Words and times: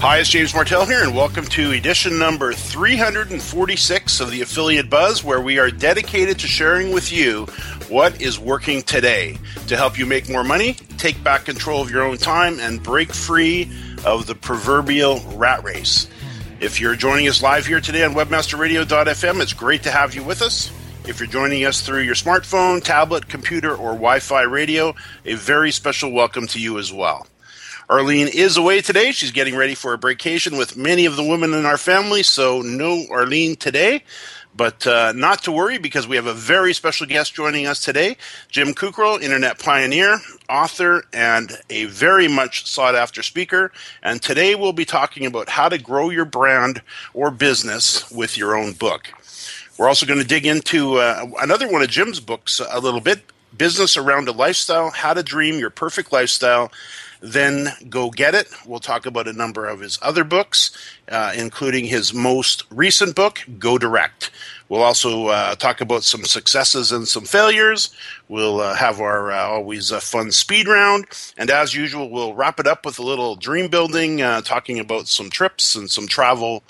Hi, 0.00 0.16
it's 0.16 0.30
James 0.30 0.54
Martell 0.54 0.86
here, 0.86 1.02
and 1.02 1.14
welcome 1.14 1.44
to 1.44 1.72
edition 1.72 2.18
number 2.18 2.54
346 2.54 4.20
of 4.20 4.30
the 4.30 4.40
Affiliate 4.40 4.88
Buzz, 4.88 5.22
where 5.22 5.42
we 5.42 5.58
are 5.58 5.70
dedicated 5.70 6.38
to 6.38 6.46
sharing 6.46 6.94
with 6.94 7.12
you 7.12 7.44
what 7.90 8.22
is 8.22 8.38
working 8.38 8.80
today 8.80 9.36
to 9.66 9.76
help 9.76 9.98
you 9.98 10.06
make 10.06 10.30
more 10.30 10.42
money, 10.42 10.72
take 10.96 11.22
back 11.22 11.44
control 11.44 11.82
of 11.82 11.90
your 11.90 12.02
own 12.02 12.16
time, 12.16 12.58
and 12.60 12.82
break 12.82 13.12
free 13.12 13.70
of 14.06 14.26
the 14.26 14.34
proverbial 14.34 15.20
rat 15.34 15.62
race. 15.64 16.08
If 16.60 16.80
you're 16.80 16.96
joining 16.96 17.28
us 17.28 17.42
live 17.42 17.66
here 17.66 17.82
today 17.82 18.02
on 18.02 18.14
webmasterradio.fm, 18.14 19.42
it's 19.42 19.52
great 19.52 19.82
to 19.82 19.90
have 19.90 20.14
you 20.14 20.24
with 20.24 20.40
us. 20.40 20.72
If 21.06 21.20
you're 21.20 21.28
joining 21.28 21.66
us 21.66 21.82
through 21.82 22.04
your 22.04 22.14
smartphone, 22.14 22.82
tablet, 22.82 23.28
computer, 23.28 23.72
or 23.72 23.92
Wi 23.92 24.20
Fi 24.20 24.44
radio, 24.44 24.94
a 25.26 25.34
very 25.34 25.70
special 25.70 26.10
welcome 26.10 26.46
to 26.46 26.58
you 26.58 26.78
as 26.78 26.90
well. 26.90 27.26
Arlene 27.90 28.28
is 28.28 28.56
away 28.56 28.82
today. 28.82 29.10
She's 29.10 29.32
getting 29.32 29.56
ready 29.56 29.74
for 29.74 29.92
a 29.94 29.98
vacation 29.98 30.56
with 30.56 30.76
many 30.76 31.06
of 31.06 31.16
the 31.16 31.24
women 31.24 31.52
in 31.52 31.66
our 31.66 31.76
family, 31.76 32.22
so 32.22 32.62
no 32.62 33.04
Arlene 33.10 33.56
today. 33.56 34.04
But 34.54 34.86
uh, 34.86 35.12
not 35.12 35.42
to 35.42 35.52
worry 35.52 35.76
because 35.76 36.06
we 36.06 36.14
have 36.14 36.26
a 36.26 36.34
very 36.34 36.72
special 36.72 37.08
guest 37.08 37.34
joining 37.34 37.66
us 37.66 37.82
today 37.82 38.16
Jim 38.48 38.74
Kukral, 38.74 39.20
internet 39.20 39.58
pioneer, 39.58 40.20
author, 40.48 41.02
and 41.12 41.50
a 41.68 41.86
very 41.86 42.28
much 42.28 42.64
sought 42.64 42.94
after 42.94 43.24
speaker. 43.24 43.72
And 44.04 44.22
today 44.22 44.54
we'll 44.54 44.72
be 44.72 44.84
talking 44.84 45.26
about 45.26 45.48
how 45.48 45.68
to 45.68 45.76
grow 45.76 46.10
your 46.10 46.24
brand 46.24 46.82
or 47.12 47.32
business 47.32 48.08
with 48.12 48.38
your 48.38 48.54
own 48.54 48.74
book. 48.74 49.08
We're 49.78 49.88
also 49.88 50.06
going 50.06 50.20
to 50.20 50.26
dig 50.26 50.46
into 50.46 50.98
uh, 50.98 51.26
another 51.42 51.68
one 51.68 51.82
of 51.82 51.88
Jim's 51.88 52.20
books 52.20 52.60
a 52.70 52.78
little 52.78 53.00
bit 53.00 53.24
Business 53.56 53.96
Around 53.96 54.28
a 54.28 54.32
Lifestyle 54.32 54.90
How 54.90 55.12
to 55.12 55.24
Dream 55.24 55.58
Your 55.58 55.70
Perfect 55.70 56.12
Lifestyle 56.12 56.70
then 57.20 57.72
go 57.88 58.10
get 58.10 58.34
it. 58.34 58.48
We'll 58.66 58.80
talk 58.80 59.06
about 59.06 59.28
a 59.28 59.32
number 59.32 59.66
of 59.66 59.80
his 59.80 59.98
other 60.00 60.24
books, 60.24 60.70
uh, 61.08 61.32
including 61.36 61.86
his 61.86 62.14
most 62.14 62.64
recent 62.70 63.14
book, 63.14 63.40
Go 63.58 63.78
Direct. 63.78 64.30
We'll 64.68 64.82
also 64.82 65.26
uh, 65.26 65.54
talk 65.56 65.80
about 65.80 66.04
some 66.04 66.24
successes 66.24 66.92
and 66.92 67.06
some 67.06 67.24
failures. 67.24 67.94
We'll 68.28 68.60
uh, 68.60 68.74
have 68.74 69.00
our 69.00 69.32
uh, 69.32 69.48
always 69.48 69.90
fun 69.90 70.32
speed 70.32 70.68
round. 70.68 71.06
And 71.36 71.50
as 71.50 71.74
usual, 71.74 72.08
we'll 72.08 72.34
wrap 72.34 72.60
it 72.60 72.66
up 72.66 72.86
with 72.86 72.98
a 72.98 73.02
little 73.02 73.34
dream 73.36 73.68
building, 73.68 74.22
uh, 74.22 74.42
talking 74.42 74.78
about 74.78 75.08
some 75.08 75.28
trips 75.28 75.74
and 75.74 75.90
some 75.90 76.06
travel 76.06 76.62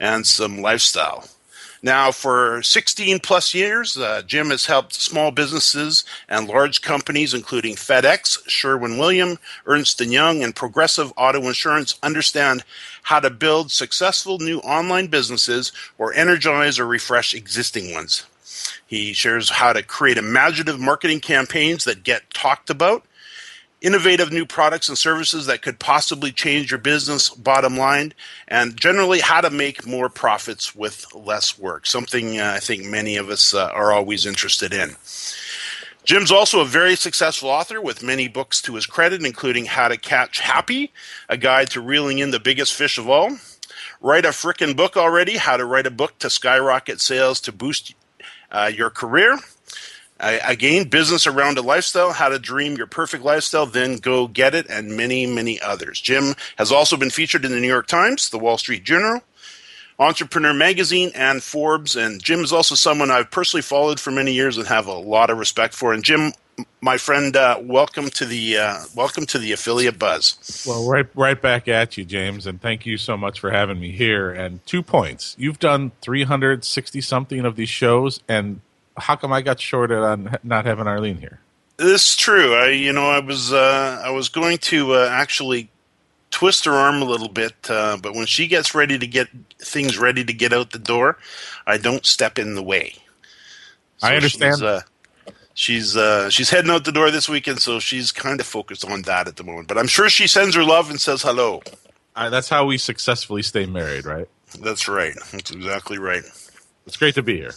and 0.00 0.26
some 0.26 0.60
lifestyle. 0.60 1.28
Now, 1.84 2.12
for 2.12 2.62
16 2.62 3.18
plus 3.18 3.52
years, 3.52 3.98
uh, 3.98 4.22
Jim 4.26 4.48
has 4.48 4.64
helped 4.64 4.94
small 4.94 5.30
businesses 5.30 6.02
and 6.30 6.48
large 6.48 6.80
companies, 6.80 7.34
including 7.34 7.74
FedEx, 7.74 8.38
Sherwin 8.48 8.96
Williams, 8.96 9.38
Ernst 9.66 10.00
& 10.00 10.00
Young, 10.00 10.42
and 10.42 10.56
Progressive 10.56 11.12
Auto 11.18 11.42
Insurance, 11.42 11.98
understand 12.02 12.64
how 13.02 13.20
to 13.20 13.28
build 13.28 13.70
successful 13.70 14.38
new 14.38 14.60
online 14.60 15.08
businesses 15.08 15.72
or 15.98 16.14
energize 16.14 16.78
or 16.78 16.86
refresh 16.86 17.34
existing 17.34 17.92
ones. 17.92 18.24
He 18.86 19.12
shares 19.12 19.50
how 19.50 19.74
to 19.74 19.82
create 19.82 20.16
imaginative 20.16 20.80
marketing 20.80 21.20
campaigns 21.20 21.84
that 21.84 22.02
get 22.02 22.32
talked 22.32 22.70
about 22.70 23.04
innovative 23.84 24.32
new 24.32 24.46
products 24.46 24.88
and 24.88 24.96
services 24.96 25.44
that 25.44 25.60
could 25.60 25.78
possibly 25.78 26.32
change 26.32 26.70
your 26.70 26.80
business 26.80 27.28
bottom 27.28 27.76
line, 27.76 28.14
and 28.48 28.76
generally 28.78 29.20
how 29.20 29.42
to 29.42 29.50
make 29.50 29.86
more 29.86 30.08
profits 30.08 30.74
with 30.74 31.06
less 31.14 31.58
work. 31.58 31.86
Something 31.86 32.40
uh, 32.40 32.54
I 32.56 32.60
think 32.60 32.86
many 32.86 33.16
of 33.16 33.28
us 33.28 33.52
uh, 33.52 33.66
are 33.66 33.92
always 33.92 34.24
interested 34.24 34.72
in. 34.72 34.96
Jim's 36.04 36.32
also 36.32 36.60
a 36.60 36.66
very 36.66 36.96
successful 36.96 37.50
author 37.50 37.80
with 37.80 38.02
many 38.02 38.26
books 38.26 38.62
to 38.62 38.74
his 38.74 38.86
credit, 38.86 39.24
including 39.24 39.66
How 39.66 39.88
to 39.88 39.98
Catch 39.98 40.40
Happy, 40.40 40.92
a 41.28 41.36
guide 41.36 41.70
to 41.70 41.80
reeling 41.80 42.18
in 42.18 42.30
the 42.30 42.40
biggest 42.40 42.74
fish 42.74 42.96
of 42.98 43.08
all. 43.08 43.36
Write 44.00 44.24
a 44.24 44.30
frickin' 44.30 44.76
book 44.76 44.96
already, 44.96 45.36
How 45.36 45.56
to 45.56 45.64
Write 45.64 45.86
a 45.86 45.90
Book 45.90 46.18
to 46.20 46.30
Skyrocket 46.30 47.00
Sales 47.00 47.40
to 47.42 47.52
Boost 47.52 47.94
uh, 48.50 48.70
Your 48.74 48.90
Career 48.90 49.38
again, 50.20 50.88
business 50.88 51.26
around 51.26 51.58
a 51.58 51.62
lifestyle, 51.62 52.12
how 52.12 52.28
to 52.28 52.38
dream 52.38 52.76
your 52.76 52.86
perfect 52.86 53.24
lifestyle, 53.24 53.66
then 53.66 53.96
go 53.96 54.26
get 54.28 54.54
it, 54.54 54.66
and 54.68 54.96
many, 54.96 55.26
many 55.26 55.60
others. 55.60 56.00
Jim 56.00 56.34
has 56.56 56.70
also 56.72 56.96
been 56.96 57.10
featured 57.10 57.44
in 57.44 57.52
the 57.52 57.60
New 57.60 57.68
York 57.68 57.86
Times, 57.86 58.30
the 58.30 58.38
Wall 58.38 58.58
Street 58.58 58.84
Journal, 58.84 59.22
Entrepreneur 59.98 60.54
Magazine, 60.54 61.10
and 61.14 61.42
Forbes. 61.42 61.96
And 61.96 62.22
Jim 62.22 62.40
is 62.40 62.52
also 62.52 62.74
someone 62.74 63.10
I've 63.10 63.30
personally 63.30 63.62
followed 63.62 64.00
for 64.00 64.10
many 64.10 64.32
years 64.32 64.56
and 64.56 64.66
have 64.66 64.86
a 64.86 64.92
lot 64.92 65.30
of 65.30 65.38
respect 65.38 65.74
for. 65.74 65.92
And 65.92 66.02
Jim, 66.04 66.32
my 66.80 66.98
friend, 66.98 67.36
uh, 67.36 67.58
welcome 67.60 68.10
to 68.10 68.24
the 68.24 68.58
uh, 68.58 68.78
welcome 68.94 69.26
to 69.26 69.38
the 69.38 69.50
affiliate 69.52 69.98
buzz. 69.98 70.64
Well, 70.66 70.88
right 70.88 71.06
right 71.14 71.40
back 71.40 71.66
at 71.66 71.96
you, 71.96 72.04
James, 72.04 72.46
and 72.46 72.60
thank 72.60 72.86
you 72.86 72.96
so 72.96 73.16
much 73.16 73.40
for 73.40 73.50
having 73.50 73.80
me 73.80 73.90
here. 73.90 74.30
And 74.30 74.64
two 74.64 74.82
points: 74.82 75.34
you've 75.36 75.58
done 75.58 75.90
three 76.00 76.22
hundred 76.22 76.64
sixty 76.64 77.00
something 77.00 77.44
of 77.44 77.56
these 77.56 77.68
shows, 77.68 78.20
and 78.28 78.60
how 78.96 79.16
come 79.16 79.32
I 79.32 79.42
got 79.42 79.60
shorted 79.60 79.98
on 79.98 80.36
not 80.42 80.66
having 80.66 80.86
Arlene 80.86 81.18
here? 81.18 81.40
This 81.76 82.10
is 82.10 82.16
true. 82.16 82.54
I, 82.54 82.70
you 82.70 82.92
know, 82.92 83.06
I 83.06 83.18
was 83.18 83.52
uh, 83.52 84.00
I 84.04 84.10
was 84.10 84.28
going 84.28 84.58
to 84.58 84.94
uh, 84.94 85.08
actually 85.10 85.68
twist 86.30 86.64
her 86.64 86.72
arm 86.72 87.02
a 87.02 87.04
little 87.04 87.28
bit, 87.28 87.54
uh, 87.68 87.96
but 88.00 88.14
when 88.14 88.26
she 88.26 88.46
gets 88.46 88.74
ready 88.74 88.98
to 88.98 89.06
get 89.06 89.28
things 89.58 89.98
ready 89.98 90.24
to 90.24 90.32
get 90.32 90.52
out 90.52 90.70
the 90.70 90.78
door, 90.78 91.18
I 91.66 91.78
don't 91.78 92.06
step 92.06 92.38
in 92.38 92.54
the 92.54 92.62
way. 92.62 92.94
So 93.98 94.08
I 94.08 94.16
understand. 94.16 94.54
She's, 94.56 94.62
uh, 94.62 94.82
she's 95.54 95.96
uh, 95.96 96.30
she's 96.30 96.50
heading 96.50 96.70
out 96.70 96.84
the 96.84 96.92
door 96.92 97.10
this 97.10 97.28
weekend, 97.28 97.60
so 97.60 97.80
she's 97.80 98.12
kind 98.12 98.38
of 98.38 98.46
focused 98.46 98.84
on 98.84 99.02
that 99.02 99.26
at 99.26 99.36
the 99.36 99.44
moment. 99.44 99.66
But 99.68 99.78
I'm 99.78 99.88
sure 99.88 100.08
she 100.08 100.26
sends 100.26 100.54
her 100.54 100.64
love 100.64 100.90
and 100.90 101.00
says 101.00 101.22
hello. 101.22 101.62
Uh, 102.14 102.30
that's 102.30 102.48
how 102.48 102.66
we 102.66 102.78
successfully 102.78 103.42
stay 103.42 103.66
married, 103.66 104.04
right? 104.04 104.28
That's 104.60 104.86
right. 104.88 105.14
That's 105.32 105.50
exactly 105.50 105.98
right. 105.98 106.22
It's 106.86 106.96
great 106.96 107.16
to 107.16 107.22
be 107.22 107.36
here. 107.36 107.54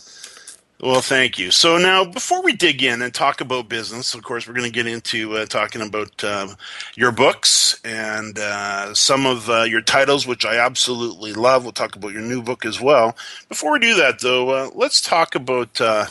Well, 0.79 1.01
thank 1.01 1.39
you. 1.39 1.49
So 1.49 1.79
now, 1.79 2.05
before 2.05 2.43
we 2.43 2.53
dig 2.53 2.83
in 2.83 3.01
and 3.01 3.11
talk 3.11 3.41
about 3.41 3.67
business, 3.67 4.13
of 4.13 4.21
course, 4.21 4.47
we're 4.47 4.53
going 4.53 4.71
to 4.71 4.75
get 4.75 4.85
into 4.85 5.35
uh, 5.35 5.47
talking 5.47 5.81
about 5.81 6.23
uh, 6.23 6.49
your 6.95 7.11
books 7.11 7.81
and 7.83 8.37
uh, 8.37 8.93
some 8.93 9.25
of 9.25 9.49
uh, 9.49 9.63
your 9.63 9.81
titles, 9.81 10.27
which 10.27 10.45
I 10.45 10.57
absolutely 10.63 11.33
love. 11.33 11.63
We'll 11.63 11.71
talk 11.71 11.95
about 11.95 12.13
your 12.13 12.21
new 12.21 12.43
book 12.43 12.63
as 12.63 12.79
well. 12.79 13.17
Before 13.49 13.71
we 13.71 13.79
do 13.79 13.95
that, 13.95 14.19
though, 14.21 14.51
uh, 14.51 14.69
let's 14.75 15.01
talk 15.01 15.33
about 15.33 15.81
uh, 15.81 16.05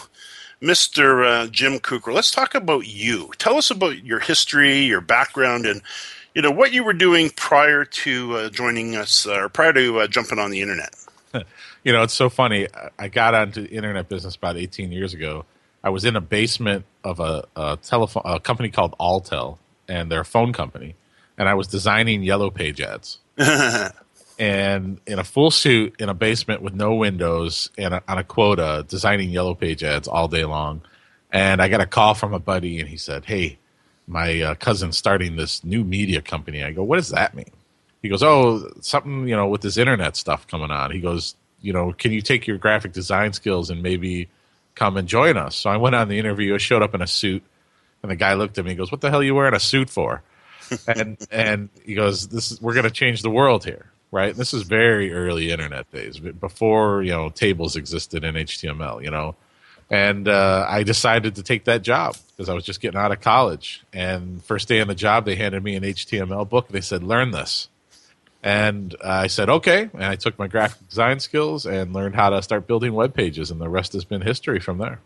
Mr. 0.60 1.48
Jim 1.52 1.78
Kukral. 1.78 2.14
Let's 2.14 2.32
talk 2.32 2.56
about 2.56 2.88
you. 2.88 3.30
Tell 3.38 3.58
us 3.58 3.70
about 3.70 4.02
your 4.04 4.18
history, 4.18 4.80
your 4.80 5.00
background, 5.00 5.64
and 5.66 5.80
you 6.34 6.42
know 6.42 6.50
what 6.50 6.72
you 6.72 6.82
were 6.82 6.92
doing 6.92 7.30
prior 7.30 7.84
to 7.84 8.50
joining 8.50 8.96
us, 8.96 9.28
or 9.28 9.48
prior 9.48 9.72
to 9.74 10.08
jumping 10.08 10.40
on 10.40 10.50
the 10.50 10.60
internet. 10.60 11.05
You 11.86 11.92
know, 11.92 12.02
it's 12.02 12.14
so 12.14 12.28
funny. 12.28 12.66
I 12.98 13.06
got 13.06 13.36
onto 13.36 13.64
internet 13.70 14.08
business 14.08 14.34
about 14.34 14.56
18 14.56 14.90
years 14.90 15.14
ago. 15.14 15.44
I 15.84 15.90
was 15.90 16.04
in 16.04 16.16
a 16.16 16.20
basement 16.20 16.84
of 17.04 17.20
a, 17.20 17.44
a 17.54 17.78
telephone 17.80 18.24
a 18.24 18.40
company 18.40 18.70
called 18.70 18.96
Alltel, 18.98 19.58
and 19.86 20.10
they're 20.10 20.22
a 20.22 20.24
phone 20.24 20.52
company, 20.52 20.96
and 21.38 21.48
I 21.48 21.54
was 21.54 21.68
designing 21.68 22.24
yellow 22.24 22.50
page 22.50 22.80
ads. 22.80 23.20
and 24.36 25.00
in 25.06 25.20
a 25.20 25.22
full 25.22 25.52
suit 25.52 25.94
in 26.00 26.08
a 26.08 26.14
basement 26.14 26.60
with 26.60 26.74
no 26.74 26.92
windows 26.96 27.70
and 27.78 27.94
a, 27.94 28.02
on 28.08 28.18
a 28.18 28.24
quota, 28.24 28.84
designing 28.88 29.30
yellow 29.30 29.54
page 29.54 29.84
ads 29.84 30.08
all 30.08 30.26
day 30.26 30.44
long. 30.44 30.82
And 31.30 31.62
I 31.62 31.68
got 31.68 31.80
a 31.80 31.86
call 31.86 32.14
from 32.14 32.34
a 32.34 32.40
buddy, 32.40 32.80
and 32.80 32.88
he 32.88 32.96
said, 32.96 33.26
"Hey, 33.26 33.58
my 34.08 34.40
uh, 34.40 34.54
cousin's 34.56 34.96
starting 34.96 35.36
this 35.36 35.62
new 35.62 35.84
media 35.84 36.20
company." 36.20 36.64
I 36.64 36.72
go, 36.72 36.82
"What 36.82 36.96
does 36.96 37.10
that 37.10 37.36
mean?" 37.36 37.52
He 38.02 38.08
goes, 38.08 38.24
"Oh, 38.24 38.72
something 38.80 39.28
you 39.28 39.36
know 39.36 39.46
with 39.46 39.60
this 39.60 39.76
internet 39.76 40.16
stuff 40.16 40.48
coming 40.48 40.72
on." 40.72 40.90
He 40.90 40.98
goes, 40.98 41.36
"You 41.60 41.72
know, 41.72 41.92
can 41.92 42.12
you 42.12 42.22
take 42.22 42.46
your 42.46 42.58
graphic 42.58 42.92
design 42.92 43.32
skills 43.32 43.70
and 43.70 43.82
maybe 43.82 44.28
come 44.74 44.96
and 44.96 45.08
join 45.08 45.36
us?" 45.36 45.56
So 45.56 45.70
I 45.70 45.76
went 45.76 45.94
on 45.94 46.08
the 46.08 46.18
interview. 46.18 46.54
I 46.54 46.58
showed 46.58 46.82
up 46.82 46.94
in 46.94 47.02
a 47.02 47.06
suit, 47.06 47.42
and 48.02 48.10
the 48.10 48.16
guy 48.16 48.34
looked 48.34 48.58
at 48.58 48.64
me. 48.64 48.72
and 48.72 48.78
goes, 48.78 48.90
"What 48.90 49.00
the 49.00 49.10
hell 49.10 49.20
are 49.20 49.24
you 49.24 49.34
wearing 49.34 49.54
a 49.54 49.60
suit 49.60 49.90
for?" 49.90 50.22
and 50.86 51.16
and 51.30 51.68
he 51.84 51.94
goes, 51.94 52.28
"This 52.28 52.52
is 52.52 52.60
we're 52.60 52.74
going 52.74 52.84
to 52.84 52.90
change 52.90 53.22
the 53.22 53.30
world 53.30 53.64
here." 53.64 53.90
Right. 54.12 54.34
This 54.34 54.54
is 54.54 54.62
very 54.62 55.12
early 55.12 55.50
internet 55.50 55.90
days, 55.90 56.18
before 56.18 57.02
you 57.02 57.10
know 57.10 57.28
tables 57.28 57.76
existed 57.76 58.24
in 58.24 58.34
HTML. 58.34 59.02
You 59.02 59.10
know, 59.10 59.34
and 59.90 60.28
uh, 60.28 60.66
I 60.68 60.82
decided 60.82 61.36
to 61.36 61.42
take 61.42 61.64
that 61.64 61.82
job 61.82 62.16
because 62.28 62.48
I 62.48 62.54
was 62.54 62.64
just 62.64 62.80
getting 62.80 62.98
out 62.98 63.12
of 63.12 63.20
college. 63.20 63.84
And 63.92 64.42
first 64.44 64.68
day 64.68 64.80
on 64.80 64.88
the 64.88 64.94
job, 64.94 65.24
they 65.24 65.36
handed 65.36 65.62
me 65.62 65.76
an 65.76 65.82
HTML 65.82 66.48
book. 66.48 66.68
They 66.68 66.80
said, 66.80 67.02
"Learn 67.02 67.30
this." 67.30 67.68
And 68.46 68.94
I 69.02 69.26
said, 69.26 69.50
okay. 69.50 69.90
And 69.92 70.04
I 70.04 70.14
took 70.14 70.38
my 70.38 70.46
graphic 70.46 70.88
design 70.88 71.18
skills 71.18 71.66
and 71.66 71.92
learned 71.92 72.14
how 72.14 72.30
to 72.30 72.40
start 72.42 72.68
building 72.68 72.94
web 72.94 73.12
pages, 73.12 73.50
and 73.50 73.60
the 73.60 73.68
rest 73.68 73.92
has 73.94 74.04
been 74.04 74.20
history 74.20 74.60
from 74.60 74.78
there. 74.78 75.00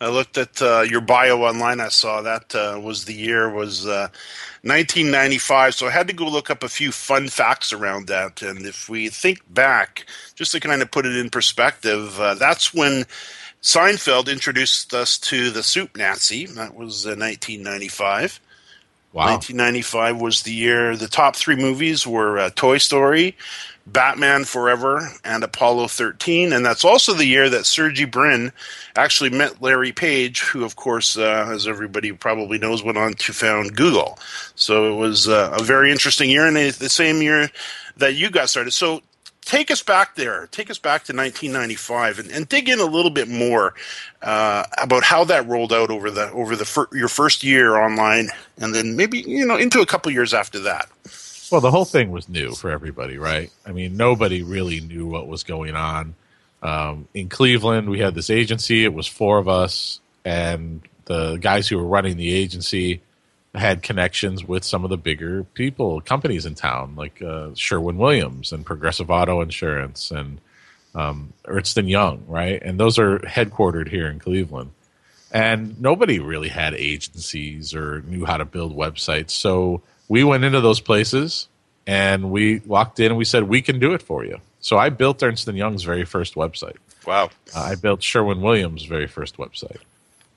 I 0.00 0.08
looked 0.08 0.36
at 0.36 0.60
uh, 0.60 0.80
your 0.80 1.00
bio 1.00 1.44
online. 1.44 1.78
I 1.78 1.90
saw 1.90 2.22
that 2.22 2.52
uh, 2.52 2.80
was 2.82 3.04
the 3.04 3.14
year 3.14 3.48
was 3.48 3.86
uh, 3.86 4.08
1995. 4.62 5.76
So 5.76 5.86
I 5.86 5.90
had 5.92 6.08
to 6.08 6.12
go 6.12 6.26
look 6.26 6.50
up 6.50 6.64
a 6.64 6.68
few 6.68 6.90
fun 6.90 7.28
facts 7.28 7.72
around 7.72 8.08
that. 8.08 8.42
And 8.42 8.66
if 8.66 8.88
we 8.88 9.10
think 9.10 9.38
back, 9.54 10.06
just 10.34 10.50
to 10.50 10.58
kind 10.58 10.82
of 10.82 10.90
put 10.90 11.06
it 11.06 11.14
in 11.14 11.30
perspective, 11.30 12.18
uh, 12.18 12.34
that's 12.34 12.74
when 12.74 13.04
Seinfeld 13.62 14.26
introduced 14.26 14.92
us 14.92 15.18
to 15.18 15.50
the 15.50 15.62
Soup 15.62 15.96
Nazi. 15.96 16.46
That 16.46 16.74
was 16.74 17.06
1995. 17.06 18.40
Wow. 19.12 19.26
1995 19.32 20.20
was 20.20 20.42
the 20.42 20.52
year. 20.52 20.96
The 20.96 21.08
top 21.08 21.34
three 21.34 21.56
movies 21.56 22.06
were 22.06 22.38
uh, 22.38 22.50
Toy 22.50 22.78
Story, 22.78 23.36
Batman 23.84 24.44
Forever, 24.44 25.08
and 25.24 25.42
Apollo 25.42 25.88
13. 25.88 26.52
And 26.52 26.64
that's 26.64 26.84
also 26.84 27.14
the 27.14 27.26
year 27.26 27.48
that 27.48 27.66
Sergey 27.66 28.04
Brin 28.04 28.52
actually 28.94 29.30
met 29.30 29.60
Larry 29.60 29.90
Page, 29.90 30.42
who, 30.42 30.64
of 30.64 30.76
course, 30.76 31.18
uh, 31.18 31.48
as 31.50 31.66
everybody 31.66 32.12
probably 32.12 32.58
knows, 32.58 32.84
went 32.84 32.98
on 32.98 33.14
to 33.14 33.32
found 33.32 33.76
Google. 33.76 34.16
So 34.54 34.92
it 34.92 34.96
was 34.96 35.28
uh, 35.28 35.56
a 35.58 35.62
very 35.62 35.90
interesting 35.90 36.30
year, 36.30 36.46
and 36.46 36.56
the 36.56 36.88
same 36.88 37.20
year 37.20 37.50
that 37.96 38.14
you 38.14 38.30
got 38.30 38.48
started. 38.48 38.70
So 38.70 39.02
take 39.44 39.70
us 39.70 39.82
back 39.82 40.14
there. 40.16 40.48
Take 40.48 40.70
us 40.70 40.78
back 40.78 41.04
to 41.04 41.12
1995 41.12 42.18
and, 42.18 42.30
and 42.30 42.48
dig 42.48 42.68
in 42.68 42.80
a 42.80 42.84
little 42.84 43.10
bit 43.10 43.28
more 43.28 43.74
uh, 44.22 44.64
about 44.80 45.02
how 45.02 45.24
that 45.24 45.46
rolled 45.46 45.72
out 45.72 45.90
over 45.90 46.10
the 46.10 46.30
over 46.32 46.56
the 46.56 46.64
fir- 46.64 46.88
your 46.92 47.08
first 47.08 47.42
year 47.42 47.76
online, 47.76 48.28
and 48.58 48.74
then 48.74 48.96
maybe 48.96 49.18
you 49.20 49.46
know 49.46 49.56
into 49.56 49.80
a 49.80 49.86
couple 49.86 50.12
years 50.12 50.34
after 50.34 50.60
that. 50.60 50.88
Well, 51.50 51.60
the 51.60 51.70
whole 51.70 51.84
thing 51.84 52.10
was 52.10 52.28
new 52.28 52.54
for 52.54 52.70
everybody, 52.70 53.18
right? 53.18 53.50
I 53.66 53.72
mean, 53.72 53.96
nobody 53.96 54.42
really 54.42 54.80
knew 54.80 55.06
what 55.06 55.26
was 55.26 55.42
going 55.42 55.74
on. 55.74 56.14
Um, 56.62 57.08
in 57.12 57.28
Cleveland, 57.28 57.88
we 57.88 57.98
had 57.98 58.14
this 58.14 58.30
agency. 58.30 58.84
It 58.84 58.94
was 58.94 59.06
four 59.06 59.38
of 59.38 59.48
us, 59.48 60.00
and 60.24 60.82
the 61.06 61.38
guys 61.38 61.66
who 61.66 61.78
were 61.78 61.86
running 61.86 62.16
the 62.16 62.32
agency 62.32 63.00
had 63.54 63.82
connections 63.82 64.44
with 64.44 64.64
some 64.64 64.84
of 64.84 64.90
the 64.90 64.96
bigger 64.96 65.44
people, 65.44 66.00
companies 66.00 66.46
in 66.46 66.54
town, 66.54 66.94
like 66.94 67.20
uh, 67.20 67.50
Sherwin 67.54 67.98
Williams 67.98 68.52
and 68.52 68.64
Progressive 68.64 69.10
Auto 69.10 69.40
Insurance 69.40 70.10
and 70.10 70.40
um, 70.94 71.32
Ernst 71.46 71.76
and 71.76 71.88
Young, 71.88 72.24
right? 72.28 72.62
And 72.62 72.78
those 72.78 72.98
are 72.98 73.18
headquartered 73.20 73.88
here 73.88 74.06
in 74.06 74.18
Cleveland. 74.18 74.70
And 75.32 75.80
nobody 75.80 76.18
really 76.18 76.48
had 76.48 76.74
agencies 76.74 77.74
or 77.74 78.02
knew 78.02 78.24
how 78.24 78.36
to 78.36 78.44
build 78.44 78.76
websites. 78.76 79.30
So 79.30 79.82
we 80.08 80.24
went 80.24 80.44
into 80.44 80.60
those 80.60 80.80
places 80.80 81.48
and 81.86 82.30
we 82.30 82.60
walked 82.60 82.98
in 83.00 83.06
and 83.06 83.16
we 83.16 83.24
said, 83.24 83.44
we 83.44 83.62
can 83.62 83.78
do 83.78 83.94
it 83.94 84.02
for 84.02 84.24
you. 84.24 84.38
So 84.60 84.76
I 84.76 84.90
built 84.90 85.22
Ernst 85.22 85.48
and 85.48 85.56
Young's 85.56 85.84
very 85.84 86.04
first 86.04 86.34
website. 86.34 86.76
Wow. 87.06 87.30
Uh, 87.54 87.60
I 87.60 87.74
built 87.76 88.02
Sherwin 88.02 88.42
Williams' 88.42 88.84
very 88.84 89.06
first 89.06 89.38
website 89.38 89.80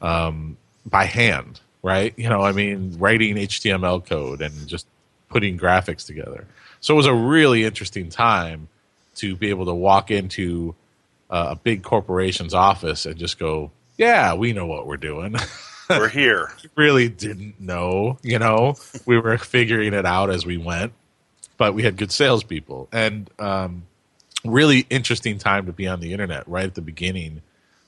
um, 0.02 0.58
by 0.86 1.06
hand 1.06 1.60
right? 1.84 2.14
You 2.18 2.30
know, 2.30 2.42
I 2.42 2.54
mean, 2.54 2.98
writing 2.98 3.36
HTML 3.36 4.04
code 4.06 4.42
and 4.42 4.68
just 4.68 4.88
putting 5.30 5.60
graphics 5.60 6.08
together. 6.08 6.48
So 6.80 6.96
it 6.96 6.98
was 6.98 7.06
a 7.06 7.14
really 7.14 7.66
interesting 7.66 8.10
time 8.10 8.70
to 9.16 9.36
be 9.36 9.50
able 9.50 9.66
to 9.66 9.74
walk 9.74 10.10
into 10.10 10.74
uh, 11.30 11.50
a 11.52 11.56
big 11.56 11.84
corporation's 11.84 12.54
office 12.54 13.06
and 13.06 13.18
just 13.18 13.38
go, 13.38 13.72
"Yeah, 13.98 14.34
we 14.34 14.54
know 14.54 14.66
what 14.66 14.88
we're 14.88 14.98
doing." 14.98 15.36
We're 15.90 16.08
here. 16.08 16.50
really 16.76 17.10
didn't 17.10 17.60
know, 17.60 18.18
you 18.24 18.40
know. 18.40 18.76
we 19.06 19.20
were 19.20 19.38
figuring 19.38 19.94
it 19.94 20.06
out 20.06 20.30
as 20.30 20.46
we 20.46 20.58
went, 20.58 20.94
but 21.58 21.74
we 21.74 21.84
had 21.84 21.98
good 21.98 22.12
salespeople 22.12 22.88
and 22.94 23.30
um, 23.38 23.84
really 24.46 24.88
interesting 24.90 25.38
time 25.38 25.66
to 25.66 25.74
be 25.74 25.86
on 25.86 26.00
the 26.00 26.14
internet 26.14 26.48
right 26.48 26.64
at 26.64 26.74
the 26.74 26.82
beginning 26.82 27.42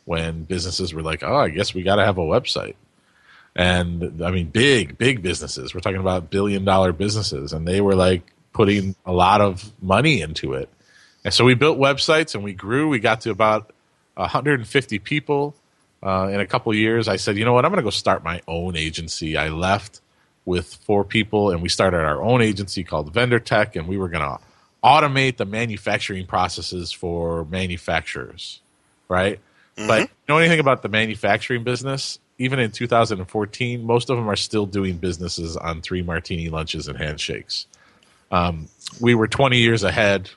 when 0.04 0.44
businesses 0.44 0.94
were 0.94 1.02
like, 1.02 1.24
"Oh, 1.24 1.38
I 1.38 1.50
guess 1.50 1.74
we 1.74 1.84
got 1.84 1.96
to 1.96 2.06
have 2.06 2.18
a 2.18 2.22
website." 2.22 2.76
And 3.56 4.24
I 4.24 4.32
mean 4.32 4.48
big, 4.48 4.98
big 4.98 5.22
businesses. 5.22 5.74
We're 5.74 5.82
talking 5.82 6.00
about 6.00 6.30
billion 6.30 6.66
dollar 6.66 6.92
businesses, 6.92 7.54
and 7.54 7.68
they 7.68 7.82
were 7.82 7.96
like 7.96 8.24
putting 8.54 8.96
a 9.06 9.12
lot 9.12 9.42
of 9.42 9.72
money 9.82 10.22
into 10.22 10.54
it. 10.54 10.70
And 11.24 11.34
so 11.34 11.44
we 11.44 11.56
built 11.56 11.78
websites 11.78 12.36
and 12.36 12.44
we 12.44 12.54
grew. 12.54 12.88
We 12.88 13.00
got 13.00 13.22
to 13.22 13.32
about 13.32 13.74
150 14.14 15.00
people 15.00 15.56
uh, 16.04 16.30
in 16.32 16.40
a 16.40 16.46
couple 16.46 16.74
years. 16.74 17.08
I 17.08 17.16
said, 17.16 17.38
you 17.38 17.46
know 17.46 17.54
what, 17.54 17.66
I'm 17.66 17.72
going 17.72 17.82
to 17.82 17.84
go 17.84 17.90
start 17.90 18.24
my 18.24 18.42
own 18.48 18.76
agency. 18.76 19.36
I 19.36 19.50
left 19.50 20.02
with 20.46 20.76
four 20.86 21.04
people, 21.04 21.50
and 21.50 21.62
we 21.62 21.70
started 21.70 21.98
our 21.98 22.22
own 22.22 22.42
agency 22.42 22.84
called 22.84 23.12
Vendor 23.12 23.40
Tech, 23.40 23.76
and 23.76 23.88
we 23.88 23.98
were 23.98 24.10
going 24.10 24.24
to 24.24 24.40
automate 24.84 25.38
the 25.38 25.46
manufacturing 25.46 26.28
processes 26.28 26.92
for 26.92 27.46
manufacturers, 27.46 28.62
right? 29.10 29.40
Mm-hmm. 29.76 29.88
But 29.88 30.02
you 30.02 30.08
know 30.30 30.38
anything 30.38 30.60
about 30.60 30.84
the 30.84 30.90
manufacturing 30.90 31.64
business? 31.64 32.20
Even 32.38 32.60
in 32.60 32.72
2014, 32.72 33.84
most 33.84 34.10
of 34.10 34.18
them 34.18 34.30
are 34.30 34.36
still 34.36 34.66
doing 34.66 34.98
businesses 34.98 35.56
on 35.56 35.82
three 35.82 36.02
martini 36.02 36.50
lunches 36.50 36.88
and 36.88 36.98
handshakes. 36.98 37.68
Um, 38.32 38.68
we 39.00 39.16
were 39.16 39.28
20 39.28 39.58
years 39.58 39.84
ahead, 39.84 40.30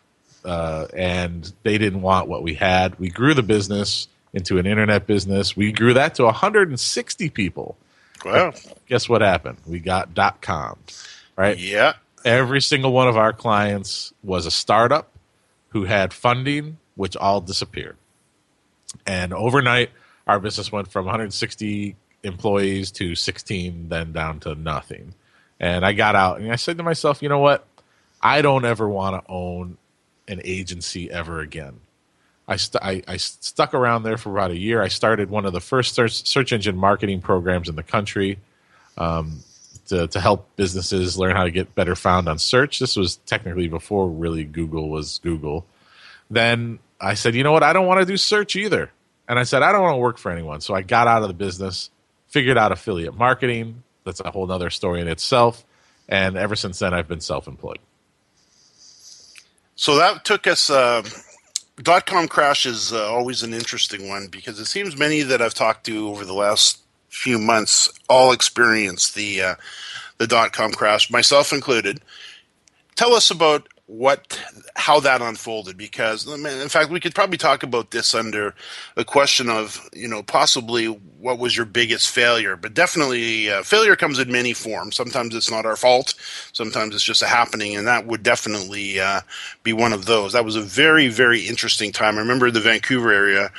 uh, 0.45 0.87
and 0.95 1.53
they 1.63 1.79
didn't 1.79 2.03
want 2.03 2.29
what 2.29 2.43
we 2.43 2.55
had. 2.55 2.99
We 2.99 3.09
grew 3.09 3.35
the 3.35 3.43
business 3.43 4.09
into 4.33 4.59
an 4.59 4.67
internet 4.67 5.07
business. 5.07 5.57
We 5.57 5.73
grew 5.73 5.95
that 5.95 6.15
to 6.17 6.25
160 6.25 7.31
people. 7.31 7.77
Wow. 8.25 8.53
guess 8.89 9.09
what 9.09 9.21
happened? 9.21 9.59
We 9.67 9.79
got 9.79 10.15
dot 10.15 10.41
com, 10.41 10.79
right? 11.37 11.57
Yeah. 11.57 11.95
Every 12.25 12.61
single 12.61 12.93
one 12.93 13.07
of 13.09 13.17
our 13.17 13.33
clients 13.33 14.13
was 14.25 14.45
a 14.45 14.51
startup 14.51 15.11
who 15.69 15.85
had 15.85 16.13
funding, 16.13 16.79
which 16.97 17.17
all 17.17 17.41
disappeared. 17.41 17.97
And 19.07 19.33
overnight, 19.33 19.91
our 20.29 20.39
business 20.39 20.71
went 20.71 20.89
from 20.89 21.07
160 21.07 21.97
employees 22.23 22.91
to 22.93 23.15
16, 23.15 23.89
then 23.89 24.13
down 24.13 24.41
to 24.41 24.55
nothing. 24.55 25.15
And 25.59 25.85
I 25.85 25.95
got 25.95 26.15
out 26.15 26.41
and 26.41 26.53
I 26.53 26.57
said 26.57 26.77
to 26.77 26.83
myself, 26.85 27.23
you 27.23 27.29
know 27.29 27.39
what? 27.39 27.67
I 28.21 28.43
don't 28.43 28.65
ever 28.65 28.89
want 28.89 29.25
to 29.25 29.31
own 29.31 29.79
an 30.29 30.43
agency 30.45 31.11
ever 31.11 31.41
again. 31.41 31.81
I, 32.47 32.57
st- 32.57 32.83
I, 32.83 33.03
I, 33.07 33.17
stuck 33.19 33.75
around 33.75 34.03
there 34.03 34.17
for 34.17 34.31
about 34.31 34.51
a 34.51 34.57
year. 34.57 34.83
I 34.83 34.89
started 34.89 35.29
one 35.29 35.45
of 35.45 35.53
the 35.53 35.61
first 35.61 35.95
search, 35.95 36.53
engine 36.53 36.77
marketing 36.77 37.21
programs 37.21 37.69
in 37.69 37.77
the 37.77 37.83
country 37.83 38.39
um, 38.97 39.41
to, 39.89 40.07
to 40.09 40.21
help 40.21 40.57
businesses 40.57 41.19
learn 41.19 41.37
how 41.37 41.45
to 41.45 41.51
get 41.51 41.75
better 41.75 41.95
found 41.95 42.29
on 42.29 42.39
search. 42.39 42.79
This 42.79 42.97
was 42.97 43.17
technically 43.27 43.69
before 43.69 44.09
really 44.09 44.45
Google 44.45 44.89
was 44.89 45.19
Google. 45.19 45.67
Then 46.31 46.79
I 47.01 47.15
said, 47.15 47.35
you 47.35 47.43
know 47.43 47.53
what? 47.53 47.63
I 47.63 47.73
don't 47.73 47.87
want 47.87 48.01
to 48.01 48.07
do 48.07 48.17
search 48.17 48.57
either. 48.57 48.91
And 49.29 49.39
I 49.39 49.43
said, 49.43 49.63
I 49.63 49.73
don't 49.73 49.83
want 49.83 49.95
to 49.95 49.99
work 49.99 50.19
for 50.19 50.33
anyone. 50.33 50.61
So 50.61 50.75
I 50.75 50.83
got 50.83 51.07
out 51.07 51.23
of 51.23 51.29
the 51.29 51.35
business, 51.35 51.91
figured 52.29 52.57
out 52.57 52.73
affiliate 52.73 53.15
marketing. 53.15 53.83
That's 54.05 54.21
a 54.21 54.31
whole 54.31 54.51
other 54.51 54.71
story 54.71 55.01
in 55.01 55.09
itself. 55.09 55.65
And 56.09 56.37
ever 56.37 56.57
since 56.57 56.79
then, 56.79 56.95
I've 56.95 57.09
been 57.09 57.21
self 57.21 57.47
employed. 57.47 57.79
So 59.77 59.97
that 59.97 60.25
took 60.25 60.47
us. 60.47 60.71
Uh, 60.71 61.03
dot 61.81 62.07
com 62.07 62.27
crash 62.27 62.67
is 62.67 62.93
uh, 62.93 63.07
always 63.09 63.45
an 63.45 63.55
interesting 63.55 64.09
one 64.09 64.27
because 64.27 64.59
it 64.59 64.65
seems 64.65 64.97
many 64.97 65.23
that 65.23 65.41
I've 65.41 65.55
talked 65.55 65.87
to 65.87 66.09
over 66.09 66.25
the 66.25 66.35
last 66.35 66.81
few 67.09 67.39
months 67.39 67.89
all 68.09 68.33
experienced 68.33 69.15
the 69.15 69.43
uh, 69.43 69.55
the 70.19 70.27
dot 70.27 70.53
com 70.53 70.73
crash, 70.73 71.11
myself 71.11 71.53
included. 71.53 72.01
Tell 72.97 73.15
us 73.15 73.31
about 73.31 73.69
what 73.89 74.39
how 74.77 75.01
that 75.01 75.23
unfolded 75.23 75.75
because 75.79 76.27
in 76.27 76.69
fact 76.69 76.91
we 76.91 77.01
could 77.01 77.15
probably 77.15 77.39
talk 77.39 77.63
about 77.63 77.91
this 77.91 78.15
under 78.15 78.55
a 78.99 79.05
question 79.05 79.49
of 79.49 79.89
you 79.95 80.07
know 80.07 80.23
possibly 80.23 80.85
what 80.85 81.39
was 81.39 81.57
your 81.57 81.65
biggest 81.65 82.11
failure 82.11 82.55
but 82.55 82.75
definitely 82.75 83.51
uh, 83.51 83.63
failure 83.63 83.97
comes 83.97 84.19
in 84.19 84.31
many 84.31 84.53
forms. 84.53 84.95
Sometimes 84.95 85.35
it's 85.35 85.51
not 85.51 85.65
our 85.65 85.75
fault. 85.75 86.13
Sometimes 86.53 86.95
it's 86.95 87.03
just 87.03 87.23
a 87.23 87.27
happening 87.27 87.77
and 87.77 87.87
that 87.87 88.07
would 88.07 88.23
definitely 88.23 89.01
uh, 89.01 89.23
be 89.63 89.73
one 89.73 89.95
of 89.95 90.05
those. 90.05 90.35
That 90.35 90.45
was 90.45 90.55
a 90.55 90.61
very 90.61 91.09
very 91.09 91.41
interesting 91.41 91.91
time. 91.91 92.17
I 92.17 92.21
remember 92.21 92.51
the 92.51 92.61
vancouver 92.61 93.11
area 93.11 93.51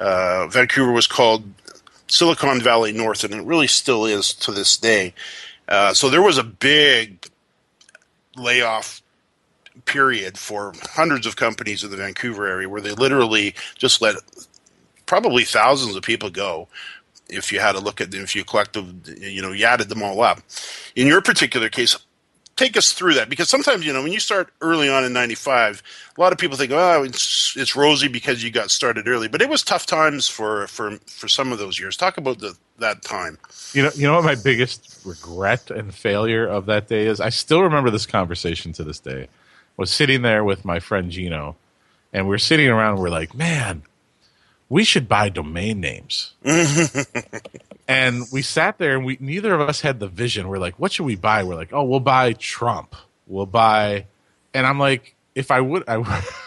uh, 0.00 0.48
vancouver 0.48 0.90
was 0.90 1.06
called 1.06 1.44
silicon 2.08 2.60
valley 2.60 2.90
north 2.90 3.22
and 3.22 3.32
it 3.32 3.44
really 3.44 3.68
still 3.68 4.04
is 4.04 4.34
to 4.34 4.50
this 4.50 4.76
day. 4.76 5.14
Uh, 5.68 5.94
so 5.94 6.10
there 6.10 6.22
was 6.22 6.38
a 6.38 6.44
big 6.44 7.28
layoff 8.36 9.00
period 9.84 10.38
for 10.38 10.72
hundreds 10.82 11.26
of 11.26 11.36
companies 11.36 11.84
in 11.84 11.90
the 11.90 11.96
Vancouver 11.96 12.46
area 12.46 12.68
where 12.68 12.80
they 12.80 12.92
literally 12.92 13.54
just 13.76 14.00
let 14.00 14.16
probably 15.06 15.44
thousands 15.44 15.94
of 15.94 16.02
people 16.02 16.30
go 16.30 16.68
if 17.28 17.52
you 17.52 17.60
had 17.60 17.74
a 17.74 17.80
look 17.80 18.00
at 18.00 18.10
them, 18.10 18.22
if 18.22 18.36
you 18.36 18.44
collected, 18.44 19.18
you 19.20 19.42
know, 19.42 19.52
you 19.52 19.64
added 19.64 19.88
them 19.88 20.02
all 20.02 20.20
up. 20.20 20.40
In 20.94 21.06
your 21.06 21.20
particular 21.20 21.68
case, 21.68 21.96
take 22.56 22.76
us 22.76 22.92
through 22.92 23.14
that 23.14 23.28
because 23.28 23.48
sometimes, 23.48 23.84
you 23.84 23.92
know, 23.92 24.02
when 24.02 24.12
you 24.12 24.20
start 24.20 24.52
early 24.60 24.88
on 24.88 25.04
in 25.04 25.12
95, 25.12 25.82
a 26.16 26.20
lot 26.20 26.32
of 26.32 26.38
people 26.38 26.56
think, 26.56 26.72
oh, 26.72 27.02
it's, 27.02 27.54
it's 27.56 27.76
rosy 27.76 28.08
because 28.08 28.42
you 28.42 28.50
got 28.50 28.70
started 28.70 29.08
early, 29.08 29.28
but 29.28 29.42
it 29.42 29.48
was 29.48 29.62
tough 29.62 29.86
times 29.86 30.28
for, 30.28 30.66
for, 30.68 30.96
for 31.06 31.28
some 31.28 31.52
of 31.52 31.58
those 31.58 31.78
years. 31.78 31.96
Talk 31.96 32.16
about 32.16 32.38
the, 32.38 32.56
that 32.78 33.02
time. 33.02 33.38
You 33.72 33.82
know, 33.82 33.90
you 33.94 34.06
know 34.06 34.14
what 34.14 34.24
my 34.24 34.36
biggest 34.36 35.00
regret 35.04 35.70
and 35.70 35.94
failure 35.94 36.46
of 36.46 36.66
that 36.66 36.88
day 36.88 37.06
is? 37.06 37.20
I 37.20 37.30
still 37.30 37.62
remember 37.62 37.90
this 37.90 38.06
conversation 38.06 38.72
to 38.74 38.84
this 38.84 39.00
day 39.00 39.28
was 39.76 39.90
sitting 39.90 40.22
there 40.22 40.44
with 40.44 40.64
my 40.64 40.80
friend 40.80 41.10
Gino, 41.10 41.56
and 42.12 42.28
we 42.28 42.34
are 42.34 42.38
sitting 42.38 42.68
around. 42.68 42.98
We're 42.98 43.10
like, 43.10 43.34
man, 43.34 43.82
we 44.68 44.84
should 44.84 45.08
buy 45.08 45.28
domain 45.28 45.80
names. 45.80 46.32
and 47.88 48.24
we 48.32 48.42
sat 48.42 48.78
there, 48.78 48.96
and 48.96 49.04
we 49.04 49.18
neither 49.20 49.54
of 49.54 49.60
us 49.68 49.80
had 49.80 50.00
the 50.00 50.08
vision. 50.08 50.48
We're 50.48 50.58
like, 50.58 50.78
what 50.78 50.92
should 50.92 51.06
we 51.06 51.16
buy? 51.16 51.44
We're 51.44 51.54
like, 51.54 51.72
oh, 51.72 51.84
we'll 51.84 52.00
buy 52.00 52.32
Trump. 52.34 52.94
We'll 53.26 53.46
buy, 53.46 54.06
and 54.54 54.66
I'm 54.66 54.78
like, 54.78 55.14
if 55.34 55.50
I 55.50 55.60
would, 55.60 55.84
I, 55.88 55.96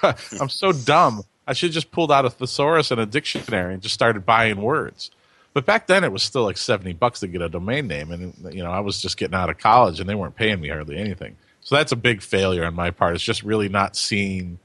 I'm 0.39 0.49
so 0.49 0.71
dumb. 0.71 1.23
I 1.47 1.53
should 1.53 1.71
just 1.71 1.91
pulled 1.91 2.11
out 2.11 2.25
a 2.25 2.29
thesaurus 2.29 2.91
and 2.91 3.01
a 3.01 3.05
dictionary 3.05 3.73
and 3.73 3.81
just 3.81 3.95
started 3.95 4.25
buying 4.25 4.61
words. 4.61 5.09
But 5.53 5.65
back 5.65 5.87
then, 5.87 6.03
it 6.03 6.11
was 6.11 6.21
still 6.21 6.43
like 6.43 6.57
seventy 6.57 6.93
bucks 6.93 7.21
to 7.21 7.27
get 7.27 7.41
a 7.41 7.49
domain 7.49 7.87
name, 7.87 8.11
and 8.11 8.33
you 8.53 8.63
know, 8.63 8.71
I 8.71 8.81
was 8.81 9.01
just 9.01 9.17
getting 9.17 9.35
out 9.35 9.49
of 9.49 9.57
college, 9.57 9.99
and 9.99 10.09
they 10.09 10.15
weren't 10.15 10.35
paying 10.35 10.61
me 10.61 10.69
hardly 10.69 10.97
anything. 10.97 11.37
So 11.69 11.75
that's 11.75 11.91
a 11.91 11.95
big 11.95 12.23
failure 12.23 12.65
on 12.65 12.73
my 12.73 12.89
part. 12.89 13.13
It's 13.13 13.23
just 13.23 13.43
really 13.43 13.69
not 13.69 13.95
seeing 13.95 14.57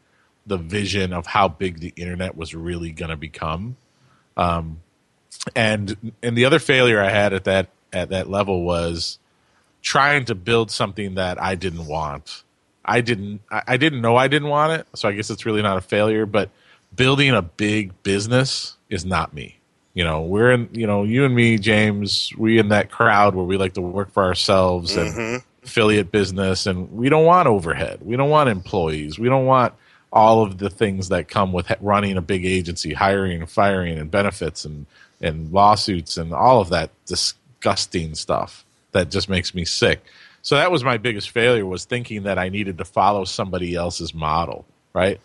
the 0.47 0.57
vision 0.57 1.13
of 1.13 1.27
how 1.27 1.49
big 1.49 1.81
the 1.81 1.93
internet 1.97 2.35
was 2.35 2.55
really 2.55 2.93
going 2.93 3.11
to 3.11 3.17
become. 3.17 3.77
Um, 4.39 4.81
and 5.55 6.15
and 6.23 6.35
the 6.35 6.47
other 6.47 6.59
failure 6.59 7.03
I 7.03 7.11
had 7.11 7.35
at 7.35 7.45
that 7.45 7.69
at 7.93 8.09
that 8.09 8.31
level 8.31 8.63
was 8.63 9.19
trying 9.83 10.25
to 10.25 10.35
build 10.35 10.71
something 10.71 11.17
that 11.17 11.39
I 11.39 11.57
didn't 11.57 11.85
want. 11.85 12.43
I 12.83 13.03
didn't 13.03 13.43
I, 13.51 13.63
I 13.67 13.77
didn't 13.77 14.01
know 14.01 14.17
I 14.17 14.29
didn't 14.29 14.49
want 14.49 14.81
it, 14.81 14.87
so 14.95 15.07
I 15.07 15.13
guess 15.13 15.29
it's 15.29 15.45
really 15.45 15.61
not 15.61 15.77
a 15.77 15.83
failure. 15.83 16.25
But 16.25 16.49
building 16.97 17.35
a 17.35 17.43
big 17.43 18.03
business 18.03 18.79
is 18.89 19.05
not 19.05 19.35
me. 19.35 19.59
You 19.93 20.05
know, 20.05 20.23
we're 20.23 20.53
in 20.53 20.71
you 20.73 20.87
know 20.87 21.03
you 21.05 21.27
and 21.27 21.35
me, 21.35 21.59
James. 21.59 22.33
We 22.39 22.59
in 22.59 22.69
that 22.71 22.91
crowd 22.91 23.35
where 23.35 23.45
we 23.45 23.59
like 23.59 23.75
to 23.75 23.83
work 23.83 24.11
for 24.11 24.25
ourselves 24.25 24.97
and 24.97 25.13
mm-hmm 25.13 25.51
affiliate 25.65 26.13
business 26.13 26.67
and 26.67 26.93
we 26.93 27.09
don't 27.09 27.25
want 27.25 27.49
overhead. 27.49 28.01
We 28.03 28.17
don't 28.17 28.31
want 28.31 28.49
employees. 28.49 29.19
We 29.19 29.29
don't 29.29 29.47
want 29.47 29.75
all 30.13 30.43
of 30.43 30.59
the 30.59 30.71
things 30.71 31.09
that 31.09 31.29
come 31.29 31.53
with 31.53 31.73
running 31.81 32.17
a 32.17 32.23
big 32.23 32.45
agency, 32.45 32.93
hiring 32.93 33.41
and 33.41 33.51
firing 33.51 33.99
and 33.99 34.11
benefits 34.11 34.65
and, 34.65 34.87
and 35.21 35.53
lawsuits 35.53 36.17
and 36.17 36.33
all 36.33 36.61
of 36.61 36.69
that 36.69 36.91
disgusting 37.07 38.15
stuff 38.15 38.65
that 38.93 39.11
just 39.11 39.29
makes 39.29 39.55
me 39.55 39.65
sick. 39.65 40.05
So 40.43 40.57
that 40.57 40.71
was 40.71 40.85
my 40.85 40.99
biggest 40.99 41.31
failure 41.31 41.67
was 41.67 41.85
thinking 41.85 42.25
that 42.25 42.39
I 42.39 42.49
needed 42.51 42.79
to 42.79 42.85
follow 42.85 43.25
somebody 43.25 43.75
else's 43.75 44.15
model, 44.15 44.67
right? 44.93 45.21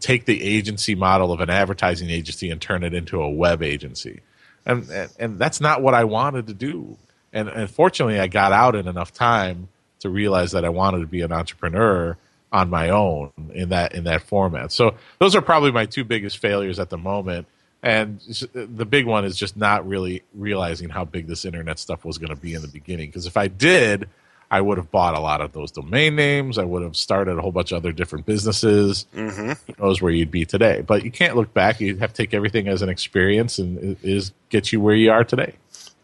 Take 0.00 0.24
the 0.24 0.42
agency 0.42 0.94
model 0.94 1.30
of 1.30 1.40
an 1.40 1.50
advertising 1.50 2.10
agency 2.10 2.50
and 2.50 2.60
turn 2.60 2.82
it 2.82 2.94
into 2.94 3.22
a 3.22 3.30
web 3.30 3.62
agency. 3.62 4.22
And, 4.64 4.88
and, 4.88 5.12
and 5.18 5.38
that's 5.38 5.60
not 5.60 5.82
what 5.82 5.94
I 5.94 6.04
wanted 6.04 6.48
to 6.48 6.54
do 6.54 6.96
and, 7.32 7.48
and 7.48 7.70
fortunately, 7.70 8.20
I 8.20 8.26
got 8.26 8.52
out 8.52 8.74
in 8.74 8.88
enough 8.88 9.12
time 9.12 9.68
to 10.00 10.10
realize 10.10 10.52
that 10.52 10.64
I 10.64 10.68
wanted 10.68 11.00
to 11.00 11.06
be 11.06 11.22
an 11.22 11.32
entrepreneur 11.32 12.16
on 12.52 12.70
my 12.70 12.90
own 12.90 13.32
in 13.52 13.70
that 13.70 13.94
in 13.94 14.04
that 14.04 14.22
format. 14.22 14.72
So 14.72 14.94
those 15.18 15.34
are 15.34 15.42
probably 15.42 15.72
my 15.72 15.86
two 15.86 16.04
biggest 16.04 16.38
failures 16.38 16.78
at 16.78 16.90
the 16.90 16.98
moment. 16.98 17.46
And 17.82 18.20
the 18.52 18.86
big 18.86 19.06
one 19.06 19.24
is 19.24 19.36
just 19.36 19.56
not 19.56 19.86
really 19.86 20.22
realizing 20.34 20.88
how 20.88 21.04
big 21.04 21.26
this 21.26 21.44
internet 21.44 21.78
stuff 21.78 22.04
was 22.04 22.18
going 22.18 22.34
to 22.34 22.40
be 22.40 22.54
in 22.54 22.62
the 22.62 22.68
beginning. 22.68 23.08
Because 23.10 23.26
if 23.26 23.36
I 23.36 23.48
did, 23.48 24.08
I 24.50 24.60
would 24.60 24.78
have 24.78 24.90
bought 24.90 25.14
a 25.14 25.20
lot 25.20 25.40
of 25.40 25.52
those 25.52 25.70
domain 25.70 26.16
names. 26.16 26.58
I 26.58 26.64
would 26.64 26.82
have 26.82 26.96
started 26.96 27.38
a 27.38 27.42
whole 27.42 27.52
bunch 27.52 27.72
of 27.72 27.76
other 27.76 27.92
different 27.92 28.26
businesses. 28.26 29.06
Mm-hmm. 29.14 29.52
Who 29.72 29.84
knows 29.84 30.00
where 30.00 30.10
you'd 30.10 30.30
be 30.30 30.44
today? 30.44 30.82
But 30.86 31.04
you 31.04 31.10
can't 31.10 31.36
look 31.36 31.52
back. 31.52 31.80
You 31.80 31.96
have 31.98 32.12
to 32.12 32.22
take 32.22 32.34
everything 32.34 32.66
as 32.68 32.82
an 32.82 32.88
experience, 32.88 33.58
and 33.58 33.78
it 33.78 33.98
is 34.02 34.32
get 34.48 34.72
you 34.72 34.80
where 34.80 34.94
you 34.94 35.10
are 35.10 35.24
today. 35.24 35.54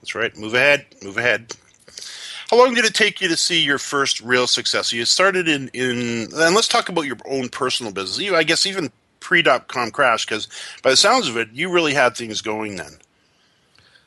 That's 0.03 0.15
right. 0.15 0.37
Move 0.37 0.53
ahead. 0.53 0.85
Move 1.03 1.17
ahead. 1.17 1.55
How 2.51 2.59
long 2.59 2.75
did 2.75 2.85
it 2.85 2.93
take 2.93 3.23
you 3.23 3.29
to 3.29 3.37
see 3.37 3.63
your 3.63 3.79
first 3.79 4.21
real 4.21 4.47
success? 4.47 4.93
You 4.93 5.07
started 5.07 5.49
in 5.49 5.69
in, 5.69 6.29
and 6.35 6.55
let's 6.55 6.69
talk 6.69 6.91
about 6.91 7.07
your 7.07 7.17
own 7.25 7.49
personal 7.49 7.93
business. 7.93 8.19
You, 8.19 8.37
I 8.37 8.43
guess, 8.43 8.67
even 8.67 8.93
pre 9.21 9.41
dot 9.41 9.69
com 9.69 9.91
crash, 9.91 10.27
because 10.27 10.49
by 10.83 10.91
the 10.91 10.97
sounds 10.97 11.29
of 11.29 11.37
it, 11.39 11.49
you 11.53 11.73
really 11.73 11.95
had 11.95 12.15
things 12.15 12.43
going 12.43 12.77
then. 12.77 12.99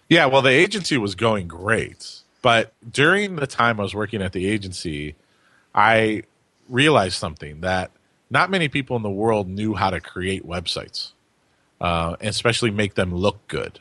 Yeah, 0.09 0.27
well, 0.27 0.43
the 0.43 0.51
agency 0.51 0.97
was 0.99 1.15
going 1.15 1.47
great, 1.47 2.21
but 2.43 2.73
during 2.91 3.37
the 3.37 3.47
time 3.47 3.79
I 3.79 3.83
was 3.83 3.95
working 3.95 4.21
at 4.21 4.33
the 4.33 4.47
agency, 4.47 5.15
I 5.73 6.23
realized 6.69 7.15
something 7.15 7.61
that 7.61 7.89
not 8.29 8.51
many 8.51 8.67
people 8.67 8.95
in 8.97 9.01
the 9.01 9.09
world 9.09 9.47
knew 9.47 9.73
how 9.73 9.89
to 9.89 9.99
create 9.99 10.45
websites, 10.45 11.13
uh, 11.81 12.17
especially 12.21 12.69
make 12.69 12.93
them 12.93 13.15
look 13.15 13.47
good. 13.47 13.79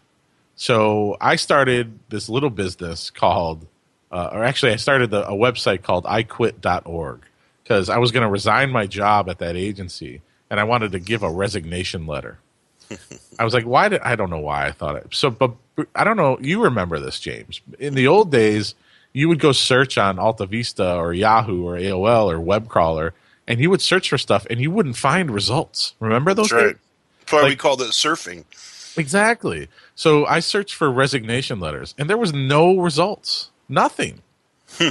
So 0.56 1.16
I 1.20 1.36
started 1.36 1.98
this 2.08 2.28
little 2.28 2.50
business 2.50 3.10
called, 3.10 3.66
uh, 4.10 4.30
or 4.32 4.44
actually, 4.44 4.72
I 4.72 4.76
started 4.76 5.10
the, 5.10 5.26
a 5.26 5.32
website 5.32 5.82
called 5.82 6.04
iQuit.org 6.04 7.22
because 7.62 7.88
I 7.88 7.98
was 7.98 8.12
going 8.12 8.22
to 8.22 8.28
resign 8.28 8.70
my 8.70 8.86
job 8.86 9.28
at 9.28 9.38
that 9.38 9.56
agency 9.56 10.22
and 10.50 10.60
I 10.60 10.64
wanted 10.64 10.92
to 10.92 11.00
give 11.00 11.22
a 11.22 11.30
resignation 11.30 12.06
letter. 12.06 12.38
I 13.38 13.44
was 13.44 13.54
like, 13.54 13.64
why 13.64 13.88
did 13.88 14.00
I 14.02 14.14
don't 14.14 14.30
know 14.30 14.40
why 14.40 14.66
I 14.66 14.72
thought 14.72 14.96
it. 14.96 15.08
So, 15.10 15.30
but 15.30 15.52
I 15.94 16.04
don't 16.04 16.16
know. 16.16 16.38
You 16.40 16.62
remember 16.64 17.00
this, 17.00 17.18
James? 17.18 17.60
In 17.78 17.94
the 17.94 18.06
old 18.06 18.30
days, 18.30 18.74
you 19.12 19.28
would 19.28 19.40
go 19.40 19.52
search 19.52 19.98
on 19.98 20.18
Alta 20.18 20.46
Vista 20.46 20.94
or 20.94 21.12
Yahoo 21.12 21.66
or 21.66 21.76
AOL 21.76 22.30
or 22.30 22.38
web 22.38 22.68
crawler, 22.68 23.14
and 23.48 23.60
you 23.60 23.70
would 23.70 23.80
search 23.80 24.10
for 24.10 24.18
stuff 24.18 24.46
and 24.50 24.60
you 24.60 24.70
wouldn't 24.70 24.96
find 24.96 25.30
results. 25.30 25.94
Remember 25.98 26.34
those? 26.34 26.50
That's 26.50 26.62
right. 26.62 26.76
That's 27.20 27.32
why 27.32 27.40
like, 27.40 27.48
we 27.48 27.56
called 27.56 27.80
it 27.80 27.88
surfing. 27.88 28.44
Exactly. 28.96 29.68
So 29.94 30.26
I 30.26 30.40
searched 30.40 30.74
for 30.74 30.90
resignation 30.90 31.60
letters, 31.60 31.94
and 31.98 32.08
there 32.08 32.18
was 32.18 32.32
no 32.32 32.76
results. 32.76 33.50
Nothing. 33.68 34.22
Hmm. 34.78 34.88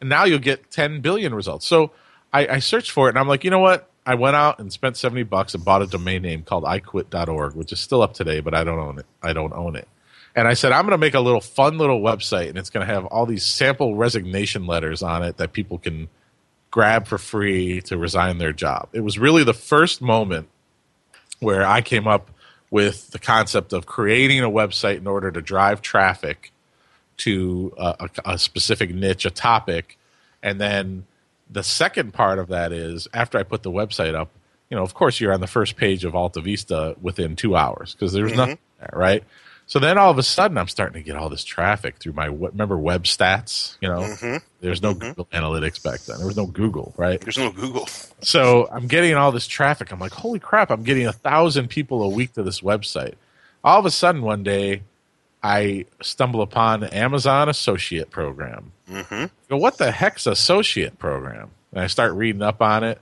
and 0.00 0.08
now 0.08 0.24
you'll 0.24 0.38
get 0.38 0.70
10 0.70 1.00
billion 1.00 1.34
results. 1.34 1.66
So 1.66 1.92
I, 2.32 2.46
I 2.46 2.58
searched 2.58 2.90
for 2.90 3.08
it, 3.08 3.10
and 3.10 3.18
I'm 3.18 3.28
like, 3.28 3.44
you 3.44 3.50
know 3.50 3.58
what? 3.58 3.88
I 4.06 4.14
went 4.14 4.36
out 4.36 4.58
and 4.58 4.72
spent 4.72 4.96
70 4.96 5.24
bucks 5.24 5.54
and 5.54 5.64
bought 5.64 5.82
a 5.82 5.86
domain 5.86 6.22
name 6.22 6.42
called 6.42 6.64
iquit.org, 6.64 7.54
which 7.54 7.72
is 7.72 7.80
still 7.80 8.02
up 8.02 8.14
today, 8.14 8.40
but 8.40 8.54
I 8.54 8.64
don't 8.64 8.78
own 8.78 8.98
it. 8.98 9.06
I 9.22 9.32
don't 9.32 9.52
own 9.52 9.76
it. 9.76 9.88
And 10.34 10.48
I 10.48 10.54
said, 10.54 10.72
I'm 10.72 10.82
going 10.82 10.92
to 10.92 10.98
make 10.98 11.14
a 11.14 11.20
little 11.20 11.40
fun 11.40 11.76
little 11.76 12.00
website, 12.00 12.48
and 12.48 12.58
it's 12.58 12.70
going 12.70 12.86
to 12.86 12.92
have 12.92 13.04
all 13.06 13.26
these 13.26 13.44
sample 13.44 13.96
resignation 13.96 14.66
letters 14.66 15.02
on 15.02 15.22
it 15.22 15.36
that 15.36 15.52
people 15.52 15.78
can 15.78 16.08
grab 16.70 17.06
for 17.06 17.18
free 17.18 17.80
to 17.82 17.98
resign 17.98 18.38
their 18.38 18.52
job. 18.52 18.88
It 18.92 19.00
was 19.00 19.18
really 19.18 19.44
the 19.44 19.54
first 19.54 20.00
moment 20.00 20.48
where 21.40 21.66
I 21.66 21.80
came 21.80 22.06
up 22.06 22.30
with 22.70 23.10
the 23.10 23.18
concept 23.18 23.72
of 23.72 23.86
creating 23.86 24.40
a 24.40 24.50
website 24.50 24.98
in 24.98 25.06
order 25.06 25.30
to 25.30 25.42
drive 25.42 25.82
traffic 25.82 26.52
to 27.18 27.74
a, 27.76 28.08
a, 28.24 28.32
a 28.32 28.38
specific 28.38 28.94
niche, 28.94 29.24
a 29.26 29.30
topic, 29.30 29.98
and 30.42 30.60
then 30.60 31.06
the 31.50 31.62
second 31.62 32.14
part 32.14 32.38
of 32.38 32.48
that 32.48 32.72
is 32.72 33.08
after 33.12 33.38
I 33.38 33.42
put 33.42 33.62
the 33.62 33.70
website 33.70 34.14
up, 34.14 34.30
you 34.70 34.76
know, 34.76 34.84
of 34.84 34.94
course, 34.94 35.20
you're 35.20 35.32
on 35.32 35.40
the 35.40 35.48
first 35.48 35.76
page 35.76 36.04
of 36.04 36.14
Alta 36.14 36.40
Vista 36.40 36.96
within 37.02 37.34
two 37.34 37.56
hours 37.56 37.92
because 37.92 38.12
there's 38.12 38.30
mm-hmm. 38.30 38.38
nothing 38.38 38.58
there, 38.78 38.92
right? 38.92 39.24
So 39.70 39.78
then 39.78 39.98
all 39.98 40.10
of 40.10 40.18
a 40.18 40.24
sudden, 40.24 40.58
I'm 40.58 40.66
starting 40.66 41.00
to 41.00 41.06
get 41.06 41.14
all 41.14 41.28
this 41.28 41.44
traffic 41.44 41.98
through 41.98 42.14
my 42.14 42.24
remember 42.24 42.76
web 42.76 43.04
stats. 43.04 43.76
You 43.80 43.88
know, 43.88 44.00
mm-hmm. 44.00 44.38
there's 44.60 44.82
no 44.82 44.94
mm-hmm. 44.94 45.10
Google 45.10 45.26
Analytics 45.26 45.80
back 45.80 46.00
then. 46.00 46.18
There 46.18 46.26
was 46.26 46.36
no 46.36 46.46
Google, 46.46 46.92
right? 46.96 47.20
There's 47.20 47.38
no 47.38 47.52
Google. 47.52 47.86
So 48.20 48.68
I'm 48.72 48.88
getting 48.88 49.14
all 49.14 49.30
this 49.30 49.46
traffic. 49.46 49.92
I'm 49.92 50.00
like, 50.00 50.10
holy 50.10 50.40
crap! 50.40 50.72
I'm 50.72 50.82
getting 50.82 51.06
a 51.06 51.12
thousand 51.12 51.68
people 51.68 52.02
a 52.02 52.08
week 52.08 52.32
to 52.32 52.42
this 52.42 52.62
website. 52.62 53.14
All 53.62 53.78
of 53.78 53.86
a 53.86 53.92
sudden, 53.92 54.22
one 54.22 54.42
day, 54.42 54.82
I 55.40 55.86
stumble 56.02 56.42
upon 56.42 56.80
the 56.80 56.92
Amazon 56.92 57.48
Associate 57.48 58.10
Program. 58.10 58.72
Mm-hmm. 58.90 59.26
Go, 59.50 59.56
what 59.56 59.78
the 59.78 59.92
heck's 59.92 60.26
Associate 60.26 60.98
Program? 60.98 61.48
And 61.70 61.80
I 61.80 61.86
start 61.86 62.14
reading 62.14 62.42
up 62.42 62.60
on 62.60 62.82
it, 62.82 63.00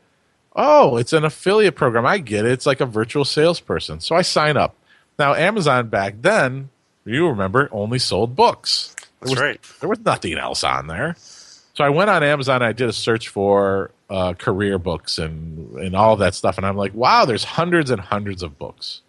oh, 0.55 0.99
it's 0.99 1.15
an 1.15 1.25
affiliate 1.25 1.77
program. 1.77 2.05
I 2.05 2.19
get 2.19 2.45
it. 2.45 2.53
It's 2.53 2.67
like 2.67 2.83
a 2.83 2.87
virtual 2.87 3.25
salesperson. 3.25 4.01
So 4.01 4.15
I 4.15 4.21
sign 4.21 4.59
up. 4.59 4.75
Now, 5.19 5.35
Amazon 5.35 5.89
back 5.89 6.15
then, 6.21 6.71
you 7.05 7.29
remember, 7.29 7.69
only 7.73 7.99
sold 7.99 8.37
books. 8.37 8.95
That's 9.21 9.33
was, 9.33 9.41
right. 9.41 9.61
There 9.81 9.89
was 9.89 10.01
nothing 10.01 10.39
else 10.39 10.63
on 10.63 10.87
there. 10.87 11.17
So 11.19 11.85
I 11.85 11.89
went 11.89 12.11
on 12.11 12.23
Amazon. 12.23 12.57
And 12.57 12.65
I 12.65 12.73
did 12.73 12.89
a 12.89 12.93
search 12.93 13.29
for 13.29 13.91
uh, 14.11 14.33
career 14.35 14.79
books 14.79 15.19
and 15.19 15.77
and 15.79 15.95
all 15.95 16.17
that 16.17 16.35
stuff, 16.35 16.57
and 16.57 16.67
I'm 16.67 16.77
like, 16.77 16.95
wow, 16.95 17.25
there's 17.25 17.45
hundreds 17.45 17.91
and 17.91 18.01
hundreds 18.01 18.43
of 18.43 18.59
books. 18.59 19.03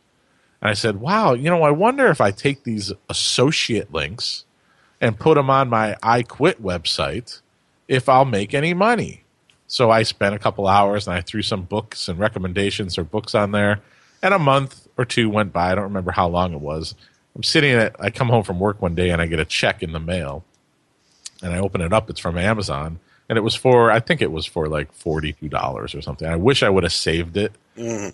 And 0.61 0.69
I 0.69 0.73
said, 0.73 0.99
wow, 0.99 1.33
you 1.33 1.49
know, 1.49 1.63
I 1.63 1.71
wonder 1.71 2.07
if 2.07 2.19
I 2.19 2.31
take 2.31 2.63
these 2.63 2.91
associate 3.09 3.93
links 3.93 4.43
and 4.99 5.17
put 5.17 5.35
them 5.35 5.49
on 5.49 5.69
my 5.69 5.95
I 6.03 6.21
Quit 6.21 6.61
website, 6.61 7.39
if 7.87 8.09
I'll 8.09 8.25
make 8.25 8.53
any 8.53 8.73
money. 8.73 9.23
So 9.67 9.89
I 9.89 10.03
spent 10.03 10.35
a 10.35 10.39
couple 10.39 10.67
hours 10.67 11.07
and 11.07 11.15
I 11.15 11.21
threw 11.21 11.41
some 11.41 11.61
books 11.61 12.09
and 12.09 12.19
recommendations 12.19 12.97
or 12.97 13.03
books 13.03 13.35
on 13.35 13.51
there. 13.51 13.81
And 14.21 14.33
a 14.33 14.39
month 14.39 14.88
or 14.97 15.05
two 15.05 15.29
went 15.29 15.53
by. 15.53 15.71
I 15.71 15.75
don't 15.75 15.85
remember 15.85 16.11
how 16.11 16.27
long 16.27 16.53
it 16.53 16.59
was. 16.59 16.95
I'm 17.35 17.43
sitting 17.43 17.71
at, 17.71 17.95
I 17.99 18.09
come 18.09 18.29
home 18.29 18.43
from 18.43 18.59
work 18.59 18.81
one 18.81 18.95
day 18.95 19.11
and 19.11 19.21
I 19.21 19.27
get 19.27 19.39
a 19.39 19.45
check 19.45 19.81
in 19.81 19.91
the 19.93 19.99
mail. 19.99 20.43
And 21.41 21.53
I 21.53 21.59
open 21.59 21.81
it 21.81 21.93
up. 21.93 22.09
It's 22.09 22.19
from 22.19 22.38
Amazon. 22.38 22.99
And 23.29 23.38
it 23.38 23.41
was 23.41 23.55
for, 23.55 23.91
I 23.91 23.99
think 23.99 24.21
it 24.21 24.31
was 24.31 24.45
for 24.45 24.67
like 24.67 24.93
$42 24.97 25.95
or 25.95 26.01
something. 26.01 26.27
I 26.27 26.35
wish 26.35 26.63
I 26.63 26.69
would 26.69 26.83
have 26.83 26.91
saved 26.91 27.38
it. 27.38 27.53
Mm-hmm. 27.77 28.09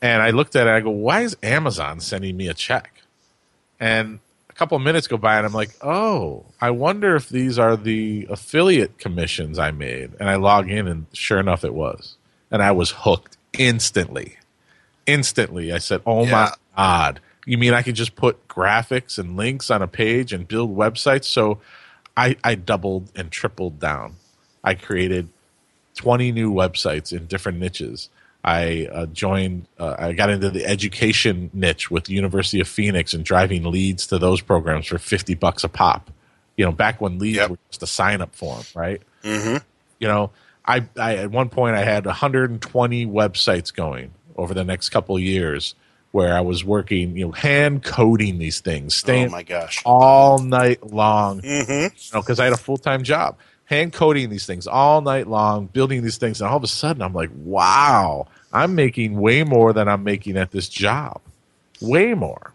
And 0.00 0.22
I 0.22 0.30
looked 0.30 0.56
at 0.56 0.66
it. 0.66 0.70
I 0.70 0.80
go, 0.80 0.90
why 0.90 1.22
is 1.22 1.36
Amazon 1.42 2.00
sending 2.00 2.36
me 2.36 2.48
a 2.48 2.54
check? 2.54 3.02
And 3.78 4.20
a 4.48 4.52
couple 4.52 4.76
of 4.76 4.82
minutes 4.82 5.06
go 5.06 5.16
by, 5.16 5.36
and 5.36 5.46
I'm 5.46 5.52
like, 5.52 5.70
oh, 5.82 6.46
I 6.60 6.70
wonder 6.70 7.16
if 7.16 7.28
these 7.28 7.58
are 7.58 7.76
the 7.76 8.26
affiliate 8.30 8.98
commissions 8.98 9.58
I 9.58 9.72
made. 9.72 10.12
And 10.18 10.28
I 10.30 10.36
log 10.36 10.70
in, 10.70 10.88
and 10.88 11.06
sure 11.12 11.38
enough, 11.38 11.64
it 11.64 11.74
was. 11.74 12.16
And 12.50 12.62
I 12.62 12.72
was 12.72 12.90
hooked 12.90 13.36
instantly. 13.58 14.38
Instantly, 15.10 15.72
I 15.72 15.78
said, 15.78 16.00
oh 16.06 16.24
Yeah. 16.24 16.30
my 16.30 16.52
god. 16.76 17.20
You 17.46 17.58
mean 17.58 17.74
I 17.74 17.82
could 17.82 17.94
just 17.96 18.14
put 18.16 18.46
graphics 18.48 19.18
and 19.18 19.36
links 19.36 19.70
on 19.70 19.82
a 19.82 19.88
page 19.88 20.32
and 20.32 20.46
build 20.46 20.76
websites? 20.76 21.24
So 21.24 21.58
I, 22.16 22.36
I 22.44 22.54
doubled 22.54 23.10
and 23.16 23.30
tripled 23.30 23.80
down. 23.80 24.16
I 24.62 24.74
created 24.74 25.28
20 25.96 26.32
new 26.32 26.52
websites 26.52 27.12
in 27.16 27.26
different 27.26 27.58
niches. 27.58 28.08
I 28.44 28.88
uh, 28.92 29.06
joined, 29.06 29.66
uh, 29.78 29.96
I 29.98 30.12
got 30.12 30.30
into 30.30 30.48
the 30.50 30.64
education 30.64 31.50
niche 31.52 31.90
with 31.90 32.04
the 32.04 32.14
University 32.14 32.60
of 32.60 32.68
Phoenix 32.68 33.12
and 33.14 33.24
driving 33.24 33.64
leads 33.64 34.06
to 34.08 34.18
those 34.18 34.40
programs 34.40 34.86
for 34.86 34.98
50 34.98 35.34
bucks 35.34 35.64
a 35.64 35.68
pop. 35.68 36.10
You 36.56 36.64
know, 36.66 36.72
back 36.72 37.00
when 37.00 37.18
leads 37.18 37.36
Yep. 37.38 37.50
were 37.50 37.58
just 37.70 37.82
a 37.82 37.86
sign 37.86 38.20
up 38.20 38.34
form, 38.34 38.62
right? 38.74 39.00
Mm-hmm. 39.24 39.56
You 39.98 40.08
know, 40.08 40.30
I, 40.64 40.84
I 40.98 41.16
at 41.16 41.30
one 41.30 41.48
point 41.48 41.74
I 41.76 41.84
had 41.84 42.04
120 42.06 43.06
websites 43.06 43.74
going 43.74 44.12
over 44.36 44.54
the 44.54 44.64
next 44.64 44.88
couple 44.90 45.16
of 45.16 45.22
years 45.22 45.74
where 46.12 46.34
I 46.34 46.40
was 46.40 46.64
working, 46.64 47.16
you 47.16 47.26
know, 47.26 47.32
hand 47.32 47.84
coding 47.84 48.38
these 48.38 48.60
things, 48.60 48.94
staying 48.96 49.28
Oh 49.28 49.30
my 49.30 49.42
gosh. 49.44 49.80
all 49.84 50.38
night 50.40 50.84
long 50.92 51.40
Mm-hmm. 51.40 51.70
you 51.96 52.10
know, 52.14 52.20
because 52.20 52.40
I 52.40 52.44
had 52.44 52.52
a 52.52 52.56
full 52.58 52.78
time 52.78 53.02
job, 53.04 53.36
hand 53.66 53.92
coding 53.92 54.28
these 54.30 54.44
things 54.46 54.66
all 54.66 55.00
night 55.02 55.28
long, 55.28 55.66
building 55.66 56.02
these 56.02 56.16
things, 56.18 56.40
and 56.40 56.50
all 56.50 56.56
of 56.56 56.64
a 56.64 56.66
sudden 56.66 57.00
I'm 57.02 57.12
like, 57.14 57.30
wow, 57.44 58.26
I'm 58.52 58.74
making 58.74 59.20
way 59.20 59.44
more 59.44 59.72
than 59.72 59.86
I'm 59.88 60.02
making 60.02 60.36
at 60.36 60.50
this 60.50 60.68
job, 60.68 61.20
way 61.80 62.14
more. 62.14 62.52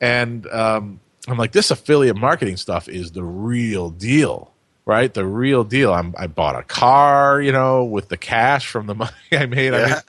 And 0.00 0.46
um, 0.48 1.00
I'm 1.26 1.38
like, 1.38 1.52
this 1.52 1.70
affiliate 1.70 2.16
marketing 2.16 2.56
stuff 2.56 2.88
is 2.88 3.12
the 3.12 3.24
real 3.24 3.90
deal, 3.90 4.52
right? 4.84 5.12
The 5.12 5.24
real 5.26 5.64
deal. 5.64 5.92
I'm, 5.92 6.14
I 6.18 6.26
bought 6.26 6.56
a 6.56 6.62
car, 6.62 7.40
you 7.40 7.50
know, 7.52 7.84
with 7.84 8.08
the 8.08 8.16
cash 8.16 8.66
from 8.68 8.86
the 8.86 8.94
money 8.94 9.12
I 9.32 9.46
made. 9.46 9.74
I 9.74 9.78
mean, 9.78 9.88
Yeah. 9.88 10.00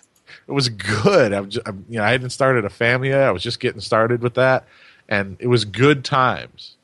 It 0.49 0.53
was 0.53 0.67
good. 0.69 1.31
I'm, 1.31 1.49
just, 1.49 1.65
I'm, 1.67 1.85
you 1.87 1.99
know, 1.99 2.03
I 2.03 2.09
hadn't 2.11 2.31
started 2.31 2.65
a 2.65 2.69
family 2.69 3.09
yet. 3.09 3.21
I 3.21 3.31
was 3.31 3.43
just 3.43 3.59
getting 3.59 3.81
started 3.81 4.21
with 4.23 4.33
that, 4.33 4.65
and 5.07 5.37
it 5.39 5.47
was 5.47 5.63
good 5.63 6.03
times. 6.03 6.75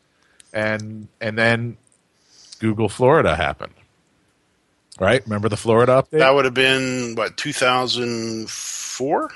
And 0.54 1.08
and 1.20 1.38
then 1.38 1.76
Google 2.60 2.88
Florida 2.90 3.36
happened. 3.36 3.74
Right? 5.00 5.22
Remember 5.26 5.50
the 5.50 5.58
Florida 5.58 5.92
update? 6.02 6.20
That 6.20 6.34
would 6.34 6.46
have 6.46 6.54
been 6.54 7.16
what 7.16 7.36
2004. 7.36 9.32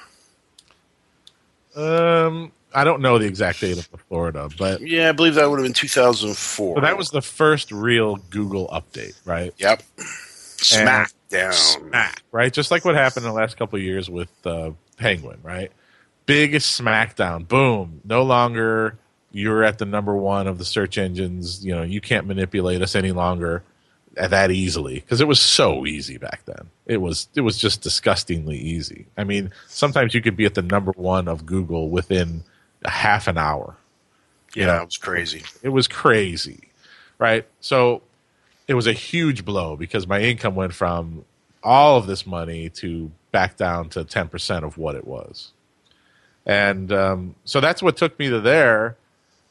um, 1.76 2.52
I 2.74 2.84
don't 2.86 3.02
know 3.02 3.18
the 3.18 3.26
exact 3.26 3.60
date 3.60 3.78
of 3.78 3.90
the 3.92 3.98
Florida, 3.98 4.48
but 4.58 4.80
Yeah, 4.82 5.10
I 5.10 5.12
believe 5.12 5.36
that 5.36 5.50
would 5.50 5.60
have 5.60 5.66
been 5.66 5.74
2004. 5.74 6.76
so 6.78 6.82
that 6.82 6.98
was 6.98 7.10
the 7.10 7.22
first 7.22 7.72
real 7.74 8.16
Google 8.30 8.68
update, 8.70 9.16
right? 9.26 9.54
Yep. 9.58 9.84
Smack 10.62 11.12
down. 11.30 11.54
Smack, 11.54 12.24
right? 12.32 12.52
Just 12.52 12.72
like 12.72 12.84
what 12.86 12.96
happened 12.96 13.26
in 13.26 13.32
the 13.32 13.38
last 13.38 13.58
couple 13.58 13.78
of 13.78 13.84
years 13.84 14.10
with 14.10 14.32
uh, 14.46 14.72
Penguin, 14.98 15.40
right? 15.44 15.72
Big 16.26 16.54
smackdown. 16.54 17.48
Boom. 17.48 18.02
No 18.04 18.24
longer 18.24 18.98
you're 19.32 19.64
at 19.64 19.78
the 19.78 19.86
number 19.86 20.16
one 20.16 20.48
of 20.48 20.58
the 20.58 20.66
search 20.66 20.98
engines. 20.98 21.66
You 21.66 21.76
know, 21.76 21.84
you 21.84 22.02
can't 22.02 22.28
manipulate 22.28 22.82
us 22.82 22.96
any 22.96 23.12
longer 23.12 23.64
that 24.16 24.52
easily 24.52 24.96
because 24.96 25.22
it 25.22 25.28
was 25.28 25.40
so 25.40 25.86
easy 25.86 26.18
back 26.18 26.44
then. 26.46 26.70
It 26.86 26.98
was 26.98 27.30
it 27.36 27.42
was 27.42 27.58
just 27.58 27.82
disgustingly 27.82 28.58
easy. 28.58 29.08
I 29.18 29.24
mean, 29.24 29.52
sometimes 29.68 30.14
you 30.14 30.22
could 30.22 30.36
be 30.36 30.46
at 30.46 30.56
the 30.56 30.62
number 30.62 30.92
one 30.96 31.28
of 31.28 31.46
Google 31.46 31.90
within 31.90 32.44
a 32.84 32.90
half 32.90 33.28
an 33.28 33.38
hour. 33.38 33.78
Yeah, 34.56 34.82
it 34.82 34.86
was 34.86 34.98
crazy. 34.98 35.44
It 35.62 35.70
was 35.70 35.88
crazy, 35.88 36.70
right? 37.20 37.46
So 37.62 38.02
it 38.70 38.76
was 38.76 38.86
a 38.86 38.94
huge 38.94 39.44
blow 39.44 39.76
because 39.76 40.06
my 40.06 40.22
income 40.22 40.54
went 40.54 40.76
from 40.76 41.26
all 41.64 41.98
of 41.98 42.06
this 42.06 42.28
money 42.28 42.70
to 42.70 43.12
back 43.32 43.58
down 43.58 43.90
to 43.90 44.06
10% 44.06 44.64
of 44.64 44.78
what 44.78 44.94
it 44.94 45.08
was. 45.08 45.52
And 46.46 46.92
um, 46.94 47.36
so 47.46 47.62
that's 47.62 47.82
what 47.82 47.98
took 47.98 48.18
me 48.20 48.30
to 48.30 48.40
there. 48.40 48.96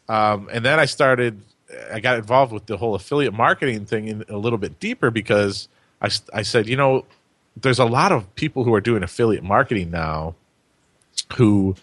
Um, 0.08 0.48
and 0.52 0.64
then 0.64 0.78
I 0.78 0.84
started, 0.84 1.42
I 1.92 1.98
got 1.98 2.16
involved 2.16 2.52
with 2.52 2.66
the 2.66 2.76
whole 2.76 2.94
affiliate 2.94 3.34
marketing 3.34 3.86
thing 3.86 4.06
in, 4.06 4.24
a 4.28 4.36
little 4.36 4.56
bit 4.56 4.78
deeper 4.78 5.10
because 5.10 5.68
I, 6.00 6.10
I 6.32 6.42
said, 6.42 6.68
you 6.68 6.76
know, 6.76 7.04
there's 7.56 7.80
a 7.80 7.84
lot 7.84 8.12
of 8.12 8.32
people 8.36 8.62
who 8.62 8.72
are 8.72 8.80
doing 8.80 9.02
affiliate 9.02 9.42
marketing 9.42 9.90
now 9.90 10.36
who 11.36 11.74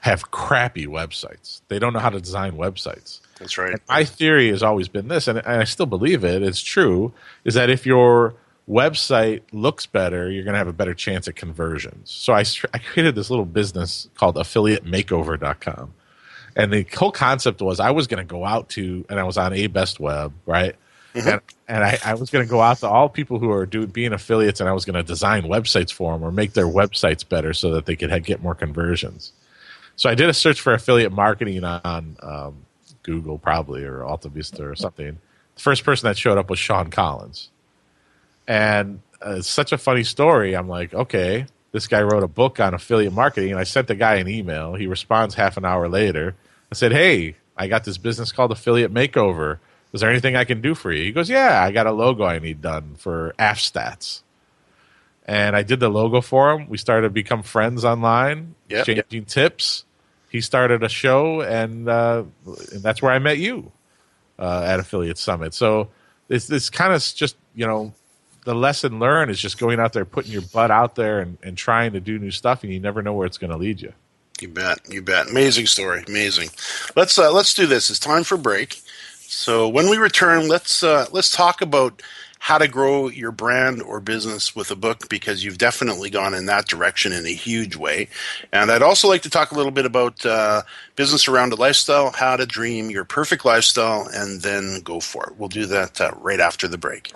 have 0.00 0.32
crappy 0.32 0.88
websites. 0.88 1.60
They 1.68 1.78
don't 1.78 1.92
know 1.92 2.00
how 2.00 2.10
to 2.10 2.20
design 2.20 2.54
websites. 2.54 3.20
That's 3.40 3.56
right. 3.56 3.72
And 3.72 3.80
my 3.88 4.04
theory 4.04 4.48
has 4.50 4.62
always 4.62 4.86
been 4.86 5.08
this, 5.08 5.26
and, 5.26 5.38
and 5.38 5.62
I 5.62 5.64
still 5.64 5.86
believe 5.86 6.24
it. 6.24 6.42
It's 6.42 6.60
true. 6.60 7.12
Is 7.44 7.54
that 7.54 7.70
if 7.70 7.86
your 7.86 8.34
website 8.68 9.40
looks 9.50 9.86
better, 9.86 10.30
you're 10.30 10.44
going 10.44 10.52
to 10.52 10.58
have 10.58 10.68
a 10.68 10.72
better 10.72 10.94
chance 10.94 11.26
at 11.26 11.34
conversions. 11.34 12.10
So 12.10 12.34
I, 12.34 12.44
I 12.72 12.78
created 12.78 13.14
this 13.14 13.30
little 13.30 13.46
business 13.46 14.08
called 14.14 14.36
AffiliateMakeover.com, 14.36 15.94
and 16.54 16.72
the 16.72 16.86
whole 16.94 17.10
concept 17.10 17.62
was 17.62 17.80
I 17.80 17.90
was 17.90 18.06
going 18.06 18.24
to 18.24 18.30
go 18.30 18.44
out 18.44 18.68
to, 18.70 19.06
and 19.08 19.18
I 19.18 19.24
was 19.24 19.38
on 19.38 19.52
ABestWeb, 19.52 20.32
right? 20.44 20.76
And, 21.14 21.40
and 21.66 21.82
I, 21.82 21.98
I 22.04 22.14
was 22.14 22.30
going 22.30 22.44
to 22.44 22.48
go 22.48 22.60
out 22.60 22.78
to 22.78 22.88
all 22.88 23.08
people 23.08 23.38
who 23.38 23.50
are 23.50 23.66
doing 23.66 23.88
being 23.88 24.12
affiliates, 24.12 24.60
and 24.60 24.68
I 24.68 24.72
was 24.72 24.84
going 24.84 24.94
to 24.94 25.02
design 25.02 25.44
websites 25.44 25.90
for 25.90 26.12
them 26.12 26.22
or 26.22 26.30
make 26.30 26.52
their 26.52 26.66
websites 26.66 27.26
better 27.26 27.54
so 27.54 27.70
that 27.70 27.86
they 27.86 27.96
could 27.96 28.24
get 28.24 28.42
more 28.42 28.54
conversions. 28.54 29.32
So 29.96 30.08
I 30.08 30.14
did 30.14 30.28
a 30.28 30.34
search 30.34 30.60
for 30.60 30.72
affiliate 30.72 31.12
marketing 31.12 31.64
on 31.64 32.16
um, 32.22 32.66
Google, 33.02 33.38
probably 33.38 33.84
or 33.84 34.04
Alta 34.04 34.28
Vista 34.28 34.64
or 34.64 34.74
something. 34.74 35.18
The 35.54 35.60
first 35.60 35.84
person 35.84 36.08
that 36.08 36.16
showed 36.18 36.38
up 36.38 36.48
was 36.50 36.58
Shawn 36.58 36.90
Collins, 36.90 37.50
and 38.46 39.00
uh, 39.24 39.36
it's 39.38 39.48
such 39.48 39.72
a 39.72 39.78
funny 39.78 40.04
story. 40.04 40.54
I'm 40.54 40.68
like, 40.68 40.94
okay, 40.94 41.46
this 41.72 41.86
guy 41.86 42.02
wrote 42.02 42.22
a 42.22 42.28
book 42.28 42.58
on 42.60 42.74
affiliate 42.74 43.12
marketing, 43.12 43.50
and 43.50 43.60
I 43.60 43.64
sent 43.64 43.88
the 43.88 43.94
guy 43.94 44.16
an 44.16 44.28
email. 44.28 44.74
He 44.74 44.86
responds 44.86 45.34
half 45.34 45.56
an 45.56 45.64
hour 45.64 45.88
later. 45.88 46.34
I 46.72 46.74
said, 46.74 46.92
hey, 46.92 47.36
I 47.56 47.68
got 47.68 47.84
this 47.84 47.98
business 47.98 48.32
called 48.32 48.52
Affiliate 48.52 48.92
Makeover. 48.92 49.58
Is 49.92 50.00
there 50.00 50.10
anything 50.10 50.36
I 50.36 50.44
can 50.44 50.60
do 50.60 50.74
for 50.74 50.92
you? 50.92 51.02
He 51.04 51.12
goes, 51.12 51.28
yeah, 51.28 51.62
I 51.62 51.72
got 51.72 51.86
a 51.86 51.92
logo 51.92 52.24
I 52.24 52.38
need 52.38 52.62
done 52.62 52.94
for 52.96 53.34
AFStats. 53.38 54.22
And 55.26 55.54
I 55.54 55.62
did 55.62 55.80
the 55.80 55.88
logo 55.88 56.20
for 56.20 56.52
him. 56.52 56.68
We 56.68 56.78
started 56.78 57.08
to 57.08 57.10
become 57.10 57.42
friends 57.42 57.84
online, 57.84 58.54
Yep. 58.68 58.88
exchanging 58.88 59.24
tips. 59.26 59.84
He 60.30 60.40
started 60.40 60.82
a 60.82 60.88
show, 60.88 61.42
and, 61.42 61.88
uh, 61.88 62.22
and 62.72 62.82
that's 62.82 63.02
where 63.02 63.12
I 63.12 63.18
met 63.18 63.38
you 63.38 63.72
uh, 64.38 64.62
at 64.64 64.80
Affiliate 64.80 65.18
Summit. 65.18 65.52
So 65.54 65.90
it's 66.28 66.46
this 66.46 66.70
kind 66.70 66.94
of 66.94 67.02
just 67.02 67.36
you 67.54 67.66
know 67.66 67.92
the 68.44 68.54
lesson 68.54 68.98
learned 68.98 69.30
is 69.30 69.40
just 69.40 69.58
going 69.58 69.78
out 69.78 69.92
there, 69.92 70.04
putting 70.04 70.32
your 70.32 70.42
butt 70.42 70.70
out 70.70 70.94
there, 70.94 71.20
and, 71.20 71.36
and 71.42 71.58
trying 71.58 71.92
to 71.92 72.00
do 72.00 72.18
new 72.18 72.30
stuff, 72.30 72.62
and 72.62 72.72
you 72.72 72.80
never 72.80 73.02
know 73.02 73.12
where 73.12 73.26
it's 73.26 73.38
going 73.38 73.50
to 73.50 73.56
lead 73.56 73.80
you. 73.80 73.92
You 74.40 74.48
bet. 74.48 74.78
You 74.88 75.02
bet. 75.02 75.28
Amazing 75.28 75.66
story. 75.66 76.02
Amazing. 76.08 76.48
Let's 76.96 77.18
uh, 77.18 77.30
let's 77.32 77.52
do 77.52 77.66
this. 77.66 77.90
It's 77.90 77.98
time 77.98 78.24
for 78.24 78.36
break. 78.36 78.80
So 79.18 79.68
when 79.68 79.90
we 79.90 79.98
return, 79.98 80.48
let's 80.48 80.82
uh, 80.82 81.06
let's 81.12 81.30
talk 81.30 81.60
about 81.60 82.02
how 82.42 82.56
to 82.56 82.66
grow 82.66 83.08
your 83.08 83.30
brand 83.30 83.82
or 83.82 84.00
business 84.00 84.56
with 84.56 84.70
a 84.70 84.76
book 84.76 85.10
because 85.10 85.44
you've 85.44 85.58
definitely 85.58 86.08
gone 86.08 86.32
in 86.32 86.46
that 86.46 86.66
direction 86.66 87.12
in 87.12 87.26
a 87.26 87.34
huge 87.34 87.76
way. 87.76 88.08
And 88.50 88.72
I'd 88.72 88.82
also 88.82 89.08
like 89.08 89.20
to 89.22 89.30
talk 89.30 89.52
a 89.52 89.54
little 89.54 89.70
bit 89.70 89.84
about 89.84 90.24
uh, 90.24 90.62
business 90.96 91.28
around 91.28 91.52
a 91.52 91.56
lifestyle, 91.56 92.10
how 92.10 92.36
to 92.36 92.46
dream 92.46 92.88
your 92.88 93.04
perfect 93.04 93.44
lifestyle, 93.44 94.08
and 94.12 94.40
then 94.40 94.80
go 94.80 95.00
for 95.00 95.26
it. 95.28 95.36
We'll 95.36 95.50
do 95.50 95.66
that 95.66 96.00
uh, 96.00 96.12
right 96.16 96.40
after 96.40 96.66
the 96.66 96.78
break. 96.78 97.12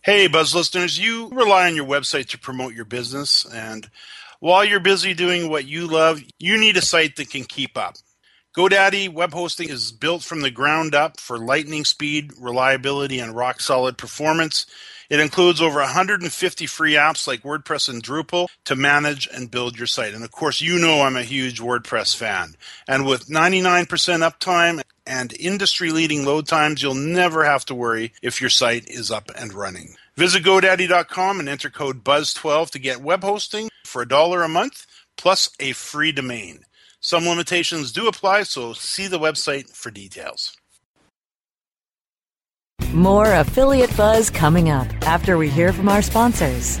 Hey, 0.00 0.28
Buzz 0.28 0.54
listeners, 0.54 0.96
you 0.96 1.28
rely 1.30 1.66
on 1.66 1.74
your 1.74 1.86
website 1.86 2.28
to 2.28 2.38
promote 2.38 2.72
your 2.72 2.84
business. 2.84 3.44
And 3.52 3.90
while 4.38 4.64
you're 4.64 4.78
busy 4.78 5.12
doing 5.12 5.50
what 5.50 5.66
you 5.66 5.88
love, 5.88 6.22
you 6.38 6.56
need 6.56 6.76
a 6.76 6.82
site 6.82 7.16
that 7.16 7.30
can 7.30 7.42
keep 7.42 7.76
up. 7.76 7.96
GoDaddy 8.54 9.12
web 9.12 9.32
hosting 9.32 9.68
is 9.68 9.90
built 9.90 10.22
from 10.22 10.42
the 10.42 10.50
ground 10.50 10.94
up 10.94 11.18
for 11.18 11.38
lightning 11.38 11.84
speed, 11.84 12.30
reliability, 12.38 13.18
and 13.18 13.34
rock 13.34 13.60
solid 13.60 13.98
performance. 13.98 14.64
It 15.10 15.18
includes 15.18 15.60
over 15.60 15.80
150 15.80 16.66
free 16.66 16.92
apps 16.92 17.26
like 17.26 17.42
WordPress 17.42 17.88
and 17.88 18.00
Drupal 18.00 18.46
to 18.66 18.76
manage 18.76 19.26
and 19.34 19.50
build 19.50 19.76
your 19.76 19.88
site. 19.88 20.14
And 20.14 20.22
of 20.22 20.30
course, 20.30 20.60
you 20.60 20.78
know 20.78 21.00
I'm 21.00 21.16
a 21.16 21.24
huge 21.24 21.60
WordPress 21.60 22.14
fan. 22.14 22.54
And 22.86 23.04
with 23.04 23.26
99% 23.26 23.88
uptime 23.88 24.82
and 25.04 25.32
industry 25.32 25.90
leading 25.90 26.24
load 26.24 26.46
times, 26.46 26.80
you'll 26.80 26.94
never 26.94 27.44
have 27.44 27.64
to 27.64 27.74
worry 27.74 28.12
if 28.22 28.40
your 28.40 28.50
site 28.50 28.88
is 28.88 29.10
up 29.10 29.32
and 29.36 29.52
running. 29.52 29.96
Visit 30.14 30.44
GoDaddy.com 30.44 31.40
and 31.40 31.48
enter 31.48 31.70
code 31.70 32.04
BUZZ12 32.04 32.70
to 32.70 32.78
get 32.78 33.02
web 33.02 33.24
hosting 33.24 33.68
for 33.82 34.02
a 34.02 34.08
dollar 34.08 34.44
a 34.44 34.48
month 34.48 34.86
plus 35.16 35.50
a 35.58 35.72
free 35.72 36.12
domain. 36.12 36.64
Some 37.04 37.28
limitations 37.28 37.92
do 37.92 38.08
apply, 38.08 38.44
so 38.44 38.72
see 38.72 39.08
the 39.08 39.18
website 39.18 39.68
for 39.68 39.90
details. 39.90 40.56
More 42.94 43.30
affiliate 43.34 43.94
buzz 43.94 44.30
coming 44.30 44.70
up 44.70 44.86
after 45.02 45.36
we 45.36 45.50
hear 45.50 45.70
from 45.74 45.90
our 45.90 46.00
sponsors. 46.00 46.80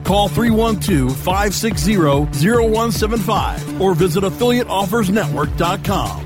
Call 0.11 0.27
312 0.27 1.15
560 1.15 1.95
0175 1.95 3.79
or 3.79 3.95
visit 3.95 4.25
affiliateoffersnetwork.com. 4.25 6.25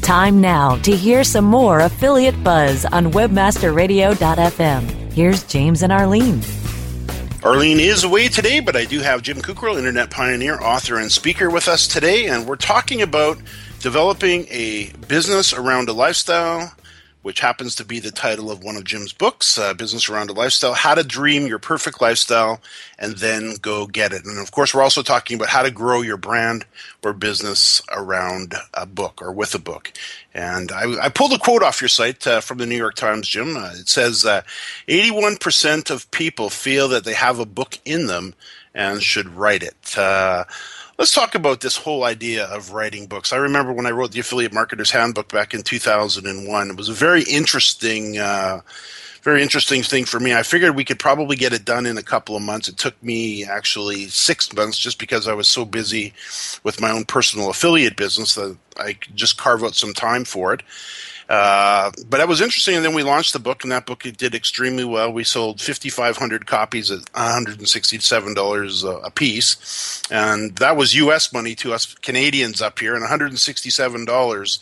Time 0.00 0.40
now 0.40 0.76
to 0.82 0.94
hear 0.94 1.24
some 1.24 1.44
more 1.44 1.80
affiliate 1.80 2.40
buzz 2.44 2.84
on 2.84 3.10
webmasterradio.fm. 3.10 5.12
Here's 5.12 5.42
James 5.42 5.82
and 5.82 5.92
Arlene. 5.92 6.40
Arlene 7.42 7.80
is 7.80 8.04
away 8.04 8.28
today, 8.28 8.60
but 8.60 8.76
I 8.76 8.84
do 8.84 9.00
have 9.00 9.22
Jim 9.22 9.38
Kukral, 9.38 9.78
internet 9.78 10.12
pioneer, 10.12 10.62
author, 10.62 11.00
and 11.00 11.10
speaker 11.10 11.50
with 11.50 11.66
us 11.66 11.88
today, 11.88 12.26
and 12.26 12.46
we're 12.46 12.54
talking 12.54 13.02
about 13.02 13.38
developing 13.80 14.46
a 14.50 14.92
business 15.08 15.52
around 15.52 15.88
a 15.88 15.92
lifestyle 15.92 16.72
which 17.26 17.40
happens 17.40 17.74
to 17.74 17.84
be 17.84 17.98
the 17.98 18.12
title 18.12 18.52
of 18.52 18.62
one 18.62 18.76
of 18.76 18.84
Jim's 18.84 19.12
books, 19.12 19.58
uh, 19.58 19.74
Business 19.74 20.08
Around 20.08 20.30
a 20.30 20.32
Lifestyle 20.32 20.74
How 20.74 20.94
to 20.94 21.02
Dream 21.02 21.44
Your 21.48 21.58
Perfect 21.58 22.00
Lifestyle 22.00 22.60
and 23.00 23.16
Then 23.16 23.56
Go 23.60 23.88
Get 23.88 24.12
It. 24.12 24.24
And 24.24 24.38
of 24.38 24.52
course, 24.52 24.72
we're 24.72 24.84
also 24.84 25.02
talking 25.02 25.34
about 25.34 25.48
how 25.48 25.64
to 25.64 25.72
grow 25.72 26.02
your 26.02 26.18
brand 26.18 26.66
or 27.02 27.12
business 27.12 27.82
around 27.90 28.54
a 28.72 28.86
book 28.86 29.20
or 29.20 29.32
with 29.32 29.56
a 29.56 29.58
book. 29.58 29.92
And 30.34 30.70
I, 30.70 31.06
I 31.06 31.08
pulled 31.08 31.32
a 31.32 31.38
quote 31.38 31.64
off 31.64 31.80
your 31.80 31.88
site 31.88 32.24
uh, 32.28 32.40
from 32.40 32.58
the 32.58 32.66
New 32.66 32.76
York 32.76 32.94
Times, 32.94 33.26
Jim. 33.26 33.56
Uh, 33.56 33.72
it 33.74 33.88
says 33.88 34.24
uh, 34.24 34.42
81% 34.86 35.90
of 35.90 36.08
people 36.12 36.48
feel 36.48 36.86
that 36.90 37.02
they 37.02 37.14
have 37.14 37.40
a 37.40 37.44
book 37.44 37.80
in 37.84 38.06
them 38.06 38.34
and 38.72 39.02
should 39.02 39.30
write 39.30 39.64
it. 39.64 39.98
Let's 40.98 41.12
talk 41.12 41.34
about 41.34 41.60
this 41.60 41.76
whole 41.76 42.04
idea 42.04 42.46
of 42.46 42.72
writing 42.72 43.06
books. 43.06 43.30
I 43.30 43.36
remember 43.36 43.70
when 43.70 43.84
I 43.84 43.90
wrote 43.90 44.12
the 44.12 44.20
Affiliate 44.20 44.52
Marketer's 44.52 44.90
Handbook 44.90 45.28
back 45.28 45.52
in 45.52 45.62
2001. 45.62 46.70
It 46.70 46.76
was 46.76 46.88
a 46.88 46.94
very 46.94 47.22
interesting, 47.24 48.16
uh, 48.16 48.62
very 49.22 49.42
interesting 49.42 49.82
thing 49.82 50.06
for 50.06 50.18
me. 50.18 50.34
I 50.34 50.42
figured 50.42 50.74
we 50.74 50.86
could 50.86 50.98
probably 50.98 51.36
get 51.36 51.52
it 51.52 51.66
done 51.66 51.84
in 51.84 51.98
a 51.98 52.02
couple 52.02 52.34
of 52.34 52.40
months. 52.42 52.68
It 52.68 52.78
took 52.78 53.00
me 53.02 53.44
actually 53.44 54.08
six 54.08 54.50
months 54.54 54.78
just 54.78 54.98
because 54.98 55.28
I 55.28 55.34
was 55.34 55.50
so 55.50 55.66
busy 55.66 56.14
with 56.64 56.80
my 56.80 56.90
own 56.90 57.04
personal 57.04 57.50
affiliate 57.50 57.98
business 57.98 58.34
that 58.36 58.56
I 58.78 58.94
could 58.94 59.14
just 59.14 59.36
carve 59.36 59.64
out 59.64 59.74
some 59.74 59.92
time 59.92 60.24
for 60.24 60.54
it. 60.54 60.62
Uh, 61.28 61.90
but 62.08 62.18
that 62.18 62.28
was 62.28 62.40
interesting. 62.40 62.76
And 62.76 62.84
then 62.84 62.94
we 62.94 63.02
launched 63.02 63.32
the 63.32 63.38
book, 63.38 63.64
and 63.64 63.72
that 63.72 63.86
book 63.86 64.02
did 64.02 64.34
extremely 64.34 64.84
well. 64.84 65.12
We 65.12 65.24
sold 65.24 65.60
5,500 65.60 66.46
copies 66.46 66.90
at 66.90 67.00
$167 67.12 69.04
a 69.04 69.10
piece. 69.10 70.02
And 70.10 70.54
that 70.56 70.76
was 70.76 70.94
U.S. 70.94 71.32
money 71.32 71.54
to 71.56 71.72
us 71.72 71.94
Canadians 71.94 72.62
up 72.62 72.78
here, 72.78 72.94
and 72.94 73.04
$167 73.04 74.58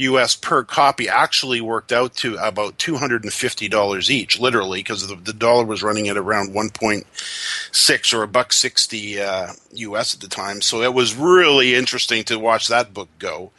US 0.00 0.34
per 0.34 0.64
copy 0.64 1.08
actually 1.08 1.60
worked 1.60 1.92
out 1.92 2.14
to 2.16 2.36
about 2.36 2.78
$250 2.78 4.10
each, 4.10 4.40
literally, 4.40 4.80
because 4.80 5.06
the, 5.06 5.14
the, 5.14 5.32
dollar 5.32 5.64
was 5.64 5.82
running 5.82 6.08
at 6.08 6.16
around 6.16 6.54
1.6 6.54 8.14
or 8.14 8.22
a 8.22 8.28
buck 8.28 8.52
60 8.52 9.20
uh, 9.20 9.52
US 9.72 10.14
at 10.14 10.20
the 10.20 10.28
time. 10.28 10.62
So 10.62 10.82
it 10.82 10.94
was 10.94 11.14
really 11.14 11.74
interesting 11.74 12.24
to 12.24 12.38
watch 12.38 12.68
that 12.68 12.94
book 12.94 13.08
go. 13.18 13.50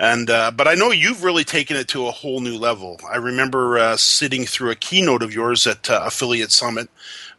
And 0.00 0.30
uh, 0.30 0.50
but 0.50 0.66
I 0.66 0.74
know 0.76 0.92
you've 0.92 1.22
really 1.22 1.44
taken 1.44 1.76
it 1.76 1.86
to 1.88 2.06
a 2.06 2.10
whole 2.10 2.40
new 2.40 2.56
level. 2.56 2.98
I 3.06 3.16
remember 3.16 3.78
uh, 3.78 3.96
sitting 3.98 4.46
through 4.46 4.70
a 4.70 4.74
keynote 4.74 5.22
of 5.22 5.34
yours 5.34 5.66
at 5.66 5.90
uh, 5.90 6.04
Affiliate 6.06 6.50
Summit 6.50 6.88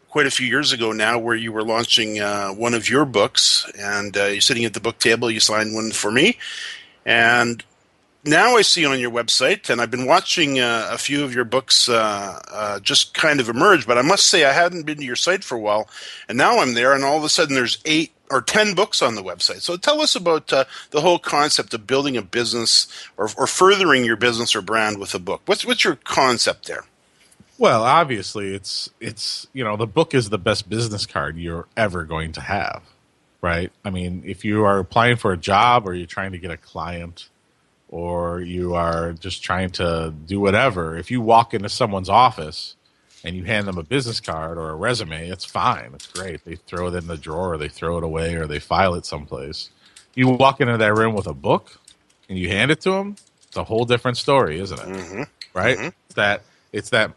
quite 0.10 0.28
a 0.28 0.32
few 0.32 0.45
years 0.45 0.71
ago 0.71 0.91
now, 0.91 1.17
where 1.17 1.36
you 1.36 1.52
were 1.52 1.63
launching 1.63 2.19
uh, 2.19 2.50
one 2.50 2.76
of 2.76 2.88
your 2.88 3.04
books, 3.04 3.67
and 3.80 4.15
uh, 4.15 4.26
you're 4.26 4.41
sitting 4.41 4.63
at 4.63 4.76
the 4.76 4.80
book 4.80 5.00
table. 5.00 5.32
You 5.32 5.39
signed 5.39 5.74
one 5.74 5.89
for 5.89 6.12
me, 6.12 6.38
and 7.04 7.63
now 8.23 8.55
I 8.55 8.62
see 8.62 8.86
on 8.86 8.99
your 8.99 9.12
website, 9.12 9.69
and 9.69 9.81
I've 9.81 9.91
been 9.91 10.05
watching 10.05 10.60
uh, 10.60 10.89
a 10.91 10.97
few 10.97 11.23
of 11.23 11.34
your 11.34 11.45
books 11.45 11.89
uh, 11.89 12.39
uh, 12.51 12.79
just 12.79 13.13
kind 13.13 13.39
of 13.39 13.49
emerge. 13.49 13.88
But 13.88 13.97
I 13.97 14.01
must 14.01 14.27
say, 14.27 14.45
I 14.45 14.53
hadn't 14.53 14.86
been 14.86 14.97
to 14.97 15.03
your 15.03 15.15
site 15.15 15.43
for 15.43 15.55
a 15.55 15.60
while, 15.60 15.89
and 16.29 16.38
now 16.38 16.60
I'm 16.60 16.73
there, 16.73 16.93
and 16.93 17.03
all 17.03 17.17
of 17.17 17.23
a 17.23 17.29
sudden, 17.29 17.55
there's 17.55 17.79
eight 17.86 18.12
or 18.29 18.41
10 18.41 18.75
books 18.75 19.01
on 19.01 19.15
the 19.15 19.23
website. 19.23 19.62
So 19.62 19.75
tell 19.75 19.99
us 20.01 20.15
about 20.15 20.53
uh, 20.53 20.63
the 20.91 21.01
whole 21.01 21.19
concept 21.19 21.73
of 21.73 21.86
building 21.86 22.15
a 22.15 22.21
business 22.21 22.88
or, 23.17 23.29
or, 23.38 23.45
furthering 23.45 24.05
your 24.05 24.15
business 24.15 24.55
or 24.55 24.62
brand 24.62 24.99
with 24.99 25.13
a 25.13 25.19
book. 25.19 25.41
What's, 25.45 25.65
what's 25.65 25.84
your 25.84 25.97
concept 25.97 26.67
there? 26.67 26.86
Well, 27.57 27.84
obviously, 27.84 28.55
it's 28.55 28.89
it's 28.99 29.45
you 29.53 29.63
know 29.63 29.77
the 29.77 29.86
book 29.86 30.15
is 30.15 30.29
the 30.29 30.39
best 30.39 30.67
business 30.67 31.05
card 31.05 31.38
you're 31.38 31.67
ever 31.77 32.05
going 32.05 32.31
to 32.31 32.41
have, 32.41 32.81
right? 33.39 33.71
I 33.86 33.91
mean, 33.91 34.23
if 34.25 34.43
you 34.43 34.63
are 34.63 34.79
applying 34.79 35.17
for 35.17 35.31
a 35.31 35.38
job 35.38 35.88
or 35.88 35.93
you're 35.93 36.07
trying 36.07 36.31
to 36.31 36.39
get 36.39 36.49
a 36.49 36.57
client, 36.57 37.29
or 37.91 38.41
you 38.41 38.73
are 38.73 39.13
just 39.13 39.43
trying 39.43 39.69
to 39.69 40.13
do 40.25 40.39
whatever, 40.39 40.97
if 40.97 41.12
you 41.12 41.21
walk 41.21 41.54
into 41.54 41.69
someone's 41.69 42.10
office 42.10 42.75
and 43.23 43.36
you 43.36 43.43
hand 43.43 43.67
them 43.67 43.77
a 43.77 43.84
business 43.84 44.19
card 44.19 44.58
or 44.58 44.69
a 44.69 44.75
resume, 44.75 45.30
it's 45.30 45.45
fine. 45.45 45.91
It's 45.93 46.08
great. 46.08 46.43
They 46.43 46.56
throw 46.56 46.88
it 46.88 46.95
in 46.95 47.08
the 47.08 47.17
drawer, 47.17 47.54
or 47.54 47.58
they 47.58 47.69
throw 47.69 47.97
it 47.97 48.04
away, 48.04 48.34
or 48.36 48.47
they 48.47 48.60
file 48.60 48.95
it 48.95 49.06
someplace. 49.06 49.69
You 50.15 50.30
walk 50.30 50.60
into 50.60 50.77
that 50.77 50.93
room 50.95 51.13
with 51.13 51.27
a 51.27 51.34
book 51.34 51.80
and 52.27 52.39
you 52.39 52.47
hand 52.49 52.71
it 52.71 52.82
to 52.82 52.91
them, 52.91 53.17
it's 53.51 53.58
a 53.58 53.65
whole 53.65 53.84
different 53.84 54.15
story, 54.15 54.62
isn't 54.62 54.80
it? 54.80 54.86
Mm-hmm. 54.86 55.23
Right? 55.54 55.77
It's 55.77 56.15
that 56.15 56.43
it's 56.71 56.89
that 56.91 57.12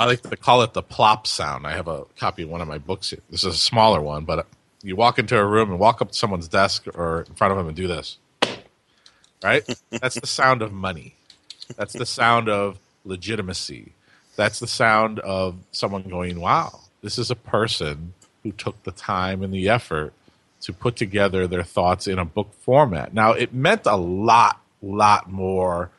I 0.00 0.06
like 0.06 0.22
to 0.22 0.36
call 0.36 0.62
it 0.62 0.72
the 0.72 0.82
plop 0.82 1.28
sound. 1.28 1.64
I 1.64 1.76
have 1.76 1.86
a 1.86 2.06
copy 2.18 2.42
of 2.42 2.48
one 2.48 2.60
of 2.60 2.66
my 2.66 2.78
books. 2.78 3.10
Here. 3.10 3.20
This 3.30 3.44
is 3.44 3.54
a 3.54 3.56
smaller 3.56 4.00
one, 4.00 4.24
but 4.24 4.48
you 4.82 4.96
walk 4.96 5.20
into 5.20 5.38
a 5.38 5.44
room 5.44 5.70
and 5.70 5.78
walk 5.78 6.02
up 6.02 6.10
to 6.10 6.14
someone's 6.14 6.48
desk 6.48 6.88
or 6.92 7.22
in 7.28 7.34
front 7.34 7.52
of 7.52 7.58
them 7.58 7.68
and 7.68 7.76
do 7.76 7.86
this. 7.86 8.18
Right? 9.42 9.64
That's 9.90 10.18
the 10.18 10.26
sound 10.26 10.62
of 10.62 10.72
money. 10.72 11.14
That's 11.76 11.92
the 11.92 12.06
sound 12.06 12.48
of 12.48 12.78
legitimacy. 13.04 13.92
That's 14.36 14.60
the 14.60 14.66
sound 14.66 15.20
of 15.20 15.56
someone 15.70 16.04
going, 16.04 16.40
wow, 16.40 16.80
this 17.02 17.18
is 17.18 17.30
a 17.30 17.36
person 17.36 18.14
who 18.42 18.52
took 18.52 18.82
the 18.82 18.92
time 18.92 19.42
and 19.42 19.52
the 19.52 19.68
effort 19.68 20.12
to 20.62 20.72
put 20.72 20.96
together 20.96 21.46
their 21.46 21.62
thoughts 21.62 22.06
in 22.06 22.18
a 22.18 22.24
book 22.24 22.52
format. 22.60 23.12
Now, 23.12 23.32
it 23.32 23.52
meant 23.52 23.86
a 23.86 23.96
lot, 23.96 24.60
lot 24.82 25.30
more 25.30 25.90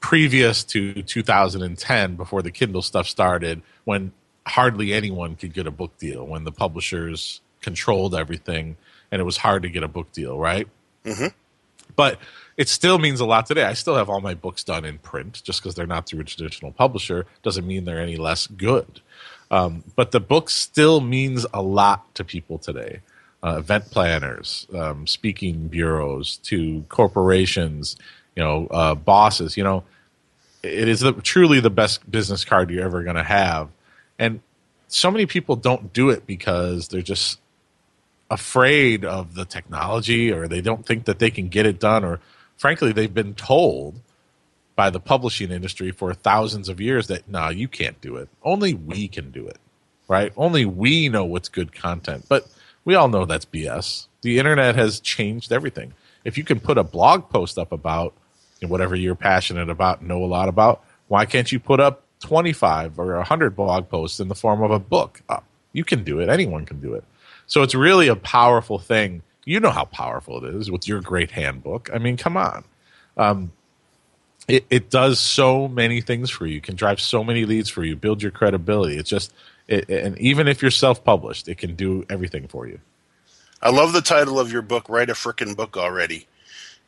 previous 0.00 0.64
to 0.64 1.02
2010 1.02 2.16
before 2.16 2.42
the 2.42 2.50
Kindle 2.50 2.82
stuff 2.82 3.06
started 3.06 3.62
when 3.84 4.12
hardly 4.46 4.92
anyone 4.92 5.36
could 5.36 5.54
get 5.54 5.66
a 5.66 5.70
book 5.70 5.96
deal, 5.98 6.26
when 6.26 6.44
the 6.44 6.52
publishers 6.52 7.40
controlled 7.60 8.14
everything 8.14 8.76
and 9.12 9.20
it 9.20 9.24
was 9.24 9.36
hard 9.36 9.62
to 9.62 9.68
get 9.68 9.84
a 9.84 9.88
book 9.88 10.10
deal, 10.12 10.36
right? 10.36 10.66
Mm-hmm. 11.04 11.28
But 11.96 12.18
it 12.56 12.68
still 12.68 12.98
means 12.98 13.20
a 13.20 13.26
lot 13.26 13.46
today. 13.46 13.64
I 13.64 13.74
still 13.74 13.96
have 13.96 14.08
all 14.08 14.20
my 14.20 14.34
books 14.34 14.62
done 14.64 14.84
in 14.84 14.98
print. 14.98 15.42
Just 15.42 15.62
because 15.62 15.74
they're 15.74 15.86
not 15.86 16.06
through 16.06 16.20
a 16.20 16.24
traditional 16.24 16.72
publisher 16.72 17.26
doesn't 17.42 17.66
mean 17.66 17.84
they're 17.84 18.00
any 18.00 18.16
less 18.16 18.46
good. 18.46 19.00
Um, 19.50 19.84
but 19.96 20.12
the 20.12 20.20
book 20.20 20.48
still 20.50 21.00
means 21.00 21.46
a 21.52 21.62
lot 21.62 22.14
to 22.14 22.24
people 22.24 22.58
today. 22.58 23.00
Uh, 23.44 23.56
event 23.58 23.90
planners, 23.90 24.68
um, 24.74 25.06
speaking 25.06 25.66
bureaus, 25.66 26.36
to 26.38 26.84
corporations, 26.88 27.96
you 28.36 28.42
know, 28.42 28.68
uh, 28.70 28.94
bosses. 28.94 29.56
You 29.56 29.64
know, 29.64 29.84
it 30.62 30.88
is 30.88 31.00
the, 31.00 31.12
truly 31.12 31.60
the 31.60 31.70
best 31.70 32.08
business 32.10 32.44
card 32.44 32.70
you're 32.70 32.84
ever 32.84 33.02
going 33.02 33.16
to 33.16 33.24
have. 33.24 33.68
And 34.18 34.40
so 34.88 35.10
many 35.10 35.26
people 35.26 35.56
don't 35.56 35.92
do 35.92 36.10
it 36.10 36.26
because 36.26 36.88
they're 36.88 37.02
just 37.02 37.40
afraid 38.32 39.04
of 39.04 39.34
the 39.34 39.44
technology 39.44 40.32
or 40.32 40.48
they 40.48 40.60
don't 40.60 40.86
think 40.86 41.04
that 41.04 41.18
they 41.18 41.30
can 41.30 41.48
get 41.48 41.66
it 41.66 41.78
done 41.78 42.04
or 42.04 42.18
frankly 42.56 42.92
they've 42.92 43.14
been 43.14 43.34
told 43.34 44.00
by 44.74 44.88
the 44.88 45.00
publishing 45.00 45.50
industry 45.50 45.90
for 45.90 46.14
thousands 46.14 46.68
of 46.68 46.80
years 46.80 47.06
that 47.08 47.28
no 47.28 47.50
you 47.50 47.68
can't 47.68 48.00
do 48.00 48.16
it. 48.16 48.28
Only 48.42 48.72
we 48.74 49.06
can 49.06 49.30
do 49.30 49.46
it 49.46 49.58
right? 50.08 50.32
Only 50.36 50.66
we 50.66 51.08
know 51.08 51.24
what's 51.24 51.48
good 51.48 51.72
content. 51.72 52.26
But 52.28 52.46
we 52.84 52.94
all 52.94 53.08
know 53.08 53.24
that's 53.24 53.46
bs 53.46 54.08
the 54.22 54.38
internet 54.38 54.76
has 54.76 55.00
changed 55.00 55.52
everything. 55.52 55.94
If 56.24 56.38
you 56.38 56.44
can 56.44 56.60
put 56.60 56.78
a 56.78 56.84
blog 56.84 57.28
post 57.28 57.58
up 57.58 57.72
about 57.72 58.14
whatever 58.60 58.94
you're 58.94 59.16
passionate 59.16 59.68
about 59.68 60.02
know 60.02 60.22
a 60.22 60.26
lot 60.26 60.48
about 60.48 60.84
why 61.08 61.24
can't 61.26 61.50
you 61.50 61.58
put 61.58 61.80
up 61.80 62.04
25 62.20 62.98
or 63.00 63.16
100 63.16 63.56
blog 63.56 63.88
posts 63.88 64.20
in 64.20 64.28
the 64.28 64.34
form 64.34 64.62
of 64.62 64.70
a 64.70 64.78
book 64.78 65.22
up? 65.28 65.44
You 65.72 65.82
can 65.82 66.04
do 66.04 66.20
it. 66.20 66.28
Anyone 66.28 66.64
can 66.66 66.80
do 66.80 66.94
it 66.94 67.04
so 67.52 67.60
it's 67.60 67.74
really 67.74 68.08
a 68.08 68.16
powerful 68.16 68.78
thing. 68.78 69.20
You 69.44 69.60
know 69.60 69.68
how 69.68 69.84
powerful 69.84 70.42
it 70.42 70.54
is 70.54 70.70
with 70.70 70.88
your 70.88 71.02
great 71.02 71.32
handbook. 71.32 71.90
I 71.92 71.98
mean, 71.98 72.16
come 72.16 72.38
on. 72.38 72.64
Um, 73.18 73.52
it, 74.48 74.64
it 74.70 74.88
does 74.88 75.20
so 75.20 75.68
many 75.68 76.00
things 76.00 76.30
for 76.30 76.46
you. 76.46 76.62
Can 76.62 76.76
drive 76.76 76.98
so 76.98 77.22
many 77.22 77.44
leads 77.44 77.68
for 77.68 77.84
you. 77.84 77.94
Build 77.94 78.22
your 78.22 78.30
credibility. 78.30 78.96
It's 78.96 79.10
just, 79.10 79.34
it, 79.68 79.86
and 79.90 80.16
even 80.16 80.48
if 80.48 80.62
you're 80.62 80.70
self-published, 80.70 81.46
it 81.46 81.58
can 81.58 81.74
do 81.74 82.06
everything 82.08 82.48
for 82.48 82.66
you. 82.66 82.80
I 83.60 83.68
love 83.68 83.92
the 83.92 84.00
title 84.00 84.40
of 84.40 84.50
your 84.50 84.62
book. 84.62 84.88
Write 84.88 85.10
a 85.10 85.12
frickin' 85.12 85.54
book 85.54 85.76
already. 85.76 86.28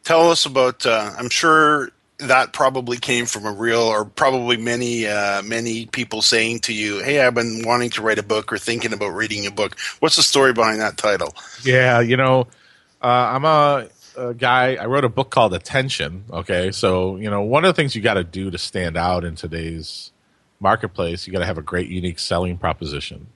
Tell 0.03 0.31
us 0.31 0.47
about. 0.47 0.87
Uh, 0.87 1.13
I'm 1.19 1.29
sure 1.29 1.91
that 2.19 2.53
probably 2.53 2.97
came 2.97 3.27
from 3.27 3.45
a 3.45 3.53
real, 3.53 3.81
or 3.81 4.05
probably 4.05 4.57
many, 4.57 5.07
uh, 5.07 5.43
many 5.43 5.87
people 5.87 6.23
saying 6.23 6.61
to 6.61 6.73
you, 6.73 7.03
"Hey, 7.03 7.21
I've 7.21 7.35
been 7.35 7.63
wanting 7.65 7.91
to 7.91 8.03
write 8.03 8.19
a 8.19 8.23
book 8.23 8.53
or 8.53 8.59
thinking 8.59 8.93
about 8.93 9.09
reading 9.09 9.47
a 9.47 9.51
book." 9.51 9.77
What's 9.99 10.17
the 10.17 10.23
story 10.23 10.53
behind 10.53 10.81
that 10.81 10.97
title? 10.97 11.35
Yeah, 11.65 12.01
you 12.01 12.17
know, 12.17 12.47
uh, 13.03 13.07
I'm 13.07 13.45
a, 13.45 13.89
a, 14.17 14.35
guy. 14.35 14.77
I 14.77 14.87
wrote 14.87 15.05
a 15.05 15.09
book 15.09 15.31
called 15.31 15.55
Attention. 15.55 16.25
Okay, 16.31 16.71
so 16.71 17.17
you 17.17 17.31
know, 17.31 17.43
one 17.43 17.65
of 17.65 17.69
the 17.69 17.75
things 17.75 17.97
you 17.97 18.03
got 18.03 18.15
to 18.15 18.25
do 18.25 18.51
to 18.51 18.59
stand 18.59 18.97
out 18.97 19.25
in 19.25 19.35
today's 19.35 20.13
marketplace, 20.61 21.27
you 21.27 21.33
got 21.33 21.41
to 21.41 21.47
have 21.47 21.59
a 21.59 21.63
great, 21.63 21.89
unique 21.89 22.21
selling 22.21 22.59
proposition, 22.59 23.27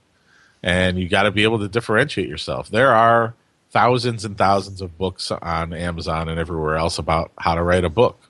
and 0.63 0.99
you 0.99 1.09
got 1.09 1.25
to 1.25 1.33
be 1.33 1.43
able 1.43 1.59
to 1.59 1.69
differentiate 1.69 2.29
yourself. 2.29 2.71
There 2.71 2.95
are 2.95 3.35
thousands 3.71 4.25
and 4.25 4.39
thousands 4.39 4.81
of 4.81 4.97
books 4.97 5.31
on 5.31 5.75
Amazon 5.75 6.29
and 6.29 6.39
everywhere 6.39 6.77
else 6.77 6.99
about 6.99 7.33
how 7.37 7.55
to 7.57 7.63
write 7.63 7.85
a 7.85 7.91
book 7.91 8.28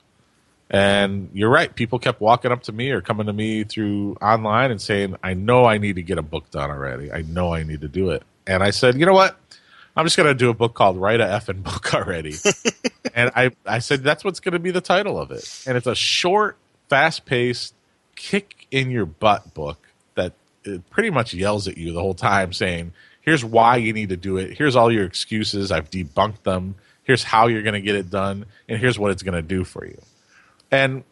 and 0.71 1.31
you're 1.33 1.49
right. 1.51 1.75
People 1.75 1.99
kept 1.99 2.21
walking 2.21 2.53
up 2.53 2.63
to 2.65 2.73
me 2.73 2.91
or 2.91 3.01
coming 3.01 3.27
to 3.27 3.33
me 3.33 3.65
through 3.65 4.17
online 4.21 4.71
and 4.71 4.81
saying, 4.81 5.17
I 5.23 5.35
know 5.35 5.65
I 5.65 5.79
need 5.79 5.97
to 5.97 6.03
get 6.03 6.19
a 6.19 6.23
book 6.23 6.51
done 6.51 6.71
already. 6.71 7.11
I 7.11 7.23
know 7.23 7.55
I 7.55 7.63
need 7.63 7.81
to 7.81 7.89
do 7.89 8.11
it. 8.11 8.23
And 8.47 8.63
I 8.63 8.71
said, 8.71 8.99
you 8.99 9.07
know 9.07 9.15
what? 9.15 9.39
I'm 9.97 10.05
just 10.05 10.17
going 10.17 10.29
to 10.29 10.35
do 10.35 10.51
a 10.51 10.55
book 10.55 10.75
called 10.75 10.97
Write 10.97 11.21
a 11.21 11.25
Effing 11.25 11.63
Book 11.63 11.93
Already. 11.95 12.35
and 13.15 13.31
I, 13.35 13.51
I 13.67 13.79
said, 13.81 14.03
that's 14.03 14.25
what's 14.25 14.41
going 14.41 14.53
to 14.53 14.59
be 14.59 14.71
the 14.71 14.81
title 14.81 15.19
of 15.19 15.31
it. 15.31 15.65
And 15.67 15.77
it's 15.77 15.87
a 15.87 15.95
short, 15.95 16.57
fast 16.89 17.25
paced, 17.25 17.75
kick 18.15 18.67
in 18.71 18.91
your 18.91 19.07
butt 19.07 19.55
book 19.55 19.89
that 20.15 20.35
uh, 20.67 20.79
pretty 20.91 21.11
much 21.11 21.33
yells 21.33 21.67
at 21.67 21.79
you 21.79 21.93
the 21.93 22.01
whole 22.01 22.15
time 22.15 22.53
saying, 22.53 22.93
here's 23.23 23.45
why 23.45 23.77
you 23.77 23.93
need 23.93 24.11
to 24.11 24.17
do 24.17 24.37
it. 24.37 24.57
Here's 24.57 24.77
all 24.77 24.93
your 24.93 25.05
excuses. 25.05 25.73
I've 25.73 25.91
debunked 25.91 26.43
them. 26.43 26.75
Here's 27.05 27.25
how 27.25 27.47
you're 27.47 27.63
going 27.63 27.75
to 27.75 27.81
get 27.81 27.97
it 27.97 28.11
done. 28.11 28.45
And 28.69 28.79
here's 28.79 28.99
what 28.99 29.11
it's 29.11 29.23
going 29.23 29.35
to 29.35 29.43
do 29.43 29.65
for 29.65 29.87
you. 29.87 29.99
And 30.71 31.05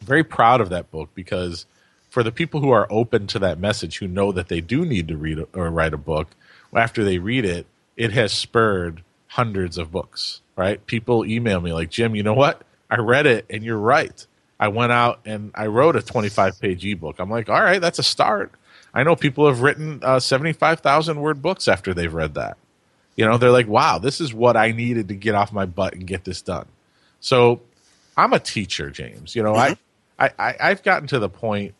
I'm 0.00 0.06
very 0.06 0.24
proud 0.24 0.60
of 0.60 0.70
that 0.70 0.90
book 0.90 1.10
because 1.14 1.66
for 2.10 2.22
the 2.22 2.32
people 2.32 2.60
who 2.60 2.70
are 2.70 2.86
open 2.90 3.26
to 3.28 3.38
that 3.40 3.58
message, 3.58 3.98
who 3.98 4.08
know 4.08 4.32
that 4.32 4.48
they 4.48 4.60
do 4.60 4.84
need 4.84 5.08
to 5.08 5.16
read 5.16 5.44
or 5.54 5.70
write 5.70 5.94
a 5.94 5.98
book, 5.98 6.28
after 6.74 7.04
they 7.04 7.18
read 7.18 7.44
it, 7.44 7.66
it 7.96 8.12
has 8.12 8.32
spurred 8.32 9.02
hundreds 9.28 9.78
of 9.78 9.90
books, 9.90 10.40
right? 10.56 10.84
People 10.86 11.24
email 11.24 11.60
me 11.60 11.72
like, 11.72 11.90
Jim, 11.90 12.14
you 12.14 12.22
know 12.22 12.34
what? 12.34 12.62
I 12.90 12.96
read 12.96 13.26
it 13.26 13.46
and 13.48 13.64
you're 13.64 13.78
right. 13.78 14.26
I 14.60 14.68
went 14.68 14.92
out 14.92 15.20
and 15.24 15.50
I 15.54 15.66
wrote 15.66 15.96
a 15.96 16.02
25 16.02 16.60
page 16.60 16.84
ebook. 16.84 17.18
I'm 17.18 17.30
like, 17.30 17.48
all 17.48 17.62
right, 17.62 17.80
that's 17.80 17.98
a 17.98 18.02
start. 18.02 18.52
I 18.94 19.02
know 19.02 19.16
people 19.16 19.46
have 19.46 19.62
written 19.62 20.00
uh, 20.02 20.20
75,000 20.20 21.20
word 21.20 21.40
books 21.40 21.66
after 21.66 21.94
they've 21.94 22.12
read 22.12 22.34
that. 22.34 22.58
You 23.16 23.26
know, 23.26 23.38
they're 23.38 23.50
like, 23.50 23.68
wow, 23.68 23.98
this 23.98 24.20
is 24.20 24.32
what 24.34 24.56
I 24.56 24.72
needed 24.72 25.08
to 25.08 25.14
get 25.14 25.34
off 25.34 25.52
my 25.52 25.66
butt 25.66 25.94
and 25.94 26.06
get 26.06 26.24
this 26.24 26.42
done. 26.42 26.66
So 27.20 27.60
I'm 28.16 28.32
a 28.32 28.40
teacher, 28.40 28.90
James. 28.90 29.34
You 29.34 29.42
know, 29.42 29.54
mm-hmm. 29.54 29.74
I, 30.18 30.30
I 30.38 30.56
I've 30.60 30.82
gotten 30.82 31.08
to 31.08 31.18
the 31.18 31.28
point 31.28 31.74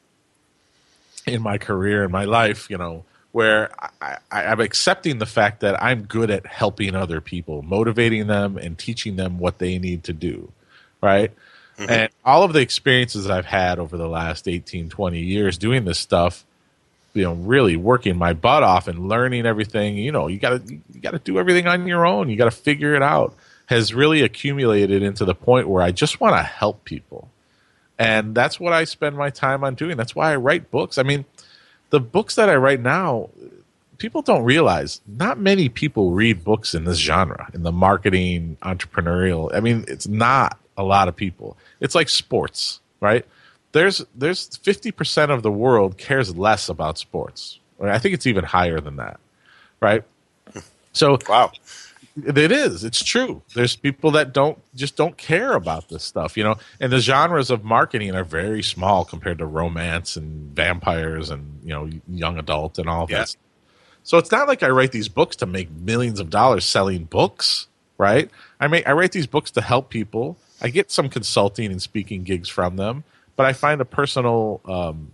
in 1.26 1.42
my 1.42 1.58
career 1.58 2.04
in 2.04 2.10
my 2.10 2.24
life, 2.24 2.68
you 2.70 2.78
know, 2.78 3.04
where 3.32 3.70
I, 4.00 4.18
I, 4.30 4.44
I'm 4.46 4.60
accepting 4.60 5.18
the 5.18 5.26
fact 5.26 5.60
that 5.60 5.82
I'm 5.82 6.02
good 6.02 6.30
at 6.30 6.46
helping 6.46 6.94
other 6.94 7.20
people, 7.20 7.62
motivating 7.62 8.26
them, 8.26 8.58
and 8.58 8.78
teaching 8.78 9.16
them 9.16 9.38
what 9.38 9.58
they 9.58 9.78
need 9.78 10.04
to 10.04 10.12
do, 10.12 10.52
right? 11.00 11.32
Mm-hmm. 11.78 11.90
And 11.90 12.12
all 12.24 12.42
of 12.42 12.52
the 12.52 12.60
experiences 12.60 13.24
that 13.24 13.36
I've 13.36 13.46
had 13.46 13.78
over 13.78 13.96
the 13.96 14.08
last 14.08 14.46
18, 14.46 14.90
20 14.90 15.18
years 15.18 15.56
doing 15.58 15.84
this 15.84 15.98
stuff, 15.98 16.44
you 17.14 17.22
know, 17.24 17.34
really 17.34 17.76
working 17.76 18.16
my 18.16 18.32
butt 18.32 18.62
off 18.62 18.88
and 18.88 19.08
learning 19.08 19.46
everything. 19.46 19.96
You 19.96 20.12
know, 20.12 20.28
you 20.28 20.38
got 20.38 20.66
to 20.66 20.74
you 20.74 21.00
got 21.00 21.12
to 21.12 21.18
do 21.18 21.38
everything 21.38 21.66
on 21.66 21.86
your 21.86 22.06
own. 22.06 22.28
You 22.28 22.36
got 22.36 22.46
to 22.46 22.50
figure 22.50 22.94
it 22.94 23.02
out 23.02 23.34
has 23.72 23.94
really 23.94 24.20
accumulated 24.20 25.02
into 25.02 25.24
the 25.24 25.34
point 25.34 25.68
where 25.68 25.82
I 25.82 25.90
just 25.92 26.20
want 26.20 26.36
to 26.36 26.42
help 26.42 26.84
people. 26.84 27.28
And 27.98 28.34
that's 28.34 28.60
what 28.60 28.72
I 28.72 28.84
spend 28.84 29.16
my 29.16 29.30
time 29.30 29.64
on 29.64 29.74
doing. 29.74 29.96
That's 29.96 30.14
why 30.14 30.32
I 30.32 30.36
write 30.36 30.70
books. 30.70 30.98
I 30.98 31.02
mean, 31.02 31.24
the 31.90 32.00
books 32.00 32.34
that 32.34 32.48
I 32.48 32.56
write 32.56 32.80
now, 32.80 33.30
people 33.98 34.22
don't 34.22 34.44
realize 34.44 35.00
not 35.06 35.38
many 35.38 35.68
people 35.68 36.12
read 36.12 36.44
books 36.44 36.74
in 36.74 36.84
this 36.84 36.98
genre, 36.98 37.50
in 37.54 37.62
the 37.62 37.72
marketing, 37.72 38.56
entrepreneurial. 38.62 39.54
I 39.54 39.60
mean, 39.60 39.84
it's 39.88 40.06
not 40.06 40.58
a 40.76 40.82
lot 40.82 41.08
of 41.08 41.16
people. 41.16 41.56
It's 41.80 41.94
like 41.94 42.08
sports, 42.08 42.80
right? 43.00 43.24
There's 43.72 44.04
there's 44.14 44.50
50% 44.50 45.30
of 45.30 45.42
the 45.42 45.50
world 45.50 45.96
cares 45.96 46.36
less 46.36 46.68
about 46.68 46.98
sports. 46.98 47.58
I 47.80 47.98
think 47.98 48.14
it's 48.14 48.26
even 48.26 48.44
higher 48.44 48.80
than 48.80 48.96
that, 48.96 49.18
right? 49.80 50.04
So 50.92 51.18
wow. 51.28 51.52
It 52.16 52.52
is. 52.52 52.84
It's 52.84 53.02
true. 53.02 53.42
There's 53.54 53.74
people 53.74 54.10
that 54.12 54.34
don't 54.34 54.58
just 54.74 54.96
don't 54.96 55.16
care 55.16 55.52
about 55.52 55.88
this 55.88 56.04
stuff, 56.04 56.36
you 56.36 56.44
know. 56.44 56.56
And 56.78 56.92
the 56.92 57.00
genres 57.00 57.50
of 57.50 57.64
marketing 57.64 58.14
are 58.14 58.24
very 58.24 58.62
small 58.62 59.04
compared 59.04 59.38
to 59.38 59.46
romance 59.46 60.16
and 60.16 60.54
vampires 60.54 61.30
and 61.30 61.60
you 61.62 61.70
know 61.70 61.88
young 62.08 62.38
adult 62.38 62.78
and 62.78 62.88
all 62.88 63.06
yeah. 63.08 63.20
that. 63.20 63.36
So 64.02 64.18
it's 64.18 64.30
not 64.30 64.48
like 64.48 64.62
I 64.62 64.68
write 64.68 64.92
these 64.92 65.08
books 65.08 65.36
to 65.36 65.46
make 65.46 65.70
millions 65.70 66.20
of 66.20 66.28
dollars 66.28 66.64
selling 66.64 67.04
books, 67.04 67.68
right? 67.96 68.30
I 68.60 68.66
make 68.66 68.86
I 68.86 68.92
write 68.92 69.12
these 69.12 69.26
books 69.26 69.50
to 69.52 69.62
help 69.62 69.88
people 69.88 70.36
I 70.62 70.68
get 70.68 70.92
some 70.92 71.08
consulting 71.08 71.72
and 71.72 71.82
speaking 71.82 72.22
gigs 72.22 72.48
from 72.48 72.76
them, 72.76 73.02
but 73.34 73.46
I 73.46 73.52
find 73.52 73.80
a 73.80 73.84
personal 73.84 74.60
um, 74.64 75.12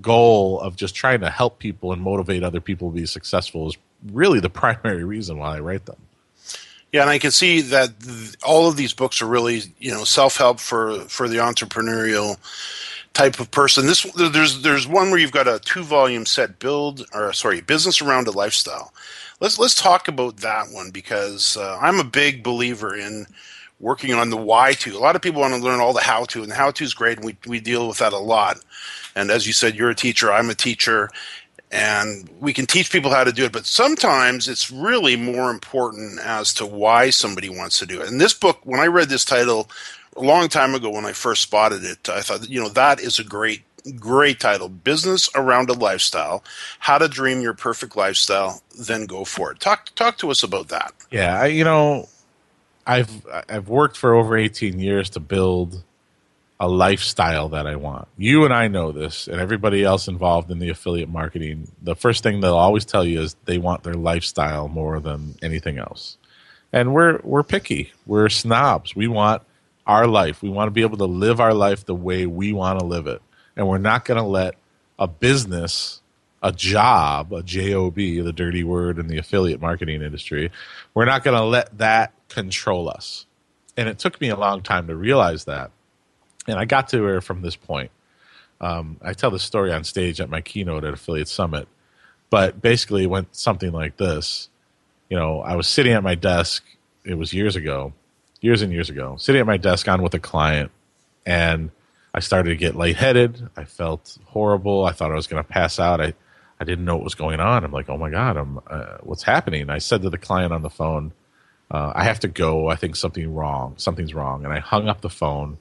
goal 0.00 0.60
of 0.60 0.74
just 0.74 0.94
trying 0.94 1.20
to 1.20 1.30
help 1.30 1.60
people 1.60 1.92
and 1.92 2.02
motivate 2.02 2.42
other 2.42 2.60
people 2.60 2.90
to 2.90 2.96
be 2.96 3.06
successful 3.06 3.68
is 3.68 3.76
really 4.12 4.40
the 4.40 4.50
primary 4.62 5.04
reason 5.04 5.38
why 5.38 5.56
I 5.56 5.60
write 5.60 5.86
them. 5.86 5.96
Yeah, 6.96 7.02
and 7.02 7.10
I 7.10 7.18
can 7.18 7.30
see 7.30 7.60
that 7.60 8.00
th- 8.00 8.36
all 8.42 8.68
of 8.68 8.78
these 8.78 8.94
books 8.94 9.20
are 9.20 9.26
really, 9.26 9.64
you 9.78 9.92
know, 9.92 10.04
self-help 10.04 10.60
for 10.60 11.00
for 11.00 11.28
the 11.28 11.36
entrepreneurial 11.36 12.38
type 13.12 13.38
of 13.38 13.50
person. 13.50 13.84
This 13.84 14.04
there's 14.14 14.62
there's 14.62 14.88
one 14.88 15.10
where 15.10 15.18
you've 15.18 15.30
got 15.30 15.46
a 15.46 15.58
two-volume 15.58 16.24
set 16.24 16.58
build 16.58 17.04
or 17.12 17.34
sorry, 17.34 17.60
business 17.60 18.00
around 18.00 18.28
a 18.28 18.30
lifestyle. 18.30 18.94
Let's 19.40 19.58
let's 19.58 19.74
talk 19.74 20.08
about 20.08 20.38
that 20.38 20.68
one 20.72 20.88
because 20.90 21.58
uh, 21.58 21.78
I'm 21.82 22.00
a 22.00 22.04
big 22.04 22.42
believer 22.42 22.96
in 22.96 23.26
working 23.78 24.14
on 24.14 24.30
the 24.30 24.38
why 24.38 24.72
to. 24.72 24.96
A 24.96 24.98
lot 24.98 25.16
of 25.16 25.20
people 25.20 25.42
want 25.42 25.52
to 25.52 25.60
learn 25.60 25.80
all 25.80 25.92
the 25.92 26.00
how 26.00 26.24
to, 26.24 26.40
and 26.40 26.50
the 26.50 26.56
how 26.56 26.70
to 26.70 26.82
is 26.82 26.94
great, 26.94 27.18
and 27.18 27.26
we 27.26 27.36
we 27.46 27.60
deal 27.60 27.88
with 27.88 27.98
that 27.98 28.14
a 28.14 28.18
lot. 28.18 28.56
And 29.14 29.30
as 29.30 29.46
you 29.46 29.52
said, 29.52 29.74
you're 29.74 29.90
a 29.90 29.94
teacher, 29.94 30.32
I'm 30.32 30.48
a 30.48 30.54
teacher, 30.54 31.10
and 31.72 32.28
we 32.40 32.52
can 32.52 32.66
teach 32.66 32.92
people 32.92 33.10
how 33.10 33.24
to 33.24 33.32
do 33.32 33.44
it 33.44 33.52
but 33.52 33.66
sometimes 33.66 34.48
it's 34.48 34.70
really 34.70 35.16
more 35.16 35.50
important 35.50 36.20
as 36.20 36.54
to 36.54 36.64
why 36.64 37.10
somebody 37.10 37.48
wants 37.48 37.78
to 37.78 37.86
do 37.86 38.00
it. 38.00 38.08
And 38.08 38.20
this 38.20 38.34
book 38.34 38.58
when 38.64 38.80
i 38.80 38.86
read 38.86 39.08
this 39.08 39.24
title 39.24 39.68
a 40.16 40.22
long 40.22 40.48
time 40.48 40.74
ago 40.74 40.90
when 40.90 41.04
i 41.04 41.12
first 41.12 41.42
spotted 41.42 41.84
it 41.84 42.08
i 42.08 42.20
thought 42.20 42.48
you 42.48 42.60
know 42.60 42.68
that 42.70 43.00
is 43.00 43.18
a 43.18 43.24
great 43.24 43.62
great 43.94 44.40
title. 44.40 44.68
Business 44.68 45.30
around 45.34 45.70
a 45.70 45.74
lifestyle 45.74 46.42
how 46.80 46.98
to 46.98 47.08
dream 47.08 47.40
your 47.40 47.54
perfect 47.54 47.96
lifestyle 47.96 48.62
then 48.78 49.06
go 49.06 49.24
for 49.24 49.52
it. 49.52 49.60
Talk 49.60 49.94
talk 49.94 50.18
to 50.18 50.30
us 50.30 50.42
about 50.42 50.68
that. 50.68 50.92
Yeah 51.10 51.40
I, 51.40 51.46
you 51.46 51.64
know 51.64 52.08
i've 52.88 53.26
i've 53.48 53.68
worked 53.68 53.96
for 53.96 54.14
over 54.14 54.36
18 54.36 54.78
years 54.78 55.10
to 55.10 55.18
build 55.18 55.82
a 56.58 56.68
lifestyle 56.68 57.50
that 57.50 57.66
I 57.66 57.76
want. 57.76 58.08
You 58.16 58.44
and 58.44 58.54
I 58.54 58.68
know 58.68 58.92
this, 58.92 59.28
and 59.28 59.40
everybody 59.40 59.84
else 59.84 60.08
involved 60.08 60.50
in 60.50 60.58
the 60.58 60.70
affiliate 60.70 61.08
marketing. 61.08 61.70
The 61.82 61.94
first 61.94 62.22
thing 62.22 62.40
they'll 62.40 62.56
always 62.56 62.84
tell 62.84 63.04
you 63.04 63.20
is 63.20 63.36
they 63.44 63.58
want 63.58 63.82
their 63.82 63.94
lifestyle 63.94 64.68
more 64.68 65.00
than 65.00 65.36
anything 65.42 65.78
else. 65.78 66.16
And 66.72 66.94
we're 66.94 67.20
we're 67.22 67.42
picky. 67.42 67.92
We're 68.06 68.28
snobs. 68.28 68.96
We 68.96 69.06
want 69.06 69.42
our 69.86 70.06
life. 70.06 70.42
We 70.42 70.48
want 70.48 70.68
to 70.68 70.72
be 70.72 70.82
able 70.82 70.98
to 70.98 71.04
live 71.04 71.40
our 71.40 71.54
life 71.54 71.84
the 71.84 71.94
way 71.94 72.26
we 72.26 72.52
want 72.52 72.80
to 72.80 72.86
live 72.86 73.06
it. 73.06 73.22
And 73.56 73.68
we're 73.68 73.78
not 73.78 74.04
going 74.04 74.18
to 74.18 74.26
let 74.26 74.56
a 74.98 75.06
business, 75.06 76.00
a 76.42 76.52
job, 76.52 77.32
a 77.32 77.42
job, 77.42 77.94
the 77.94 78.32
dirty 78.34 78.64
word 78.64 78.98
in 78.98 79.06
the 79.06 79.18
affiliate 79.18 79.60
marketing 79.60 80.02
industry, 80.02 80.50
we're 80.94 81.04
not 81.04 81.22
going 81.22 81.36
to 81.36 81.44
let 81.44 81.78
that 81.78 82.12
control 82.28 82.88
us. 82.88 83.26
And 83.76 83.88
it 83.88 83.98
took 83.98 84.20
me 84.20 84.30
a 84.30 84.36
long 84.36 84.62
time 84.62 84.86
to 84.88 84.96
realize 84.96 85.44
that 85.44 85.70
and 86.46 86.58
I 86.58 86.64
got 86.64 86.88
to 86.88 87.02
her 87.04 87.20
from 87.20 87.42
this 87.42 87.56
point. 87.56 87.90
Um, 88.60 88.98
I 89.02 89.12
tell 89.12 89.30
the 89.30 89.38
story 89.38 89.72
on 89.72 89.84
stage 89.84 90.20
at 90.20 90.30
my 90.30 90.40
keynote 90.40 90.84
at 90.84 90.94
Affiliate 90.94 91.28
Summit, 91.28 91.68
but 92.30 92.60
basically 92.62 93.04
it 93.04 93.10
went 93.10 93.34
something 93.36 93.72
like 93.72 93.96
this. 93.96 94.48
You 95.10 95.16
know, 95.16 95.40
I 95.40 95.56
was 95.56 95.68
sitting 95.68 95.92
at 95.92 96.02
my 96.02 96.14
desk. 96.14 96.64
It 97.04 97.14
was 97.14 97.32
years 97.32 97.54
ago, 97.54 97.92
years 98.40 98.62
and 98.62 98.72
years 98.72 98.90
ago, 98.90 99.16
sitting 99.18 99.40
at 99.40 99.46
my 99.46 99.58
desk 99.58 99.88
on 99.88 100.02
with 100.02 100.14
a 100.14 100.18
client, 100.18 100.72
and 101.24 101.70
I 102.14 102.20
started 102.20 102.50
to 102.50 102.56
get 102.56 102.74
lightheaded. 102.74 103.50
I 103.56 103.64
felt 103.64 104.16
horrible. 104.24 104.86
I 104.86 104.92
thought 104.92 105.12
I 105.12 105.16
was 105.16 105.26
going 105.26 105.42
to 105.42 105.48
pass 105.48 105.78
out. 105.78 106.00
I, 106.00 106.14
I 106.58 106.64
didn't 106.64 106.86
know 106.86 106.96
what 106.96 107.04
was 107.04 107.14
going 107.14 107.40
on. 107.40 107.62
I'm 107.62 107.72
like, 107.72 107.90
oh 107.90 107.98
my 107.98 108.10
god, 108.10 108.36
I'm 108.38 108.58
uh, 108.66 108.96
what's 109.02 109.22
happening? 109.22 109.68
I 109.68 109.78
said 109.78 110.02
to 110.02 110.10
the 110.10 110.18
client 110.18 110.52
on 110.52 110.62
the 110.62 110.70
phone, 110.70 111.12
uh, 111.70 111.92
I 111.94 112.04
have 112.04 112.20
to 112.20 112.28
go. 112.28 112.68
I 112.68 112.76
think 112.76 112.96
something 112.96 113.34
wrong. 113.34 113.74
Something's 113.76 114.14
wrong. 114.14 114.44
And 114.44 114.52
I 114.52 114.60
hung 114.60 114.88
up 114.88 115.02
the 115.02 115.10
phone 115.10 115.58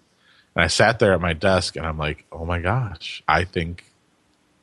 and 0.56 0.64
I 0.64 0.68
sat 0.68 1.00
there 1.00 1.14
at 1.14 1.22
my 1.22 1.34
desk 1.34 1.76
and 1.76 1.86
I'm 1.86 1.98
like, 1.98 2.26
oh 2.32 2.46
my 2.46 2.60
gosh, 2.60 3.22
I 3.28 3.44
think 3.44 3.84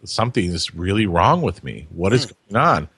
something 0.05 0.45
is 0.45 0.75
really 0.75 1.07
wrong 1.07 1.43
with 1.43 1.63
me. 1.63 1.87
What 1.91 2.13
is 2.13 2.25
hmm. 2.25 2.55
going 2.55 2.65
on? 2.65 2.89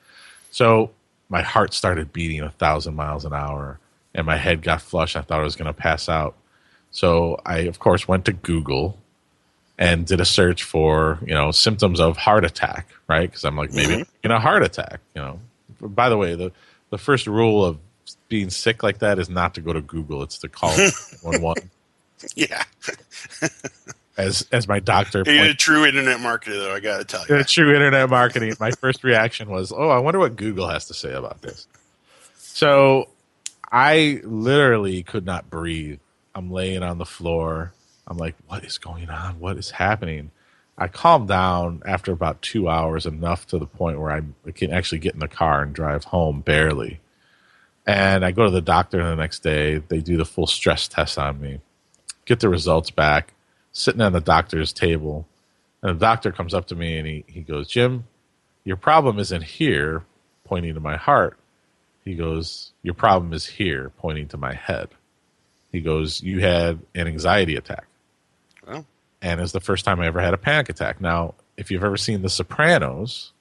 So 0.50 0.90
my 1.28 1.42
heart 1.42 1.74
started 1.74 2.12
beating 2.12 2.40
a 2.40 2.50
thousand 2.50 2.94
miles 2.94 3.24
an 3.24 3.32
hour 3.32 3.80
and 4.14 4.26
my 4.26 4.36
head 4.36 4.62
got 4.62 4.80
flush. 4.80 5.16
I 5.16 5.22
thought 5.22 5.40
I 5.40 5.44
was 5.44 5.56
going 5.56 5.66
to 5.66 5.72
pass 5.72 6.08
out. 6.08 6.36
So 6.92 7.40
I, 7.44 7.60
of 7.60 7.80
course, 7.80 8.06
went 8.06 8.26
to 8.26 8.32
Google 8.32 8.98
and 9.76 10.06
did 10.06 10.20
a 10.20 10.24
search 10.24 10.62
for, 10.62 11.18
you 11.26 11.34
know, 11.34 11.50
symptoms 11.50 11.98
of 11.98 12.16
heart 12.16 12.44
attack, 12.44 12.90
right? 13.08 13.28
Because 13.28 13.44
I'm 13.44 13.56
like, 13.56 13.72
maybe 13.72 13.94
mm-hmm. 13.94 14.02
in 14.22 14.30
a 14.30 14.38
heart 14.38 14.62
attack, 14.62 15.00
you 15.16 15.20
know. 15.20 15.40
By 15.80 16.08
the 16.08 16.16
way, 16.16 16.36
the, 16.36 16.52
the 16.90 16.98
first 16.98 17.26
rule 17.26 17.64
of 17.64 17.78
being 18.28 18.50
sick 18.50 18.84
like 18.84 18.98
that 18.98 19.18
is 19.18 19.28
not 19.28 19.54
to 19.54 19.60
go 19.60 19.72
to 19.72 19.80
Google. 19.80 20.22
It's 20.22 20.38
to 20.38 20.48
call 20.48 20.70
111. 21.22 21.70
Yeah. 22.36 22.64
as 24.16 24.46
as 24.52 24.68
my 24.68 24.80
doctor. 24.80 25.22
You're 25.26 25.46
a 25.46 25.54
true 25.54 25.84
internet 25.84 26.18
marketer, 26.18 26.58
though. 26.58 26.74
I 26.74 26.80
got 26.80 26.98
to 26.98 27.04
tell 27.04 27.26
you, 27.26 27.36
a 27.36 27.44
true 27.44 27.74
internet 27.74 28.08
marketing. 28.08 28.54
My 28.60 28.70
first 28.70 29.04
reaction 29.04 29.50
was, 29.50 29.72
"Oh, 29.72 29.88
I 29.88 29.98
wonder 29.98 30.18
what 30.18 30.36
Google 30.36 30.68
has 30.68 30.86
to 30.86 30.94
say 30.94 31.12
about 31.12 31.42
this." 31.42 31.66
So, 32.36 33.08
I 33.70 34.20
literally 34.24 35.02
could 35.02 35.26
not 35.26 35.50
breathe. 35.50 35.98
I'm 36.34 36.50
laying 36.50 36.82
on 36.82 36.98
the 36.98 37.04
floor. 37.04 37.72
I'm 38.06 38.16
like, 38.16 38.36
"What 38.46 38.64
is 38.64 38.78
going 38.78 39.10
on? 39.10 39.40
What 39.40 39.56
is 39.56 39.70
happening?" 39.70 40.30
I 40.76 40.88
calmed 40.88 41.28
down 41.28 41.82
after 41.86 42.12
about 42.12 42.42
two 42.42 42.68
hours, 42.68 43.06
enough 43.06 43.46
to 43.48 43.58
the 43.58 43.66
point 43.66 44.00
where 44.00 44.10
I 44.10 44.22
can 44.50 44.72
actually 44.72 44.98
get 44.98 45.14
in 45.14 45.20
the 45.20 45.28
car 45.28 45.62
and 45.62 45.72
drive 45.72 46.04
home 46.04 46.40
barely. 46.40 47.00
And 47.86 48.24
I 48.24 48.32
go 48.32 48.44
to 48.44 48.50
the 48.50 48.60
doctor 48.60 48.98
the 49.04 49.14
next 49.14 49.44
day. 49.44 49.78
They 49.78 50.00
do 50.00 50.16
the 50.16 50.24
full 50.24 50.48
stress 50.48 50.88
test 50.88 51.16
on 51.16 51.40
me 51.40 51.60
get 52.24 52.40
the 52.40 52.48
results 52.48 52.90
back, 52.90 53.34
sitting 53.72 54.00
on 54.00 54.12
the 54.12 54.20
doctor's 54.20 54.72
table. 54.72 55.26
And 55.82 55.96
the 55.96 56.00
doctor 56.00 56.32
comes 56.32 56.54
up 56.54 56.66
to 56.68 56.74
me 56.74 56.98
and 56.98 57.06
he, 57.06 57.24
he 57.26 57.40
goes, 57.40 57.68
Jim, 57.68 58.04
your 58.64 58.76
problem 58.76 59.18
isn't 59.18 59.42
here, 59.42 60.04
pointing 60.44 60.74
to 60.74 60.80
my 60.80 60.96
heart. 60.96 61.38
He 62.04 62.14
goes, 62.14 62.72
Your 62.82 62.94
problem 62.94 63.32
is 63.32 63.46
here, 63.46 63.90
pointing 63.98 64.28
to 64.28 64.36
my 64.36 64.54
head. 64.54 64.88
He 65.72 65.80
goes, 65.80 66.22
You 66.22 66.40
had 66.40 66.80
an 66.94 67.06
anxiety 67.06 67.56
attack. 67.56 67.86
Well. 68.66 68.86
And 69.22 69.40
it's 69.40 69.52
the 69.52 69.60
first 69.60 69.84
time 69.84 70.00
I 70.00 70.06
ever 70.06 70.20
had 70.20 70.34
a 70.34 70.38
panic 70.38 70.68
attack. 70.68 71.00
Now, 71.00 71.34
if 71.56 71.70
you've 71.70 71.84
ever 71.84 71.96
seen 71.96 72.22
The 72.22 72.28
Sopranos, 72.28 73.32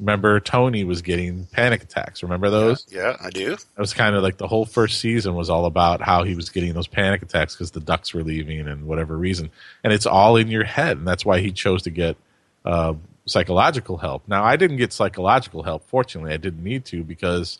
remember 0.00 0.40
Tony 0.40 0.82
was 0.82 1.02
getting 1.02 1.44
panic 1.46 1.82
attacks. 1.82 2.22
Remember 2.22 2.50
those? 2.50 2.86
Yeah, 2.90 3.02
yeah 3.02 3.16
I 3.20 3.30
do. 3.30 3.52
It 3.52 3.78
was 3.78 3.92
kind 3.92 4.16
of 4.16 4.22
like 4.22 4.38
the 4.38 4.48
whole 4.48 4.64
first 4.64 4.98
season 4.98 5.34
was 5.34 5.50
all 5.50 5.66
about 5.66 6.00
how 6.00 6.24
he 6.24 6.34
was 6.34 6.48
getting 6.48 6.72
those 6.72 6.86
panic 6.86 7.22
attacks 7.22 7.54
because 7.54 7.70
the 7.70 7.80
ducks 7.80 8.14
were 8.14 8.24
leaving 8.24 8.66
and 8.66 8.86
whatever 8.86 9.16
reason. 9.16 9.50
And 9.84 9.92
it's 9.92 10.06
all 10.06 10.36
in 10.36 10.48
your 10.48 10.64
head, 10.64 10.96
and 10.96 11.06
that's 11.06 11.24
why 11.24 11.40
he 11.40 11.52
chose 11.52 11.82
to 11.82 11.90
get 11.90 12.16
uh, 12.64 12.94
psychological 13.26 13.98
help. 13.98 14.26
Now, 14.26 14.42
I 14.42 14.56
didn't 14.56 14.78
get 14.78 14.92
psychological 14.92 15.62
help. 15.62 15.86
Fortunately, 15.86 16.32
I 16.32 16.38
didn't 16.38 16.64
need 16.64 16.86
to 16.86 17.04
because 17.04 17.58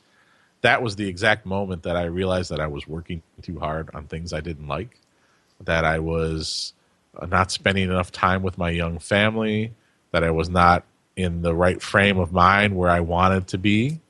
that 0.62 0.83
was 0.83 0.96
the 0.96 1.09
exact 1.09 1.44
moment 1.46 1.83
that 1.83 1.96
I 1.96 2.05
realized 2.05 2.50
that 2.50 2.61
I 2.61 2.66
was 2.66 2.88
working 2.88 3.22
too 3.42 3.59
hard 3.59 3.90
on 3.94 4.07
things 4.07 4.33
I 4.33 4.40
didn't 4.40 4.66
like, 4.66 4.98
that 5.62 5.85
I 5.85 5.98
was 5.98 6.72
uh, 7.18 7.26
not 7.26 7.50
spending 7.50 7.85
enough 7.85 8.11
time 8.11 8.42
with 8.42 8.57
my 8.57 8.70
young 8.70 8.98
family, 8.98 9.72
that 10.12 10.24
I 10.24 10.31
was 10.31 10.48
not 10.48 10.85
in 11.20 11.42
the 11.42 11.54
right 11.54 11.80
frame 11.80 12.18
of 12.18 12.33
mind 12.33 12.76
where 12.76 12.90
I 12.90 13.00
wanted 13.00 13.48
to 13.48 13.59
be. 13.59 14.00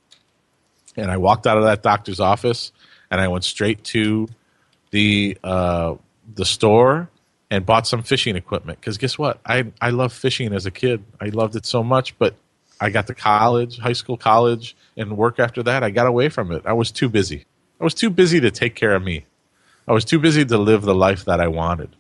And 0.97 1.11
I 1.11 1.17
walked 1.17 1.47
out 1.47 1.57
of 1.57 1.65
that 1.65 1.83
doctor's 1.83 2.21
office 2.21 2.73
and 3.11 3.21
I 3.21 3.29
went 3.29 3.45
straight 3.45 3.85
to 3.85 4.29
the 4.91 5.39
uh, 5.43 5.95
the 6.35 6.45
store 6.45 7.09
and 7.51 7.67
bought 7.67 7.87
some 7.87 8.03
fishing 8.03 8.37
equipment. 8.37 8.81
Because 8.81 8.99
guess 8.99 9.19
what? 9.19 9.41
I 9.45 9.73
I 9.81 9.91
love 9.91 10.13
fishing 10.13 10.53
as 10.53 10.67
a 10.67 10.71
kid. 10.71 11.05
I 11.21 11.27
loved 11.27 11.57
it 11.57 11.67
so 11.67 11.83
much, 11.83 12.19
but 12.19 12.35
I 12.81 12.91
got 12.91 13.07
to 13.09 13.15
college, 13.15 13.79
high 13.79 13.93
school, 13.93 14.17
college, 14.17 14.77
and 14.97 15.17
work 15.17 15.39
after 15.39 15.63
that. 15.65 15.83
I 15.83 15.91
got 15.91 16.07
away 16.07 16.29
from 16.29 16.51
it. 16.53 16.63
I 16.65 16.73
was 16.73 16.91
too 16.91 17.09
busy. 17.09 17.45
I 17.81 17.85
was 17.85 17.95
too 17.95 18.11
busy 18.11 18.41
to 18.41 18.51
take 18.51 18.75
care 18.75 18.95
of 18.95 19.03
me. 19.03 19.25
I 19.87 19.93
was 19.93 20.05
too 20.05 20.19
busy 20.19 20.45
to 20.45 20.59
live 20.59 20.83
the 20.83 20.95
life 20.95 21.25
that 21.25 21.41
I 21.41 21.49
wanted. 21.49 21.97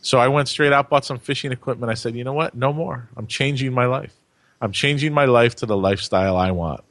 So 0.00 0.18
I 0.18 0.28
went 0.28 0.48
straight 0.48 0.72
out, 0.72 0.88
bought 0.88 1.04
some 1.04 1.18
fishing 1.18 1.52
equipment. 1.52 1.90
I 1.90 1.94
said, 1.94 2.14
you 2.14 2.24
know 2.24 2.32
what? 2.32 2.54
No 2.54 2.72
more. 2.72 3.08
I'm 3.16 3.26
changing 3.26 3.72
my 3.72 3.86
life. 3.86 4.14
I'm 4.60 4.72
changing 4.72 5.12
my 5.12 5.26
life 5.26 5.56
to 5.56 5.66
the 5.66 5.76
lifestyle 5.76 6.36
I 6.36 6.50
want. 6.50 6.82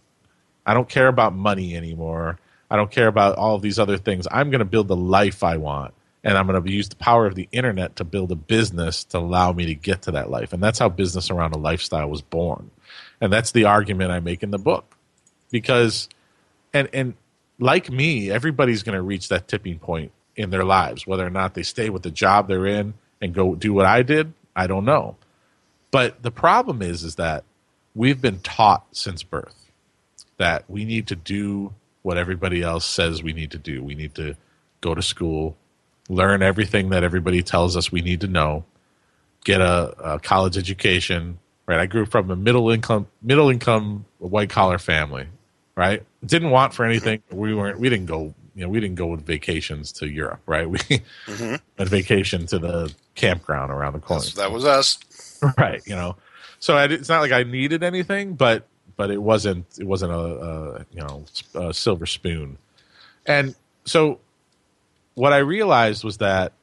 I 0.65 0.73
don't 0.73 0.87
care 0.87 1.07
about 1.07 1.33
money 1.33 1.75
anymore. 1.75 2.39
I 2.69 2.75
don't 2.75 2.91
care 2.91 3.07
about 3.07 3.37
all 3.37 3.55
of 3.55 3.61
these 3.61 3.79
other 3.79 3.97
things. 3.97 4.27
I'm 4.29 4.49
going 4.49 4.59
to 4.59 4.65
build 4.65 4.87
the 4.87 4.95
life 4.95 5.43
I 5.43 5.57
want. 5.57 5.93
And 6.23 6.37
I'm 6.37 6.47
going 6.47 6.61
to 6.61 6.71
use 6.71 6.89
the 6.89 6.95
power 6.97 7.25
of 7.25 7.35
the 7.35 7.47
internet 7.51 7.97
to 7.97 8.03
build 8.03 8.31
a 8.31 8.35
business 8.35 9.05
to 9.05 9.19
allow 9.19 9.53
me 9.53 9.67
to 9.67 9.75
get 9.75 10.01
to 10.03 10.11
that 10.11 10.29
life. 10.29 10.51
And 10.51 10.61
that's 10.61 10.79
how 10.79 10.89
business 10.89 11.29
around 11.29 11.53
a 11.53 11.57
lifestyle 11.57 12.09
was 12.09 12.21
born. 12.21 12.69
And 13.21 13.31
that's 13.31 13.51
the 13.51 13.65
argument 13.65 14.11
I 14.11 14.19
make 14.19 14.43
in 14.43 14.51
the 14.51 14.57
book. 14.57 14.97
Because, 15.51 16.09
and, 16.73 16.89
and 16.91 17.13
like 17.59 17.89
me, 17.89 18.29
everybody's 18.29 18.83
going 18.83 18.95
to 18.95 19.01
reach 19.01 19.29
that 19.29 19.47
tipping 19.47 19.79
point 19.79 20.11
in 20.35 20.49
their 20.49 20.65
lives, 20.65 21.07
whether 21.07 21.25
or 21.25 21.29
not 21.29 21.53
they 21.53 21.63
stay 21.63 21.89
with 21.89 22.03
the 22.03 22.11
job 22.11 22.47
they're 22.47 22.67
in 22.67 22.93
and 23.21 23.33
go 23.33 23.55
do 23.55 23.73
what 23.73 23.85
I 23.85 24.03
did, 24.03 24.33
I 24.55 24.67
don't 24.67 24.85
know. 24.85 25.15
But 25.91 26.21
the 26.21 26.31
problem 26.31 26.81
is 26.81 27.03
is 27.03 27.15
that 27.15 27.43
we've 27.97 28.21
been 28.21 28.39
taught 28.39 28.85
since 28.91 29.23
birth 29.23 29.55
that 30.37 30.63
we 30.69 30.85
need 30.85 31.07
to 31.07 31.15
do 31.15 31.73
what 32.03 32.17
everybody 32.17 32.61
else 32.61 32.85
says 32.85 33.23
we 33.23 33.33
need 33.33 33.51
to 33.51 33.57
do. 33.57 33.83
We 33.83 33.95
need 33.95 34.13
to 34.15 34.37
go 34.81 34.93
to 34.93 35.01
school, 35.01 35.57
learn 36.07 36.43
everything 36.43 36.89
that 36.89 37.03
everybody 37.03 37.41
tells 37.41 37.75
us 37.75 37.91
we 37.91 38.01
need 38.01 38.21
to 38.21 38.27
know, 38.27 38.63
get 39.43 39.61
a, 39.61 40.13
a 40.13 40.19
college 40.19 40.57
education. 40.57 41.39
Right, 41.65 41.79
I 41.79 41.85
grew 41.85 42.03
up 42.03 42.09
from 42.09 42.31
a 42.31 42.35
middle 42.35 42.69
income 42.69 43.07
middle 43.21 43.49
income 43.49 44.05
white 44.19 44.49
collar 44.49 44.77
family. 44.77 45.27
Right, 45.75 46.03
didn't 46.25 46.51
want 46.51 46.73
for 46.73 46.85
anything. 46.85 47.21
We 47.29 47.53
weren't. 47.53 47.77
We 47.79 47.89
didn't 47.89 48.05
go. 48.05 48.33
You 48.55 48.63
know, 48.63 48.69
we 48.69 48.79
didn't 48.79 48.95
go 48.95 49.07
with 49.07 49.25
vacations 49.25 49.91
to 49.93 50.07
Europe. 50.07 50.39
Right, 50.45 50.69
we 50.69 50.77
mm-hmm. 50.77 51.55
went 51.77 51.89
vacation 51.89 52.45
to 52.47 52.59
the 52.59 52.93
campground 53.15 53.71
around 53.71 53.93
the 53.93 53.99
corner. 53.99 54.23
that 54.35 54.51
was 54.51 54.65
us. 54.65 54.99
Right, 55.55 55.85
you 55.85 55.95
know. 55.95 56.15
So 56.59 56.75
I, 56.75 56.85
it's 56.85 57.09
not 57.09 57.21
like 57.21 57.31
I 57.31 57.43
needed 57.43 57.83
anything, 57.83 58.33
but 58.33 58.67
but 58.95 59.11
it 59.11 59.21
wasn't 59.21 59.65
it 59.79 59.85
wasn't 59.85 60.11
a, 60.11 60.17
a 60.17 60.85
you 60.91 61.01
know 61.01 61.25
a 61.55 61.73
silver 61.73 62.05
spoon. 62.05 62.57
And 63.25 63.55
so 63.85 64.19
what 65.15 65.33
I 65.33 65.37
realized 65.37 66.03
was 66.03 66.17
that 66.17 66.53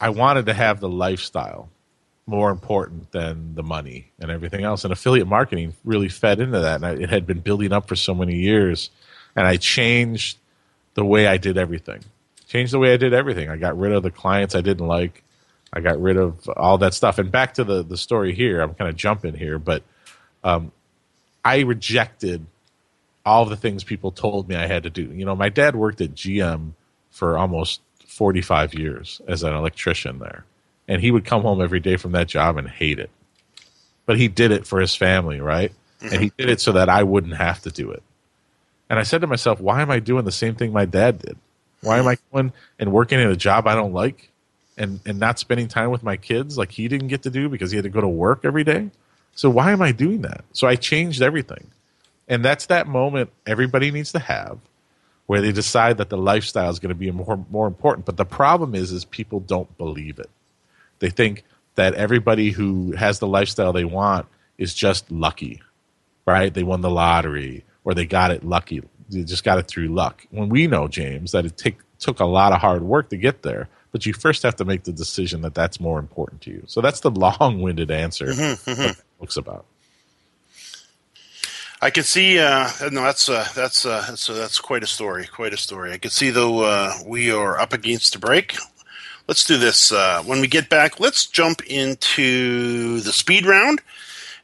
I 0.00 0.10
wanted 0.10 0.46
to 0.46 0.54
have 0.54 0.80
the 0.80 0.88
lifestyle 0.88 1.68
more 2.26 2.50
important 2.50 3.10
than 3.12 3.54
the 3.54 3.62
money 3.62 4.10
and 4.20 4.30
everything 4.30 4.64
else. 4.64 4.84
And 4.84 4.92
affiliate 4.92 5.26
marketing 5.26 5.74
really 5.84 6.08
fed 6.08 6.40
into 6.40 6.60
that. 6.60 6.76
And 6.76 6.86
I, 6.86 6.92
it 6.92 7.10
had 7.10 7.26
been 7.26 7.40
building 7.40 7.72
up 7.72 7.88
for 7.88 7.96
so 7.96 8.14
many 8.14 8.36
years. 8.36 8.90
And 9.34 9.46
I 9.46 9.56
changed 9.56 10.38
the 10.94 11.04
way 11.04 11.26
I 11.26 11.36
did 11.36 11.58
everything. 11.58 12.00
Changed 12.48 12.72
the 12.72 12.78
way 12.78 12.92
I 12.92 12.96
did 12.96 13.14
everything. 13.14 13.48
I 13.48 13.56
got 13.56 13.78
rid 13.78 13.92
of 13.92 14.02
the 14.02 14.10
clients 14.10 14.54
I 14.54 14.60
didn't 14.60 14.86
like. 14.86 15.22
I 15.72 15.80
got 15.80 16.00
rid 16.00 16.16
of 16.16 16.48
all 16.50 16.78
that 16.78 16.94
stuff. 16.94 17.18
And 17.18 17.32
back 17.32 17.54
to 17.54 17.64
the, 17.64 17.82
the 17.82 17.96
story 17.96 18.34
here, 18.34 18.60
I'm 18.60 18.74
kind 18.74 18.90
of 18.90 18.96
jumping 18.96 19.34
here, 19.34 19.58
but 19.58 19.82
um, 20.44 20.70
I 21.44 21.60
rejected 21.60 22.46
all 23.24 23.44
the 23.44 23.56
things 23.56 23.84
people 23.84 24.10
told 24.10 24.48
me 24.48 24.54
I 24.54 24.66
had 24.66 24.82
to 24.82 24.90
do. 24.90 25.02
You 25.02 25.24
know, 25.24 25.34
my 25.34 25.48
dad 25.48 25.76
worked 25.76 26.00
at 26.00 26.14
GM 26.14 26.72
for 27.10 27.38
almost 27.38 27.80
45 28.06 28.74
years 28.74 29.20
as 29.26 29.42
an 29.42 29.54
electrician 29.54 30.18
there. 30.18 30.44
And 30.88 31.00
he 31.00 31.10
would 31.10 31.24
come 31.24 31.42
home 31.42 31.62
every 31.62 31.80
day 31.80 31.96
from 31.96 32.12
that 32.12 32.26
job 32.26 32.58
and 32.58 32.68
hate 32.68 32.98
it. 32.98 33.10
But 34.04 34.18
he 34.18 34.28
did 34.28 34.50
it 34.50 34.66
for 34.66 34.80
his 34.80 34.94
family, 34.94 35.40
right? 35.40 35.72
And 36.02 36.20
he 36.20 36.32
did 36.36 36.50
it 36.50 36.60
so 36.60 36.72
that 36.72 36.88
I 36.88 37.04
wouldn't 37.04 37.36
have 37.36 37.62
to 37.62 37.70
do 37.70 37.92
it. 37.92 38.02
And 38.90 38.98
I 38.98 39.04
said 39.04 39.20
to 39.20 39.28
myself, 39.28 39.60
why 39.60 39.80
am 39.80 39.90
I 39.90 40.00
doing 40.00 40.24
the 40.24 40.32
same 40.32 40.56
thing 40.56 40.72
my 40.72 40.84
dad 40.84 41.20
did? 41.20 41.38
Why 41.80 41.98
am 41.98 42.08
I 42.08 42.18
going 42.32 42.52
and 42.78 42.92
working 42.92 43.20
in 43.20 43.28
a 43.28 43.36
job 43.36 43.66
I 43.66 43.74
don't 43.74 43.92
like 43.92 44.31
and, 44.76 45.00
and 45.04 45.18
not 45.18 45.38
spending 45.38 45.68
time 45.68 45.90
with 45.90 46.02
my 46.02 46.16
kids 46.16 46.56
like 46.56 46.72
he 46.72 46.88
didn't 46.88 47.08
get 47.08 47.22
to 47.22 47.30
do 47.30 47.48
because 47.48 47.70
he 47.70 47.76
had 47.76 47.84
to 47.84 47.90
go 47.90 48.00
to 48.00 48.08
work 48.08 48.44
every 48.44 48.64
day? 48.64 48.90
So 49.34 49.50
why 49.50 49.72
am 49.72 49.82
I 49.82 49.92
doing 49.92 50.22
that? 50.22 50.44
So 50.52 50.66
I 50.66 50.76
changed 50.76 51.22
everything. 51.22 51.70
And 52.28 52.44
that's 52.44 52.66
that 52.66 52.86
moment 52.86 53.30
everybody 53.46 53.90
needs 53.90 54.12
to 54.12 54.18
have 54.18 54.58
where 55.26 55.40
they 55.40 55.52
decide 55.52 55.98
that 55.98 56.10
the 56.10 56.16
lifestyle 56.16 56.70
is 56.70 56.78
going 56.78 56.90
to 56.90 56.94
be 56.94 57.10
more 57.10 57.44
more 57.50 57.66
important. 57.66 58.06
But 58.06 58.16
the 58.16 58.24
problem 58.24 58.74
is 58.74 58.92
is 58.92 59.04
people 59.04 59.40
don't 59.40 59.76
believe 59.78 60.18
it. 60.18 60.30
They 60.98 61.10
think 61.10 61.44
that 61.74 61.94
everybody 61.94 62.50
who 62.50 62.92
has 62.92 63.18
the 63.18 63.26
lifestyle 63.26 63.72
they 63.72 63.84
want 63.84 64.26
is 64.58 64.74
just 64.74 65.10
lucky. 65.10 65.62
Right? 66.26 66.52
They 66.52 66.62
won 66.62 66.82
the 66.82 66.90
lottery 66.90 67.64
or 67.84 67.94
they 67.94 68.06
got 68.06 68.30
it 68.30 68.44
lucky. 68.44 68.82
They 69.10 69.24
just 69.24 69.44
got 69.44 69.58
it 69.58 69.66
through 69.66 69.88
luck. 69.88 70.26
When 70.30 70.48
we 70.48 70.66
know, 70.66 70.86
James, 70.86 71.32
that 71.32 71.44
it 71.44 71.56
take, 71.56 71.78
took 71.98 72.20
a 72.20 72.24
lot 72.24 72.52
of 72.52 72.60
hard 72.60 72.82
work 72.82 73.10
to 73.10 73.16
get 73.16 73.42
there, 73.42 73.68
but 73.92 74.06
you 74.06 74.12
first 74.12 74.42
have 74.42 74.56
to 74.56 74.64
make 74.64 74.84
the 74.84 74.92
decision 74.92 75.42
that 75.42 75.54
that's 75.54 75.78
more 75.78 75.98
important 75.98 76.40
to 76.42 76.50
you. 76.50 76.64
So 76.66 76.80
that's 76.80 77.00
the 77.00 77.10
long-winded 77.38 77.90
answer. 77.90 78.26
Mm-hmm, 78.26 78.70
mm-hmm. 78.70 79.00
book's 79.20 79.36
about. 79.36 79.66
I 81.80 81.90
can 81.90 82.04
see. 82.04 82.38
Uh, 82.38 82.70
no, 82.92 83.02
that's 83.02 83.28
uh, 83.28 83.46
that's 83.56 83.84
uh, 83.84 84.04
that's 84.08 84.30
uh, 84.30 84.34
that's 84.34 84.60
quite 84.60 84.84
a 84.84 84.86
story. 84.86 85.26
Quite 85.26 85.52
a 85.52 85.56
story. 85.56 85.92
I 85.92 85.98
can 85.98 86.12
see 86.12 86.30
though 86.30 86.60
uh, 86.60 86.94
we 87.04 87.32
are 87.32 87.58
up 87.58 87.72
against 87.72 88.14
a 88.14 88.20
break. 88.20 88.56
Let's 89.26 89.44
do 89.44 89.56
this. 89.56 89.90
Uh, 89.90 90.22
when 90.24 90.40
we 90.40 90.46
get 90.46 90.68
back, 90.68 91.00
let's 91.00 91.26
jump 91.26 91.60
into 91.66 93.00
the 93.00 93.12
speed 93.12 93.46
round, 93.46 93.80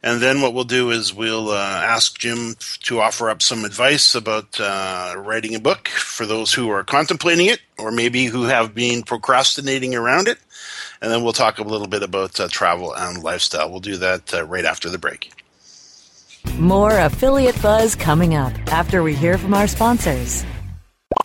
and 0.03 0.21
then 0.21 0.41
what 0.41 0.53
we'll 0.53 0.65
do 0.65 0.91
is 0.91 1.13
we'll 1.13 1.49
uh, 1.49 1.81
ask 1.83 2.19
Jim 2.19 2.55
to 2.83 2.99
offer 2.99 3.29
up 3.29 3.41
some 3.41 3.63
advice 3.63 4.15
about 4.15 4.59
uh, 4.59 5.15
writing 5.17 5.55
a 5.55 5.59
book 5.61 5.87
for 5.87 6.25
those 6.25 6.53
who 6.53 6.69
are 6.69 6.83
contemplating 6.83 7.47
it, 7.47 7.61
or 7.79 7.91
maybe 7.91 8.25
who 8.25 8.43
have 8.43 8.73
been 8.73 9.03
procrastinating 9.03 9.95
around 9.95 10.27
it, 10.27 10.37
and 11.01 11.11
then 11.11 11.23
we'll 11.23 11.33
talk 11.33 11.59
a 11.59 11.63
little 11.63 11.87
bit 11.87 12.03
about 12.03 12.39
uh, 12.39 12.47
travel 12.47 12.93
and 12.93 13.23
lifestyle. 13.23 13.69
We'll 13.69 13.79
do 13.79 13.97
that 13.97 14.33
uh, 14.33 14.43
right 14.45 14.65
after 14.65 14.89
the 14.89 14.97
break. 14.97 15.31
More 16.57 16.97
affiliate 16.97 17.61
buzz 17.61 17.95
coming 17.95 18.35
up 18.35 18.53
after 18.71 19.03
we 19.03 19.13
hear 19.13 19.37
from 19.37 19.53
our 19.53 19.67
sponsors. 19.67 20.43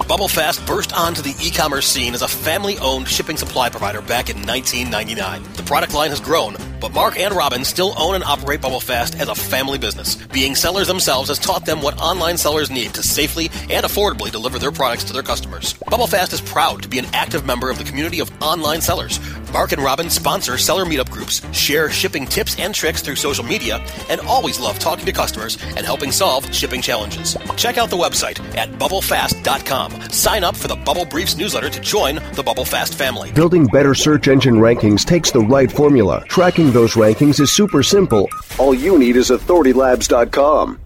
BubbleFast 0.01 0.67
burst 0.67 0.95
onto 0.95 1.21
the 1.21 1.37
e-commerce 1.43 1.87
scene 1.87 2.15
as 2.15 2.23
a 2.23 2.29
family-owned 2.29 3.07
shipping 3.07 3.37
supply 3.37 3.69
provider 3.69 4.01
back 4.01 4.31
in 4.31 4.37
1999. 4.47 5.43
The 5.57 5.63
product 5.63 5.93
line 5.93 6.09
has 6.09 6.21
grown, 6.21 6.57
but 6.81 6.95
Mark 6.95 7.19
and 7.19 7.35
Robin 7.35 7.67
still 7.67 7.93
own 7.99 8.15
and 8.15 8.25
operate 8.25 8.63
BubbleFast 8.63 9.21
as 9.21 9.29
a 9.29 9.35
family 9.35 9.77
business. 9.77 10.17
Being 10.17 10.55
sellers 10.55 10.87
themselves 10.87 11.29
has 11.29 11.39
taught 11.39 11.67
them 11.67 11.83
what 11.83 11.99
online 11.99 12.39
sellers 12.39 12.71
need 12.71 12.95
to 12.95 13.03
safely 13.03 13.51
and 13.69 13.85
affordably 13.85 14.31
deliver 14.31 14.59
their 14.59 14.73
products 14.73 15.05
to 15.05 15.13
their 15.13 15.23
customers. 15.23 15.75
BubbleFast 15.75 16.33
is 16.33 16.41
proud 16.41 16.83
to 16.83 16.89
be 16.89 16.99
an 16.99 17.07
active 17.13 17.45
member 17.45 17.69
of 17.69 17.77
the 17.77 17.85
community 17.85 18.21
of 18.21 18.31
online 18.43 18.81
sellers. 18.81 19.21
Mark 19.53 19.73
and 19.73 19.83
Robin 19.83 20.09
sponsor 20.09 20.57
seller 20.57 20.87
meetup 20.87 21.11
groups, 21.11 21.43
share 21.55 21.91
shipping 21.91 22.25
tips 22.25 22.59
and 22.59 22.75
tricks 22.75 23.03
through 23.03 23.17
social 23.17 23.45
media, 23.45 23.85
and 24.09 24.21
always 24.23 24.59
love 24.59 24.79
talking 24.79 25.05
to 25.05 25.13
customers 25.13 25.57
and 25.77 25.85
helping 25.85 26.11
solve 26.11 26.53
shipping 26.55 26.81
challenges. 26.81 27.37
Check 27.57 27.79
out 27.79 27.91
the 27.91 27.97
website 27.97 28.41
at 28.57 28.71
bubblefast.com 28.73 29.74
Sign 30.11 30.45
up 30.45 30.57
for 30.57 30.69
the 30.69 30.77
Bubble 30.77 31.05
Briefs 31.05 31.37
newsletter 31.37 31.69
to 31.69 31.81
join 31.81 32.21
the 32.35 32.43
Bubble 32.43 32.65
Fast 32.65 32.95
family. 32.95 33.33
Building 33.33 33.67
better 33.67 33.95
search 33.95 34.29
engine 34.29 34.55
rankings 34.55 35.05
takes 35.05 35.31
the 35.31 35.41
right 35.41 35.71
formula. 35.71 36.25
Tracking 36.29 36.71
those 36.71 36.95
rankings 36.95 37.41
is 37.41 37.51
super 37.51 37.83
simple. 37.83 38.29
All 38.59 38.75
you 38.75 38.99
need 38.99 39.17
is 39.17 39.31
authoritylabs.com. 39.31 40.81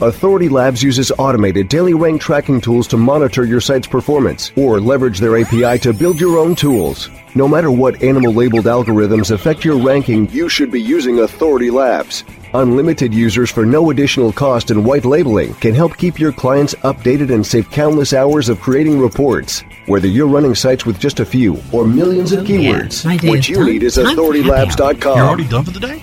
Authority 0.00 0.50
Labs 0.50 0.82
uses 0.82 1.10
automated 1.12 1.68
daily 1.68 1.94
rank 1.94 2.20
tracking 2.20 2.60
tools 2.60 2.86
to 2.88 2.98
monitor 2.98 3.46
your 3.46 3.62
site's 3.62 3.86
performance 3.86 4.52
or 4.56 4.78
leverage 4.78 5.18
their 5.18 5.38
API 5.38 5.78
to 5.78 5.94
build 5.94 6.20
your 6.20 6.38
own 6.38 6.54
tools. 6.54 7.08
No 7.34 7.48
matter 7.48 7.70
what 7.70 8.02
animal 8.02 8.32
labeled 8.32 8.66
algorithms 8.66 9.30
affect 9.30 9.64
your 9.64 9.78
ranking, 9.82 10.30
you 10.30 10.50
should 10.50 10.70
be 10.70 10.82
using 10.82 11.20
Authority 11.20 11.70
Labs. 11.70 12.24
Unlimited 12.54 13.12
users 13.12 13.50
for 13.50 13.66
no 13.66 13.90
additional 13.90 14.32
cost 14.32 14.70
and 14.70 14.84
white 14.84 15.04
labeling 15.04 15.54
can 15.54 15.74
help 15.74 15.96
keep 15.96 16.18
your 16.18 16.32
clients 16.32 16.74
updated 16.76 17.32
and 17.32 17.46
save 17.46 17.70
countless 17.70 18.12
hours 18.12 18.48
of 18.48 18.60
creating 18.60 19.00
reports. 19.00 19.62
Whether 19.86 20.08
you're 20.08 20.26
running 20.26 20.54
sites 20.54 20.86
with 20.86 20.98
just 20.98 21.20
a 21.20 21.24
few 21.24 21.60
or 21.72 21.86
millions 21.86 22.32
of 22.32 22.44
keywords, 22.44 23.04
yeah, 23.04 23.30
what 23.30 23.48
you 23.48 23.56
done. 23.56 23.66
need 23.66 23.82
is 23.82 23.96
AuthorityLabs.com. 23.96 25.16
You're 25.16 25.26
already 25.26 25.48
done 25.48 25.64
for 25.64 25.70
the 25.72 25.80
day? 25.80 26.02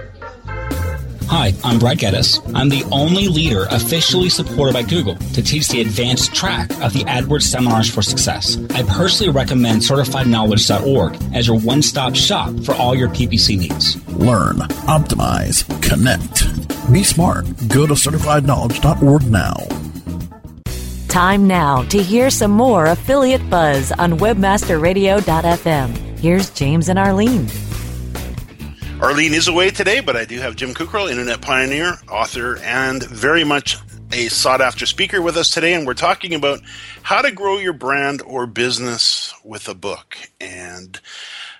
Hi, 1.27 1.53
I'm 1.63 1.79
Brad 1.79 1.99
Geddes. 1.99 2.41
I'm 2.53 2.69
the 2.69 2.83
only 2.91 3.27
leader 3.27 3.65
officially 3.71 4.29
supported 4.29 4.73
by 4.73 4.83
Google 4.83 5.15
to 5.15 5.41
teach 5.41 5.69
the 5.69 5.81
advanced 5.81 6.33
track 6.35 6.69
of 6.81 6.93
the 6.93 7.03
AdWords 7.05 7.43
Seminars 7.43 7.89
for 7.89 8.01
Success. 8.01 8.57
I 8.71 8.83
personally 8.83 9.31
recommend 9.31 9.81
CertifiedKnowledge.org 9.81 11.17
as 11.33 11.47
your 11.47 11.59
one 11.59 11.81
stop 11.81 12.15
shop 12.15 12.53
for 12.63 12.75
all 12.75 12.95
your 12.95 13.09
PPC 13.09 13.57
needs. 13.57 14.05
Learn, 14.09 14.57
optimize, 14.87 15.63
connect. 15.81 16.45
Be 16.91 17.03
smart. 17.03 17.45
Go 17.69 17.87
to 17.87 17.93
CertifiedKnowledge.org 17.93 19.23
now. 19.31 19.55
Time 21.07 21.47
now 21.47 21.83
to 21.83 22.01
hear 22.01 22.29
some 22.29 22.51
more 22.51 22.87
affiliate 22.87 23.49
buzz 23.49 23.91
on 23.93 24.19
WebmasterRadio.fm. 24.19 26.19
Here's 26.19 26.49
James 26.51 26.87
and 26.87 26.99
Arlene. 26.99 27.47
Arlene 29.01 29.33
is 29.33 29.47
away 29.47 29.71
today, 29.71 29.99
but 29.99 30.15
I 30.15 30.25
do 30.25 30.37
have 30.39 30.55
Jim 30.55 30.75
Kukral, 30.75 31.09
internet 31.09 31.41
pioneer, 31.41 31.97
author, 32.07 32.57
and 32.57 33.01
very 33.03 33.43
much 33.43 33.77
a 34.13 34.27
sought 34.27 34.61
after 34.61 34.85
speaker 34.85 35.23
with 35.23 35.37
us 35.37 35.49
today. 35.49 35.73
And 35.73 35.87
we're 35.87 35.95
talking 35.95 36.35
about 36.35 36.61
how 37.01 37.23
to 37.23 37.31
grow 37.31 37.57
your 37.57 37.73
brand 37.73 38.21
or 38.21 38.45
business 38.45 39.33
with 39.43 39.67
a 39.67 39.73
book. 39.73 40.17
And 40.39 40.99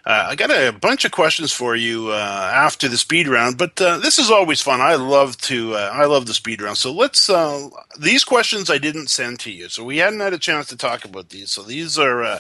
uh, 0.05 0.27
I 0.29 0.35
got 0.35 0.51
a 0.51 0.71
bunch 0.71 1.03
of 1.03 1.11
questions 1.11 1.51
for 1.51 1.75
you 1.75 2.09
uh, 2.09 2.51
after 2.53 2.87
the 2.87 2.97
speed 2.97 3.27
round, 3.27 3.57
but 3.57 3.81
uh, 3.81 3.97
this 3.97 4.19
is 4.19 4.29
always 4.29 4.61
fun. 4.61 4.79
I 4.79 4.93
love 4.93 5.35
to 5.37 5.73
uh, 5.73 5.89
I 5.91 6.05
love 6.05 6.27
the 6.27 6.35
speed 6.35 6.61
round. 6.61 6.77
So 6.77 6.93
let's 6.93 7.27
uh, 7.27 7.69
these 7.99 8.23
questions 8.23 8.69
I 8.69 8.77
didn't 8.77 9.09
send 9.09 9.39
to 9.41 9.51
you, 9.51 9.67
so 9.67 9.83
we 9.83 9.97
hadn't 9.97 10.19
had 10.19 10.33
a 10.33 10.39
chance 10.39 10.67
to 10.67 10.77
talk 10.77 11.05
about 11.05 11.29
these. 11.29 11.49
So 11.49 11.63
these 11.63 11.97
are 11.97 12.23
uh, 12.23 12.39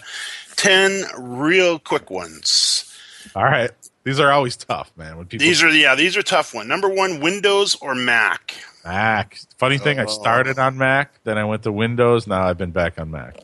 ten 0.55 1.05
real 1.17 1.79
quick 1.79 2.11
ones. 2.11 2.85
All 3.35 3.43
right. 3.43 3.71
These 4.03 4.19
are 4.19 4.31
always 4.31 4.55
tough, 4.55 4.91
man. 4.97 5.17
When 5.17 5.27
people 5.27 5.45
these 5.45 5.61
are 5.61 5.69
yeah, 5.69 5.95
these 5.95 6.17
are 6.17 6.23
tough 6.23 6.53
one. 6.53 6.67
Number 6.67 6.89
one, 6.89 7.19
Windows 7.19 7.75
or 7.75 7.93
Mac. 7.93 8.55
Mac. 8.83 9.37
Funny 9.57 9.77
thing, 9.77 9.99
I 9.99 10.05
started 10.05 10.57
on 10.57 10.77
Mac, 10.77 11.23
then 11.23 11.37
I 11.37 11.45
went 11.45 11.63
to 11.63 11.71
Windows. 11.71 12.25
Now 12.25 12.47
I've 12.47 12.57
been 12.57 12.71
back 12.71 12.99
on 12.99 13.11
Mac. 13.11 13.37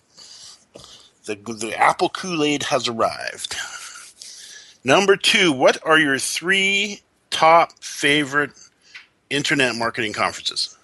The 1.26 1.36
the 1.36 1.76
Apple 1.78 2.10
Kool 2.10 2.44
Aid 2.44 2.64
has 2.64 2.88
arrived. 2.88 3.56
Number 4.84 5.16
two, 5.16 5.52
what 5.52 5.78
are 5.86 6.00
your 6.00 6.18
three 6.18 7.02
top 7.30 7.74
favorite 7.80 8.52
internet 9.30 9.76
marketing 9.76 10.14
conferences? 10.14 10.78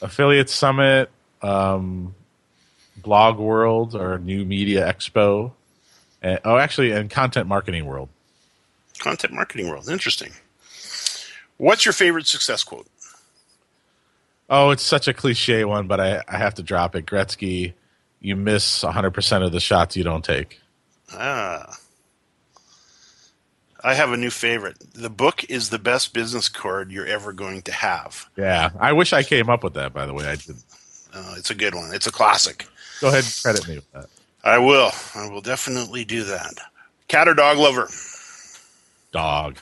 Affiliate 0.00 0.50
Summit, 0.50 1.10
um, 1.42 2.14
Blog 2.98 3.38
World, 3.38 3.96
or 3.96 4.18
New 4.18 4.44
Media 4.44 4.86
Expo. 4.86 5.52
And, 6.20 6.38
oh, 6.44 6.56
actually, 6.56 6.92
and 6.92 7.08
Content 7.10 7.46
Marketing 7.48 7.86
World. 7.86 8.08
Content 8.98 9.32
Marketing 9.32 9.68
World. 9.68 9.88
Interesting. 9.88 10.32
What's 11.56 11.84
your 11.84 11.92
favorite 11.92 12.26
success 12.26 12.62
quote? 12.62 12.86
Oh, 14.50 14.70
it's 14.70 14.82
such 14.82 15.08
a 15.08 15.12
cliche 15.12 15.64
one, 15.64 15.86
but 15.86 16.00
I, 16.00 16.22
I 16.28 16.38
have 16.38 16.54
to 16.54 16.62
drop 16.62 16.94
it. 16.96 17.04
Gretzky, 17.04 17.74
you 18.20 18.34
miss 18.36 18.82
100% 18.82 19.44
of 19.44 19.52
the 19.52 19.60
shots 19.60 19.96
you 19.96 20.04
don't 20.04 20.24
take. 20.24 20.60
Ah. 21.12 21.76
I 23.82 23.94
have 23.94 24.12
a 24.12 24.16
new 24.16 24.30
favorite. 24.30 24.76
The 24.94 25.10
book 25.10 25.44
is 25.44 25.70
the 25.70 25.78
best 25.78 26.12
business 26.14 26.48
card 26.48 26.90
you're 26.90 27.06
ever 27.06 27.32
going 27.32 27.62
to 27.62 27.72
have. 27.72 28.28
Yeah. 28.36 28.70
I 28.78 28.92
wish 28.92 29.12
I 29.12 29.22
came 29.22 29.50
up 29.50 29.62
with 29.62 29.74
that, 29.74 29.92
by 29.92 30.06
the 30.06 30.14
way. 30.14 30.26
I 30.26 30.36
didn't. 30.36 30.64
Uh, 31.14 31.34
it's 31.36 31.50
a 31.50 31.54
good 31.54 31.74
one. 31.74 31.92
It's 31.92 32.06
a 32.06 32.12
classic. 32.12 32.66
Go 33.00 33.08
ahead 33.08 33.24
and 33.24 33.38
credit 33.42 33.68
me 33.68 33.74
with 33.76 33.92
that. 33.92 34.06
I 34.44 34.58
will. 34.58 34.90
I 35.14 35.28
will 35.28 35.40
definitely 35.40 36.04
do 36.04 36.24
that. 36.24 36.54
Cat 37.08 37.28
or 37.28 37.34
dog 37.34 37.58
lover? 37.58 37.88
Dog. 39.12 39.58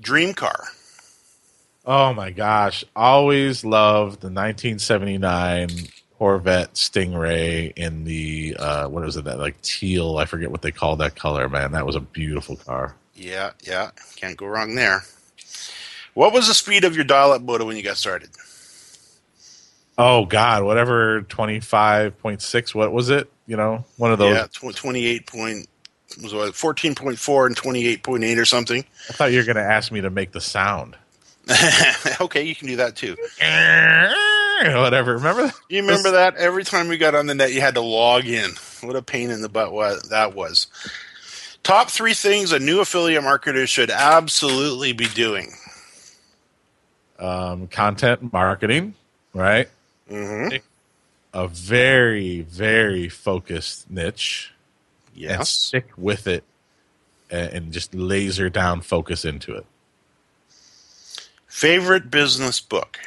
Dream 0.00 0.34
car? 0.34 0.64
Oh 1.84 2.12
my 2.12 2.30
gosh. 2.30 2.84
Always 2.94 3.64
loved 3.64 4.20
the 4.20 4.28
1979 4.28 5.68
Corvette 6.18 6.74
Stingray 6.74 7.72
in 7.76 8.04
the, 8.04 8.56
uh, 8.58 8.88
what 8.88 9.06
is 9.06 9.16
it, 9.16 9.24
that 9.24 9.38
like 9.38 9.60
teal? 9.62 10.18
I 10.18 10.24
forget 10.24 10.50
what 10.50 10.62
they 10.62 10.72
call 10.72 10.96
that 10.96 11.14
color, 11.14 11.48
man. 11.48 11.72
That 11.72 11.86
was 11.86 11.96
a 11.96 12.00
beautiful 12.00 12.56
car. 12.56 12.96
Yeah, 13.14 13.52
yeah. 13.62 13.90
Can't 14.16 14.36
go 14.36 14.46
wrong 14.46 14.74
there. 14.74 15.02
What 16.14 16.32
was 16.32 16.48
the 16.48 16.54
speed 16.54 16.84
of 16.84 16.96
your 16.96 17.04
dial 17.04 17.32
up 17.32 17.42
modem 17.42 17.66
when 17.66 17.76
you 17.76 17.82
got 17.82 17.96
started? 17.98 18.30
Oh 19.98 20.26
God, 20.26 20.62
whatever, 20.64 21.22
25.6, 21.22 22.74
what 22.74 22.92
was 22.92 23.08
it? 23.10 23.30
You 23.46 23.56
know, 23.56 23.84
one 23.96 24.12
of 24.12 24.18
those. 24.18 24.34
Yeah, 24.34 24.46
tw- 24.46 24.74
28 24.74 25.26
point, 25.26 25.68
was 26.22 26.32
it 26.32 26.54
14.4 26.54 27.46
and 27.46 27.56
28.8 27.56 28.38
or 28.38 28.44
something? 28.44 28.84
I 29.08 29.12
thought 29.12 29.32
you 29.32 29.38
were 29.38 29.44
going 29.44 29.56
to 29.56 29.62
ask 29.62 29.92
me 29.92 30.00
to 30.00 30.10
make 30.10 30.32
the 30.32 30.40
sound. 30.40 30.96
okay, 32.20 32.42
you 32.42 32.54
can 32.54 32.66
do 32.66 32.76
that 32.76 32.96
too. 32.96 33.16
Whatever. 34.80 35.14
Remember 35.14 35.42
that? 35.46 35.54
You 35.68 35.82
remember 35.82 36.12
that? 36.12 36.36
Every 36.36 36.64
time 36.64 36.88
we 36.88 36.96
got 36.96 37.14
on 37.14 37.26
the 37.26 37.34
net, 37.34 37.52
you 37.52 37.60
had 37.60 37.74
to 37.74 37.80
log 37.80 38.26
in. 38.26 38.50
What 38.82 38.96
a 38.96 39.02
pain 39.02 39.30
in 39.30 39.42
the 39.42 39.48
butt 39.48 39.72
that 40.10 40.34
was. 40.34 40.66
Top 41.62 41.90
three 41.90 42.14
things 42.14 42.52
a 42.52 42.58
new 42.58 42.80
affiliate 42.80 43.22
marketer 43.22 43.66
should 43.68 43.90
absolutely 43.90 44.92
be 44.92 45.06
doing. 45.06 45.52
Um, 47.18 47.68
content 47.68 48.32
marketing, 48.32 48.94
right? 49.34 49.68
Mm-hmm. 50.10 50.56
A 51.34 51.48
very, 51.48 52.42
very 52.42 53.08
focused 53.08 53.90
niche. 53.90 54.52
And 55.24 55.38
Yes. 55.40 55.48
stick 55.50 55.88
with 55.96 56.26
it 56.26 56.44
and, 57.30 57.52
and 57.52 57.72
just 57.72 57.94
laser 57.94 58.48
down 58.50 58.80
focus 58.82 59.24
into 59.24 59.54
it. 59.54 59.66
Favorite 61.48 62.10
business 62.10 62.60
book? 62.60 62.98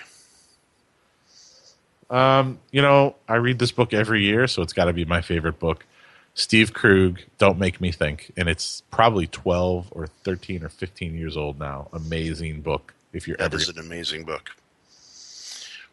Um, 2.10 2.60
you 2.72 2.82
know, 2.82 3.16
I 3.28 3.36
read 3.36 3.60
this 3.60 3.72
book 3.72 3.94
every 3.94 4.24
year, 4.24 4.48
so 4.48 4.62
it's 4.64 4.74
got 4.74 4.86
to 4.86 4.94
be 4.94 5.06
my 5.06 5.22
favorite 5.22 5.60
book. 5.60 5.86
Steve 6.34 6.74
Krug, 6.74 7.20
Don't 7.38 7.60
Make 7.60 7.80
Me 7.82 7.92
Think. 7.92 8.32
And 8.38 8.50
it's 8.50 8.82
probably 8.92 9.28
12 9.28 9.90
or 9.92 10.08
13 10.24 10.64
or 10.64 10.70
15 10.70 11.16
years 11.16 11.38
old 11.38 11.60
now. 11.60 11.88
Amazing 11.94 12.62
book 12.62 12.94
if 13.14 13.28
you're 13.28 13.38
That 13.38 13.46
ever. 13.46 13.58
is 13.58 13.70
an 13.70 13.78
amazing 13.78 14.24
book. 14.24 14.50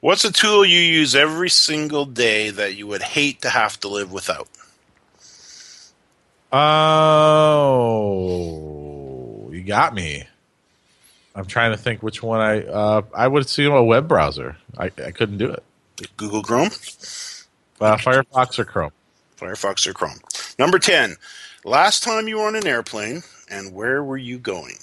What's 0.00 0.24
a 0.24 0.32
tool 0.32 0.64
you 0.64 0.78
use 0.80 1.14
every 1.14 1.50
single 1.50 2.04
day 2.06 2.50
that 2.50 2.76
you 2.76 2.86
would 2.86 3.02
hate 3.02 3.42
to 3.42 3.50
have 3.50 3.78
to 3.80 3.88
live 3.88 4.12
without? 4.12 4.48
Oh, 7.76 9.50
you 9.52 9.62
got 9.62 9.94
me. 9.94 10.24
I'm 11.34 11.44
trying 11.46 11.72
to 11.72 11.76
think 11.76 12.02
which 12.02 12.22
one 12.22 12.40
I 12.40 12.62
uh, 12.64 13.02
I 13.14 13.28
would 13.28 13.44
assume 13.44 13.74
a 13.74 13.84
web 13.84 14.08
browser. 14.08 14.56
I, 14.78 14.86
I 14.86 15.10
couldn't 15.10 15.38
do 15.38 15.50
it. 15.50 15.62
Google 16.16 16.42
Chrome, 16.42 16.68
Uh, 17.80 17.96
Firefox 17.96 18.58
or 18.58 18.64
Chrome. 18.64 18.90
Firefox, 19.38 19.86
or 19.86 19.92
Chrome. 19.92 20.18
Number 20.58 20.78
10. 20.78 21.16
Last 21.64 22.02
time 22.02 22.26
you 22.28 22.38
were 22.38 22.46
on 22.46 22.56
an 22.56 22.66
airplane, 22.66 23.22
and 23.50 23.74
where 23.74 24.02
were 24.02 24.16
you 24.16 24.38
going? 24.38 24.76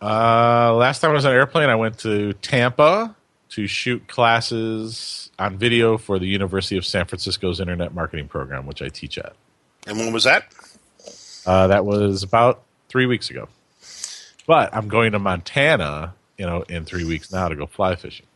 Uh, 0.00 0.74
last 0.74 1.00
time 1.00 1.10
I 1.10 1.14
was 1.14 1.24
on 1.24 1.32
an 1.32 1.38
airplane, 1.38 1.68
I 1.68 1.74
went 1.76 1.98
to 2.00 2.32
Tampa 2.34 3.16
to 3.50 3.66
shoot 3.66 4.06
classes 4.08 5.30
on 5.38 5.56
video 5.56 5.96
for 5.98 6.18
the 6.18 6.26
University 6.26 6.76
of 6.76 6.84
San 6.86 7.06
Francisco's 7.06 7.60
Internet 7.60 7.94
Marketing 7.94 8.28
Program, 8.28 8.66
which 8.66 8.82
I 8.82 8.88
teach 8.88 9.18
at. 9.18 9.34
And 9.86 9.98
when 9.98 10.12
was 10.12 10.24
that? 10.24 10.46
Uh, 11.46 11.66
that 11.68 11.84
was 11.84 12.22
about 12.22 12.62
three 12.88 13.06
weeks 13.06 13.30
ago. 13.30 13.48
But 14.46 14.74
I'm 14.74 14.88
going 14.88 15.12
to 15.12 15.18
Montana, 15.18 16.14
you 16.38 16.46
know, 16.46 16.62
in 16.62 16.84
three 16.84 17.04
weeks 17.04 17.32
now 17.32 17.48
to 17.48 17.56
go 17.56 17.66
fly 17.66 17.96
fishing. 17.96 18.26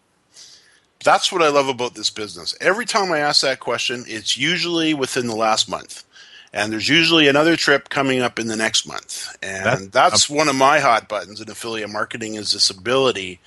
That's 1.05 1.31
what 1.31 1.43
I 1.43 1.49
love 1.49 1.69
about 1.69 1.95
this 1.95 2.11
business. 2.11 2.57
Every 2.61 2.85
time 2.85 3.13
I 3.13 3.19
ask 3.19 3.43
that 3.43 3.61
question, 3.61 4.05
it's 4.07 4.37
usually 4.37 4.95
within 4.95 5.27
the 5.27 5.37
last 5.37 5.69
month. 5.69 6.05
And 6.53 6.73
there's 6.73 6.89
usually 6.89 7.29
another 7.29 7.57
trip 7.57 7.89
coming 7.91 8.21
up 8.23 8.39
in 8.39 8.49
the 8.49 8.57
next 8.57 8.87
month. 8.87 9.29
And 9.43 9.65
That- 9.65 9.93
that's 9.93 10.31
one 10.31 10.49
of 10.49 10.57
my 10.57 10.81
hot 10.81 11.09
buttons 11.09 11.41
in 11.41 11.51
affiliate 11.51 11.91
marketing 11.91 12.35
is 12.35 12.53
this 12.53 12.71
ability 12.71 13.41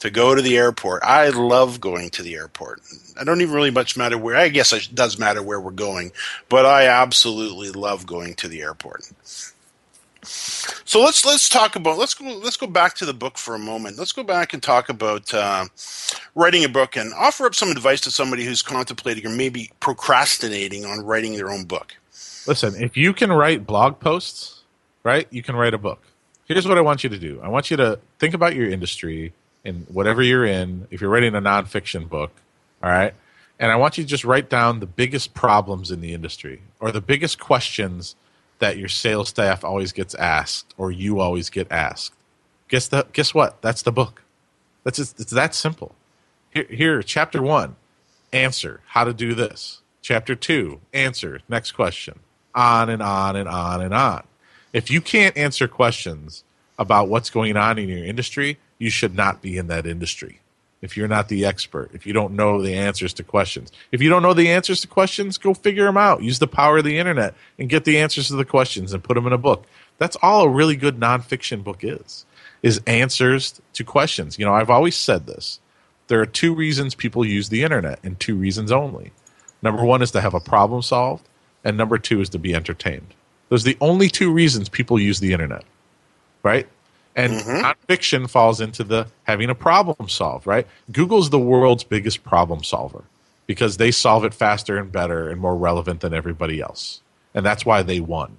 to 0.00 0.10
go 0.10 0.34
to 0.34 0.42
the 0.42 0.58
airport. 0.58 1.02
I 1.04 1.28
love 1.28 1.80
going 1.80 2.10
to 2.10 2.22
the 2.22 2.34
airport. 2.34 2.82
I 3.18 3.24
don't 3.24 3.40
even 3.40 3.54
really 3.54 3.70
much 3.70 3.96
matter 3.96 4.18
where. 4.18 4.36
I 4.36 4.48
guess 4.48 4.72
it 4.72 4.94
does 4.94 5.18
matter 5.18 5.42
where 5.42 5.60
we're 5.60 5.70
going, 5.70 6.12
but 6.48 6.66
I 6.66 6.86
absolutely 6.86 7.70
love 7.70 8.06
going 8.06 8.34
to 8.34 8.48
the 8.48 8.62
airport. 8.62 9.04
So 10.24 11.02
let's 11.02 11.24
let's 11.24 11.48
talk 11.48 11.74
about 11.76 11.98
let's 11.98 12.14
go 12.14 12.24
let's 12.26 12.56
go 12.56 12.66
back 12.68 12.94
to 12.96 13.04
the 13.06 13.14
book 13.14 13.38
for 13.38 13.54
a 13.54 13.58
moment. 13.58 13.98
Let's 13.98 14.12
go 14.12 14.22
back 14.22 14.52
and 14.52 14.62
talk 14.62 14.88
about 14.88 15.32
uh, 15.34 15.66
writing 16.34 16.64
a 16.64 16.68
book 16.68 16.96
and 16.96 17.12
offer 17.14 17.46
up 17.46 17.54
some 17.54 17.70
advice 17.70 18.00
to 18.02 18.10
somebody 18.10 18.44
who's 18.44 18.62
contemplating 18.62 19.26
or 19.26 19.30
maybe 19.30 19.70
procrastinating 19.80 20.84
on 20.84 21.00
writing 21.00 21.34
their 21.36 21.50
own 21.50 21.64
book. 21.64 21.96
Listen, 22.46 22.74
if 22.82 22.96
you 22.96 23.12
can 23.12 23.32
write 23.32 23.66
blog 23.66 24.00
posts, 24.00 24.62
right, 25.04 25.26
you 25.30 25.42
can 25.42 25.56
write 25.56 25.74
a 25.74 25.78
book. 25.78 26.02
Here's 26.46 26.66
what 26.66 26.76
I 26.76 26.80
want 26.80 27.04
you 27.04 27.10
to 27.10 27.18
do 27.18 27.40
I 27.42 27.48
want 27.48 27.70
you 27.70 27.76
to 27.76 27.98
think 28.18 28.34
about 28.34 28.54
your 28.54 28.68
industry 28.68 29.32
and 29.64 29.86
whatever 29.88 30.22
you're 30.22 30.44
in. 30.44 30.88
If 30.90 31.00
you're 31.00 31.10
writing 31.10 31.34
a 31.34 31.40
nonfiction 31.40 32.08
book, 32.08 32.32
all 32.82 32.90
right, 32.90 33.14
and 33.58 33.70
I 33.70 33.76
want 33.76 33.96
you 33.96 34.04
to 34.04 34.08
just 34.08 34.24
write 34.24 34.50
down 34.50 34.80
the 34.80 34.86
biggest 34.86 35.34
problems 35.34 35.90
in 35.90 36.00
the 36.00 36.12
industry 36.14 36.62
or 36.80 36.90
the 36.90 37.00
biggest 37.00 37.38
questions 37.38 38.16
that 38.58 38.76
your 38.76 38.88
sales 38.88 39.28
staff 39.28 39.64
always 39.64 39.92
gets 39.92 40.14
asked 40.16 40.74
or 40.76 40.90
you 40.90 41.20
always 41.20 41.48
get 41.48 41.70
asked. 41.70 42.12
Guess 42.68 42.88
the 42.88 43.06
guess 43.12 43.34
what? 43.34 43.62
That's 43.62 43.82
the 43.82 43.92
book. 43.92 44.22
That's 44.84 44.98
just, 44.98 45.20
it's 45.20 45.30
that 45.30 45.54
simple. 45.54 45.94
Here, 46.50 46.66
here, 46.68 47.02
chapter 47.02 47.40
one, 47.40 47.76
answer 48.32 48.80
how 48.88 49.04
to 49.04 49.14
do 49.14 49.34
this. 49.34 49.80
Chapter 50.00 50.34
two, 50.34 50.80
answer 50.92 51.40
next 51.48 51.72
question. 51.72 52.18
On 52.54 52.90
and 52.90 53.02
on 53.02 53.36
and 53.36 53.48
on 53.48 53.80
and 53.80 53.94
on. 53.94 54.24
If 54.72 54.90
you 54.90 55.00
can't 55.00 55.36
answer 55.36 55.68
questions 55.68 56.44
about 56.78 57.08
what's 57.08 57.30
going 57.30 57.56
on 57.56 57.78
in 57.78 57.88
your 57.88 58.04
industry, 58.04 58.58
you 58.78 58.90
should 58.90 59.14
not 59.14 59.42
be 59.42 59.56
in 59.56 59.68
that 59.68 59.86
industry. 59.86 60.40
If 60.80 60.96
you're 60.96 61.08
not 61.08 61.28
the 61.28 61.44
expert, 61.44 61.90
if 61.94 62.06
you 62.06 62.12
don't 62.12 62.34
know 62.34 62.60
the 62.60 62.74
answers 62.74 63.12
to 63.14 63.22
questions, 63.22 63.70
if 63.92 64.02
you 64.02 64.10
don't 64.10 64.22
know 64.22 64.34
the 64.34 64.48
answers 64.48 64.80
to 64.80 64.88
questions, 64.88 65.38
go 65.38 65.54
figure 65.54 65.84
them 65.84 65.96
out. 65.96 66.24
Use 66.24 66.40
the 66.40 66.48
power 66.48 66.78
of 66.78 66.84
the 66.84 66.98
internet 66.98 67.34
and 67.56 67.68
get 67.68 67.84
the 67.84 67.98
answers 67.98 68.26
to 68.28 68.34
the 68.34 68.44
questions 68.44 68.92
and 68.92 69.04
put 69.04 69.14
them 69.14 69.26
in 69.28 69.32
a 69.32 69.38
book. 69.38 69.64
That's 69.98 70.16
all 70.20 70.42
a 70.42 70.48
really 70.48 70.74
good 70.74 70.98
nonfiction 70.98 71.62
book 71.62 71.84
is, 71.84 72.26
is 72.64 72.80
answers 72.88 73.62
to 73.74 73.84
questions. 73.84 74.38
You 74.40 74.44
know, 74.44 74.54
I've 74.54 74.70
always 74.70 74.96
said 74.96 75.26
this. 75.26 75.60
There 76.08 76.20
are 76.20 76.26
two 76.26 76.52
reasons 76.52 76.96
people 76.96 77.24
use 77.24 77.48
the 77.48 77.62
internet 77.62 78.00
and 78.02 78.18
two 78.18 78.34
reasons 78.34 78.72
only. 78.72 79.12
Number 79.62 79.84
one 79.84 80.02
is 80.02 80.10
to 80.10 80.20
have 80.20 80.34
a 80.34 80.40
problem 80.40 80.82
solved, 80.82 81.28
and 81.64 81.76
number 81.76 81.98
two 81.98 82.20
is 82.20 82.28
to 82.30 82.38
be 82.38 82.54
entertained. 82.54 83.14
Those 83.48 83.62
are 83.66 83.70
the 83.70 83.78
only 83.80 84.08
two 84.08 84.32
reasons 84.32 84.68
people 84.68 84.98
use 84.98 85.20
the 85.20 85.32
internet, 85.32 85.64
right? 86.42 86.66
And 87.14 87.34
mm-hmm. 87.34 87.64
nonfiction 87.64 88.28
falls 88.28 88.60
into 88.60 88.84
the 88.84 89.08
having 89.24 89.50
a 89.50 89.54
problem 89.54 90.08
solved, 90.08 90.46
right? 90.46 90.66
Google's 90.90 91.30
the 91.30 91.38
world's 91.38 91.84
biggest 91.84 92.24
problem 92.24 92.64
solver 92.64 93.04
because 93.46 93.76
they 93.76 93.90
solve 93.90 94.24
it 94.24 94.32
faster 94.32 94.78
and 94.78 94.90
better 94.90 95.28
and 95.28 95.40
more 95.40 95.56
relevant 95.56 96.00
than 96.00 96.14
everybody 96.14 96.60
else. 96.60 97.02
And 97.34 97.44
that's 97.44 97.66
why 97.66 97.82
they 97.82 98.00
won. 98.00 98.38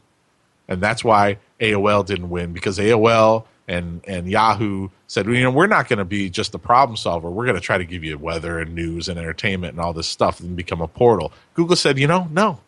And 0.67 0.81
that's 0.81 1.03
why 1.03 1.37
AOL 1.59 2.05
didn't 2.05 2.29
win 2.29 2.53
because 2.53 2.79
AOL 2.79 3.45
and 3.67 4.01
and 4.07 4.27
Yahoo 4.27 4.89
said, 5.07 5.25
you 5.27 5.41
know, 5.41 5.51
we're 5.51 5.67
not 5.67 5.87
going 5.87 5.99
to 5.99 6.05
be 6.05 6.29
just 6.29 6.51
the 6.51 6.59
problem 6.59 6.97
solver. 6.97 7.29
We're 7.29 7.45
going 7.45 7.55
to 7.55 7.61
try 7.61 7.77
to 7.77 7.85
give 7.85 8.03
you 8.03 8.17
weather 8.17 8.59
and 8.59 8.73
news 8.73 9.07
and 9.07 9.19
entertainment 9.19 9.73
and 9.73 9.79
all 9.79 9.93
this 9.93 10.07
stuff 10.07 10.39
and 10.39 10.55
become 10.55 10.81
a 10.81 10.87
portal. 10.87 11.31
Google 11.53 11.75
said, 11.75 11.99
you 11.99 12.07
know, 12.07 12.27
no, 12.31 12.59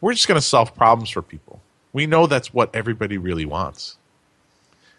we're 0.00 0.14
just 0.14 0.28
going 0.28 0.40
to 0.40 0.46
solve 0.46 0.74
problems 0.74 1.10
for 1.10 1.22
people. 1.22 1.60
We 1.92 2.06
know 2.06 2.26
that's 2.26 2.54
what 2.54 2.74
everybody 2.74 3.18
really 3.18 3.44
wants, 3.44 3.98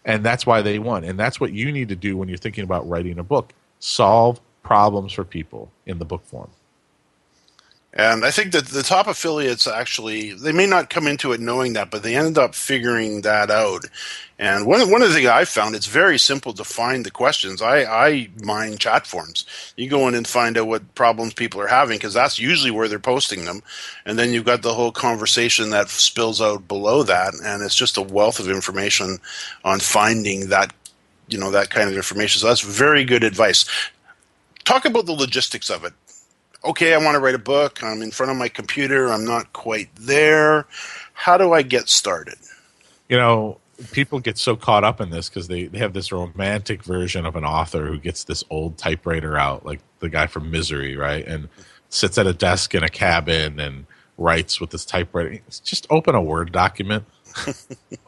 and 0.06 0.24
that's 0.24 0.46
why 0.46 0.62
they 0.62 0.80
won. 0.80 1.04
And 1.04 1.18
that's 1.18 1.40
what 1.40 1.54
you 1.54 1.72
need 1.72 1.90
to 1.90 1.96
do 1.96 2.18
when 2.18 2.28
you're 2.28 2.38
thinking 2.38 2.64
about 2.64 2.88
writing 2.88 3.20
a 3.20 3.24
book: 3.24 3.54
solve 3.80 4.40
problems 4.64 5.14
for 5.14 5.24
people 5.24 5.72
in 5.86 6.00
the 6.00 6.06
book 6.06 6.26
form. 6.26 6.50
And 7.94 8.24
I 8.24 8.32
think 8.32 8.54
that 8.54 8.68
the 8.68 8.84
top 8.84 9.08
affiliates 9.08 9.68
actually 9.68 10.32
they 10.32 10.54
may 10.54 10.66
not 10.66 10.90
come 10.90 11.08
into 11.08 11.34
it 11.34 11.42
knowing 11.42 11.74
that, 11.74 11.92
but 11.92 12.04
they 12.04 12.16
end 12.16 12.38
up 12.38 12.56
figuring 12.56 13.22
that 13.22 13.52
out. 13.52 13.84
And 14.40 14.66
one 14.66 14.90
one 14.90 15.02
of 15.02 15.10
the 15.10 15.16
things 15.16 15.28
I 15.28 15.44
found 15.44 15.76
it's 15.76 15.88
very 15.88 16.18
simple 16.18 16.54
to 16.54 16.64
find 16.64 17.06
the 17.06 17.12
questions. 17.12 17.62
I 17.62 17.84
I 17.84 18.30
mine 18.42 18.78
chat 18.78 19.06
forums. 19.06 19.46
You 19.76 19.90
go 19.90 20.08
in 20.08 20.16
and 20.16 20.26
find 20.26 20.58
out 20.58 20.68
what 20.68 20.96
problems 20.96 21.34
people 21.34 21.60
are 21.60 21.68
having 21.68 21.98
because 21.98 22.14
that's 22.14 22.40
usually 22.40 22.72
where 22.72 22.88
they're 22.88 22.98
posting 22.98 23.44
them, 23.44 23.62
and 24.06 24.18
then 24.18 24.32
you've 24.32 24.46
got 24.46 24.62
the 24.62 24.74
whole 24.74 24.94
conversation 24.94 25.72
that 25.72 25.90
spills 25.90 26.42
out 26.42 26.70
below 26.70 27.04
that, 27.04 27.34
and 27.44 27.62
it's 27.62 27.76
just 27.76 27.98
a 27.98 28.02
wealth 28.02 28.40
of 28.40 28.50
information 28.50 29.18
on 29.66 29.80
finding 29.82 30.48
that 30.48 30.74
you 31.28 31.38
know 31.38 31.52
that 31.52 31.70
kind 31.70 31.90
of 31.90 31.96
information. 31.98 32.40
So 32.40 32.48
that's 32.48 32.62
very 32.62 33.04
good 33.04 33.26
advice. 33.26 33.66
Talk 34.64 34.86
about 34.86 35.08
the 35.08 35.12
logistics 35.14 35.70
of 35.70 35.84
it 35.84 35.94
okay, 36.64 36.94
I 36.94 36.98
want 36.98 37.16
to 37.16 37.20
write 37.20 37.36
a 37.36 37.40
book. 37.40 37.84
I'm 37.84 38.02
in 38.02 38.12
front 38.12 38.32
of 38.32 38.38
my 38.38 38.48
computer. 38.48 39.12
I'm 39.12 39.26
not 39.26 39.54
quite 39.54 39.90
there. 39.96 40.66
How 41.14 41.38
do 41.38 41.54
I 41.54 41.62
get 41.62 41.90
started? 41.90 42.38
You 43.10 43.18
know, 43.18 43.58
people 43.92 44.20
get 44.20 44.38
so 44.38 44.56
caught 44.56 44.84
up 44.84 45.02
in 45.02 45.10
this 45.10 45.30
because 45.30 45.48
they, 45.48 45.66
they 45.66 45.80
have 45.80 45.94
this 45.94 46.12
romantic 46.12 46.84
version 46.84 47.26
of 47.26 47.36
an 47.36 47.44
author 47.44 47.88
who 47.88 48.00
gets 48.00 48.24
this 48.24 48.44
old 48.50 48.78
typewriter 48.78 49.38
out, 49.38 49.66
like 49.66 49.80
the 50.00 50.10
guy 50.10 50.28
from 50.28 50.52
Misery, 50.52 50.96
right? 50.96 51.26
And 51.26 51.50
sits 51.90 52.18
at 52.18 52.28
a 52.28 52.34
desk 52.34 52.74
in 52.74 52.84
a 52.84 52.90
cabin 52.90 53.60
and 53.60 53.86
writes 54.18 54.62
with 54.62 54.70
this 54.70 54.86
typewriter. 54.86 55.40
Just 55.64 55.88
open 55.90 56.16
a 56.16 56.22
Word 56.22 56.52
document, 56.52 57.06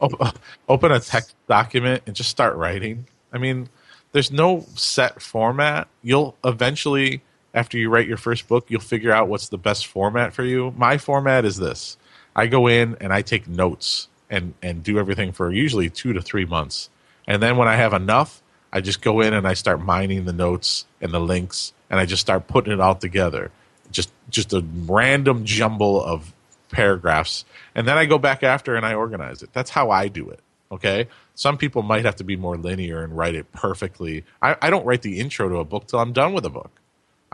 open 0.68 0.92
a 0.92 1.00
text 1.00 1.34
document, 1.48 2.02
and 2.06 2.14
just 2.14 2.30
start 2.30 2.56
writing. 2.56 3.06
I 3.32 3.38
mean, 3.38 3.68
there's 4.12 4.30
no 4.30 4.64
set 4.74 5.20
format. 5.20 5.88
You'll 6.02 6.36
eventually 6.44 7.22
after 7.54 7.78
you 7.78 7.88
write 7.88 8.08
your 8.08 8.16
first 8.16 8.48
book, 8.48 8.66
you'll 8.68 8.80
figure 8.80 9.12
out 9.12 9.28
what's 9.28 9.48
the 9.48 9.58
best 9.58 9.86
format 9.86 10.34
for 10.34 10.42
you. 10.42 10.74
My 10.76 10.98
format 10.98 11.44
is 11.44 11.56
this 11.56 11.96
I 12.34 12.48
go 12.48 12.66
in 12.66 12.96
and 13.00 13.12
I 13.12 13.22
take 13.22 13.48
notes 13.48 14.08
and, 14.28 14.54
and 14.60 14.82
do 14.82 14.98
everything 14.98 15.32
for 15.32 15.52
usually 15.52 15.88
two 15.88 16.12
to 16.12 16.20
three 16.20 16.44
months. 16.44 16.90
And 17.26 17.40
then 17.40 17.56
when 17.56 17.68
I 17.68 17.76
have 17.76 17.92
enough, 17.92 18.42
I 18.72 18.80
just 18.80 19.00
go 19.00 19.20
in 19.20 19.32
and 19.32 19.46
I 19.46 19.54
start 19.54 19.80
mining 19.80 20.24
the 20.24 20.32
notes 20.32 20.84
and 21.00 21.12
the 21.12 21.20
links 21.20 21.72
and 21.88 22.00
I 22.00 22.06
just 22.06 22.20
start 22.20 22.48
putting 22.48 22.72
it 22.72 22.80
all 22.80 22.96
together. 22.96 23.52
Just 23.92 24.10
just 24.30 24.52
a 24.52 24.64
random 24.86 25.44
jumble 25.44 26.02
of 26.02 26.34
paragraphs. 26.70 27.44
And 27.76 27.86
then 27.86 27.96
I 27.96 28.06
go 28.06 28.18
back 28.18 28.42
after 28.42 28.74
and 28.74 28.84
I 28.84 28.94
organize 28.94 29.42
it. 29.42 29.52
That's 29.52 29.70
how 29.70 29.90
I 29.90 30.08
do 30.08 30.28
it. 30.30 30.40
Okay. 30.72 31.06
Some 31.36 31.56
people 31.56 31.82
might 31.82 32.04
have 32.04 32.16
to 32.16 32.24
be 32.24 32.36
more 32.36 32.56
linear 32.56 33.04
and 33.04 33.16
write 33.16 33.36
it 33.36 33.52
perfectly. 33.52 34.24
I, 34.42 34.56
I 34.60 34.70
don't 34.70 34.84
write 34.84 35.02
the 35.02 35.20
intro 35.20 35.48
to 35.48 35.56
a 35.58 35.64
book 35.64 35.86
till 35.86 36.00
I'm 36.00 36.12
done 36.12 36.32
with 36.32 36.44
a 36.44 36.50
book. 36.50 36.80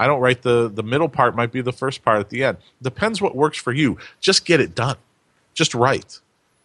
I 0.01 0.07
don't 0.07 0.20
write 0.20 0.40
the 0.40 0.70
the 0.72 0.82
middle 0.82 1.11
part 1.11 1.36
might 1.36 1.53
be 1.53 1.61
the 1.61 1.74
first 1.74 2.03
part 2.03 2.20
at 2.20 2.30
the 2.30 2.42
end. 2.42 2.57
Depends 2.80 3.20
what 3.20 3.36
works 3.36 3.59
for 3.59 3.70
you. 3.70 3.98
Just 4.18 4.46
get 4.46 4.59
it 4.59 4.74
done. 4.74 4.96
Just 5.53 5.74
write. 5.74 6.20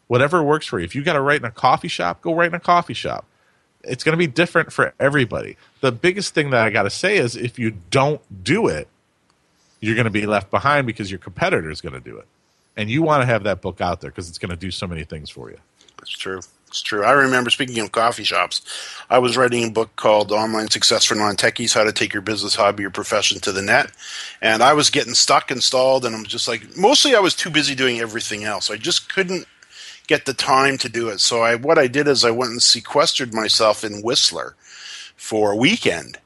Whatever 0.08 0.42
works 0.42 0.66
for 0.66 0.80
you. 0.80 0.86
If 0.86 0.96
you 0.96 1.04
got 1.04 1.14
to 1.14 1.22
write 1.22 1.42
in 1.42 1.46
a 1.46 1.52
coffee 1.52 1.90
shop, 1.90 2.22
go 2.22 2.34
write 2.34 2.48
in 2.48 2.54
a 2.54 2.62
coffee 2.62 2.94
shop. 2.94 3.26
It's 3.84 4.06
going 4.06 4.14
to 4.14 4.18
be 4.18 4.28
different 4.28 4.72
for 4.72 4.94
everybody. 5.02 5.58
The 5.82 5.92
biggest 5.92 6.34
thing 6.34 6.52
that 6.52 6.64
I 6.64 6.70
got 6.70 6.84
to 6.84 6.90
say 6.90 7.18
is 7.18 7.36
if 7.36 7.60
you 7.60 7.74
don't 7.90 8.22
do 8.42 8.68
it, 8.68 8.88
you're 9.82 9.96
going 9.96 10.06
to 10.06 10.12
be 10.12 10.26
left 10.26 10.50
behind 10.50 10.88
because 10.88 11.12
your 11.12 11.20
competitor 11.20 11.70
is 11.70 11.82
going 11.82 11.94
to 11.94 12.00
do 12.00 12.18
it. 12.18 12.28
And 12.78 12.90
you 12.90 13.02
want 13.02 13.22
to 13.22 13.26
have 13.26 13.44
that 13.44 13.62
book 13.62 13.82
out 13.82 14.00
there 14.00 14.12
because 14.12 14.30
it's 14.30 14.38
going 14.38 14.52
to 14.52 14.56
do 14.56 14.72
so 14.72 14.88
many 14.88 15.04
things 15.04 15.30
for 15.30 15.50
you. 15.52 15.58
That's 15.98 16.12
true. 16.12 16.40
It's 16.76 16.82
true. 16.82 17.06
I 17.06 17.14
remember 17.14 17.50
speaking 17.50 17.80
of 17.80 17.94
coffee 17.94 18.26
shops. 18.26 18.62
I 19.10 19.18
was 19.20 19.38
writing 19.38 19.64
a 19.64 19.72
book 19.72 19.96
called 19.96 20.34
Online 20.34 20.68
Success 20.68 21.06
for 21.06 21.16
Non 21.16 21.38
Techies 21.38 21.74
How 21.74 21.86
to 21.86 21.94
Take 21.94 22.14
Your 22.14 22.22
Business, 22.22 22.56
Hobby, 22.56 22.84
or 22.84 22.90
Profession 22.90 23.40
to 23.40 23.54
the 23.54 23.62
Net. 23.62 23.94
And 24.42 24.62
I 24.62 24.74
was 24.74 24.90
getting 24.90 25.14
stuck 25.14 25.52
installed, 25.52 26.04
and 26.04 26.14
I'm 26.14 26.26
just 26.26 26.50
like, 26.50 26.76
mostly 26.76 27.16
I 27.16 27.22
was 27.22 27.34
too 27.34 27.50
busy 27.50 27.76
doing 27.76 28.02
everything 28.02 28.44
else. 28.44 28.70
I 28.70 28.76
just 28.76 29.08
couldn't 29.08 29.46
get 30.08 30.26
the 30.26 30.34
time 30.34 30.78
to 30.80 30.90
do 30.90 31.08
it. 31.08 31.22
So 31.22 31.44
I, 31.44 31.56
what 31.56 31.80
I 31.80 31.88
did 31.88 32.10
is 32.10 32.26
I 32.26 32.32
went 32.32 32.52
and 32.52 32.62
sequestered 32.62 33.34
myself 33.34 33.86
in 33.86 34.02
Whistler 34.02 34.58
for 35.16 35.54
a 35.54 35.56
weekend. 35.56 36.20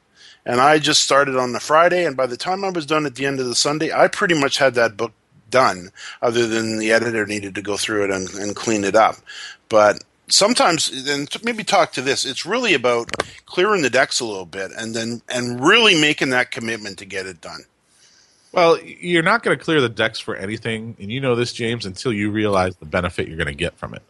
And 0.44 0.60
I 0.60 0.80
just 0.80 1.00
started 1.00 1.36
on 1.36 1.52
the 1.52 1.60
Friday, 1.60 2.04
and 2.04 2.16
by 2.16 2.26
the 2.26 2.36
time 2.36 2.64
I 2.64 2.70
was 2.70 2.86
done 2.86 3.06
at 3.06 3.14
the 3.14 3.26
end 3.26 3.38
of 3.38 3.46
the 3.46 3.54
Sunday, 3.54 3.92
I 3.92 4.08
pretty 4.08 4.34
much 4.34 4.58
had 4.58 4.74
that 4.74 4.96
book 4.96 5.12
done, 5.48 5.90
other 6.20 6.48
than 6.48 6.78
the 6.78 6.90
editor 6.90 7.24
needed 7.24 7.54
to 7.54 7.62
go 7.62 7.76
through 7.76 8.06
it 8.06 8.10
and, 8.10 8.28
and 8.30 8.56
clean 8.56 8.82
it 8.82 8.96
up. 8.96 9.14
But 9.68 10.02
sometimes 10.30 10.88
and 11.08 11.28
maybe 11.44 11.64
talk 11.64 11.92
to 11.92 12.02
this. 12.02 12.24
It's 12.24 12.46
really 12.46 12.74
about 12.74 13.10
clearing 13.46 13.82
the 13.82 13.90
decks 13.90 14.20
a 14.20 14.24
little 14.24 14.46
bit 14.46 14.70
and 14.76 14.94
then 14.94 15.22
and 15.28 15.64
really 15.64 16.00
making 16.00 16.30
that 16.30 16.50
commitment 16.50 16.98
to 16.98 17.04
get 17.04 17.26
it 17.26 17.40
done. 17.40 17.64
Well 18.52 18.78
you're 18.82 19.22
not 19.22 19.42
going 19.42 19.56
to 19.56 19.62
clear 19.62 19.80
the 19.80 19.88
decks 19.88 20.18
for 20.18 20.34
anything 20.34 20.96
and 20.98 21.10
you 21.10 21.20
know 21.20 21.34
this 21.34 21.52
james 21.52 21.86
until 21.86 22.12
you 22.12 22.30
realize 22.30 22.76
the 22.76 22.86
benefit 22.86 23.28
you're 23.28 23.36
going 23.36 23.46
to 23.46 23.54
get 23.54 23.76
from 23.76 23.94
it. 23.94 24.02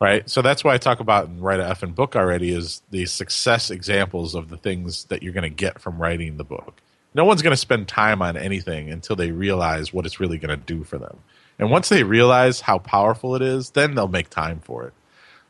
Right? 0.00 0.28
So 0.30 0.42
that's 0.42 0.62
why 0.62 0.74
i 0.74 0.78
talk 0.78 1.00
about 1.00 1.26
and 1.26 1.42
write 1.42 1.58
a 1.58 1.64
effing 1.64 1.94
book 1.94 2.14
already 2.14 2.54
is 2.54 2.82
the 2.90 3.06
success 3.06 3.70
examples 3.70 4.34
of 4.34 4.48
the 4.48 4.56
things 4.56 5.04
that 5.06 5.22
you're 5.22 5.32
going 5.32 5.42
to 5.42 5.50
get 5.50 5.80
from 5.80 6.00
writing 6.00 6.36
the 6.36 6.44
book. 6.44 6.80
No 7.14 7.24
one's 7.24 7.42
going 7.42 7.52
to 7.52 7.56
spend 7.56 7.88
time 7.88 8.22
on 8.22 8.36
anything 8.36 8.90
until 8.90 9.16
they 9.16 9.32
realize 9.32 9.92
what 9.92 10.06
it's 10.06 10.20
really 10.20 10.38
going 10.38 10.56
to 10.56 10.64
do 10.64 10.84
for 10.84 10.98
them. 10.98 11.18
And 11.58 11.68
once 11.68 11.88
they 11.88 12.04
realize 12.04 12.60
how 12.60 12.78
powerful 12.78 13.34
it 13.34 13.42
is 13.42 13.70
then 13.70 13.96
they'll 13.96 14.06
make 14.06 14.30
time 14.30 14.60
for 14.60 14.84
it 14.86 14.94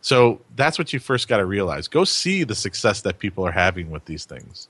so 0.00 0.40
that's 0.56 0.78
what 0.78 0.92
you 0.92 1.00
first 1.00 1.28
got 1.28 1.38
to 1.38 1.44
realize. 1.44 1.88
Go 1.88 2.04
see 2.04 2.44
the 2.44 2.54
success 2.54 3.00
that 3.02 3.18
people 3.18 3.46
are 3.46 3.52
having 3.52 3.90
with 3.90 4.04
these 4.04 4.24
things, 4.24 4.68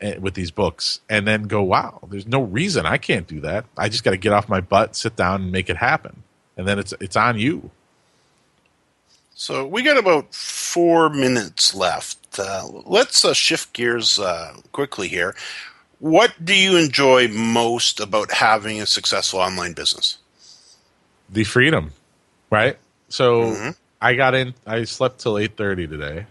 eh, 0.00 0.18
with 0.18 0.34
these 0.34 0.50
books, 0.50 1.00
and 1.08 1.26
then 1.26 1.44
go, 1.44 1.62
wow, 1.62 2.00
there's 2.08 2.26
no 2.26 2.42
reason 2.42 2.86
I 2.86 2.98
can't 2.98 3.26
do 3.26 3.40
that. 3.40 3.66
I 3.76 3.88
just 3.88 4.04
got 4.04 4.10
to 4.10 4.16
get 4.16 4.32
off 4.32 4.48
my 4.48 4.60
butt, 4.60 4.96
sit 4.96 5.16
down, 5.16 5.42
and 5.42 5.52
make 5.52 5.70
it 5.70 5.76
happen. 5.76 6.22
And 6.56 6.66
then 6.66 6.78
it's 6.78 6.94
it's 7.00 7.16
on 7.16 7.38
you. 7.38 7.70
So 9.34 9.66
we 9.66 9.82
got 9.82 9.98
about 9.98 10.34
four 10.34 11.10
minutes 11.10 11.74
left. 11.74 12.38
Uh, 12.38 12.66
let's 12.86 13.24
uh, 13.24 13.34
shift 13.34 13.74
gears 13.74 14.18
uh, 14.18 14.56
quickly 14.72 15.08
here. 15.08 15.36
What 15.98 16.32
do 16.42 16.54
you 16.54 16.76
enjoy 16.76 17.28
most 17.28 18.00
about 18.00 18.32
having 18.32 18.80
a 18.80 18.86
successful 18.86 19.40
online 19.40 19.74
business? 19.74 20.18
The 21.30 21.44
freedom, 21.44 21.92
right? 22.50 22.78
So. 23.08 23.42
Mm-hmm 23.42 23.70
I 24.00 24.14
got 24.14 24.34
in. 24.34 24.54
I 24.66 24.84
slept 24.84 25.20
till 25.20 25.38
eight 25.38 25.56
thirty 25.56 25.86
today. 25.86 26.26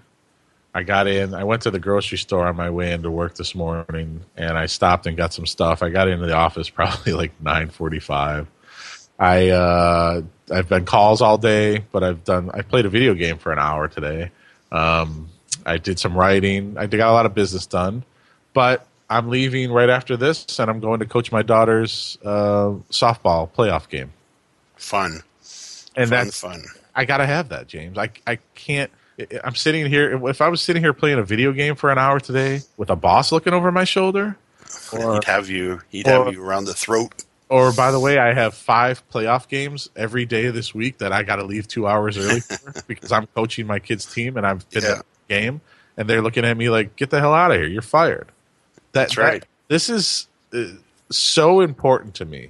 I 0.74 0.84
got 0.84 1.08
in. 1.08 1.34
I 1.34 1.46
went 1.46 1.62
to 1.64 1.72
the 1.72 1.80
grocery 1.80 2.18
store 2.18 2.46
on 2.46 2.58
my 2.58 2.70
way 2.70 2.92
into 2.92 3.10
work 3.10 3.36
this 3.36 3.56
morning, 3.56 4.26
and 4.36 4.58
I 4.58 4.66
stopped 4.66 5.08
and 5.08 5.16
got 5.16 5.34
some 5.34 5.46
stuff. 5.46 5.82
I 5.82 5.90
got 5.90 6.10
into 6.10 6.26
the 6.26 6.34
office 6.34 6.70
probably 6.82 7.14
like 7.14 7.32
nine 7.42 7.70
forty-five. 7.70 8.48
I 9.18 9.50
uh, 9.50 10.22
I've 10.52 10.70
been 10.70 10.86
calls 10.86 11.22
all 11.22 11.38
day, 11.38 11.86
but 11.92 12.04
I've 12.04 12.24
done. 12.24 12.52
I 12.54 12.62
played 12.62 12.86
a 12.86 12.90
video 12.90 13.14
game 13.14 13.38
for 13.38 13.52
an 13.52 13.60
hour 13.60 13.88
today. 13.88 14.32
Um, 14.72 15.30
I 15.66 15.78
did 15.78 16.00
some 16.00 16.16
writing. 16.16 16.78
I 16.78 16.86
got 16.88 17.10
a 17.10 17.14
lot 17.14 17.26
of 17.26 17.34
business 17.34 17.66
done, 17.66 18.04
but 18.54 18.86
I'm 19.10 19.30
leaving 19.30 19.72
right 19.72 19.90
after 19.90 20.18
this, 20.18 20.60
and 20.60 20.70
I'm 20.70 20.80
going 20.82 21.00
to 21.00 21.06
coach 21.06 21.32
my 21.32 21.42
daughter's 21.42 22.18
uh, 22.24 22.76
softball 22.92 23.50
playoff 23.50 23.88
game. 23.88 24.12
Fun, 24.76 25.22
and 25.96 26.10
fun, 26.10 26.10
that's 26.10 26.40
fun. 26.40 26.64
I 26.96 27.06
gotta 27.06 27.26
have 27.26 27.50
that, 27.50 27.68
James. 27.68 27.98
I 27.98 28.10
I 28.26 28.40
can't. 28.56 28.92
I'm 29.44 29.56
sitting 29.56 29.86
here. 29.86 30.28
If 30.28 30.42
I 30.42 30.50
was 30.50 30.62
sitting 30.62 30.82
here 30.82 30.94
playing 30.94 31.20
a 31.20 31.24
video 31.24 31.52
game 31.52 31.76
for 31.76 31.92
an 31.92 31.98
hour 31.98 32.20
today 32.20 32.62
with 32.78 32.90
a 32.90 32.96
boss 32.96 33.32
looking 33.32 33.54
over 33.54 33.72
my 33.72 33.84
shoulder, 33.84 34.38
or, 34.94 35.16
he'd 35.16 35.24
have 35.26 35.50
you. 35.50 35.82
He'd 35.90 36.08
or, 36.08 36.26
have 36.26 36.34
you 36.34 36.44
around 36.44 36.66
the 36.66 36.74
throat. 36.74 37.24
Or 37.48 37.72
by 37.72 37.92
the 37.92 38.00
way, 38.00 38.18
I 38.18 38.34
have 38.34 38.56
five 38.56 39.08
playoff 39.10 39.48
games 39.48 39.90
every 39.96 40.26
day 40.26 40.50
this 40.50 40.74
week 40.74 40.98
that 40.98 41.14
I 41.14 41.22
got 41.22 41.36
to 41.36 41.44
leave 41.44 41.68
two 41.68 41.86
hours 41.88 42.18
early 42.18 42.40
for 42.42 42.82
because 42.88 43.12
I'm 43.12 43.28
coaching 43.28 43.68
my 43.68 43.80
kids' 43.80 44.12
team 44.12 44.38
and 44.38 44.48
I'm 44.48 44.62
in 44.72 44.82
yeah. 44.82 45.02
game, 45.30 45.62
and 45.96 46.10
they're 46.10 46.22
looking 46.22 46.46
at 46.46 46.58
me 46.58 46.70
like, 46.70 46.96
"Get 46.96 47.10
the 47.10 47.20
hell 47.20 47.34
out 47.34 47.52
of 47.52 47.58
here! 47.58 47.68
You're 47.68 47.82
fired." 47.82 48.32
That, 48.94 49.10
That's 49.10 49.18
right. 49.18 49.42
That, 49.42 49.48
this 49.68 49.90
is 49.90 50.28
uh, 50.54 50.64
so 51.12 51.62
important 51.62 52.16
to 52.16 52.26
me 52.26 52.50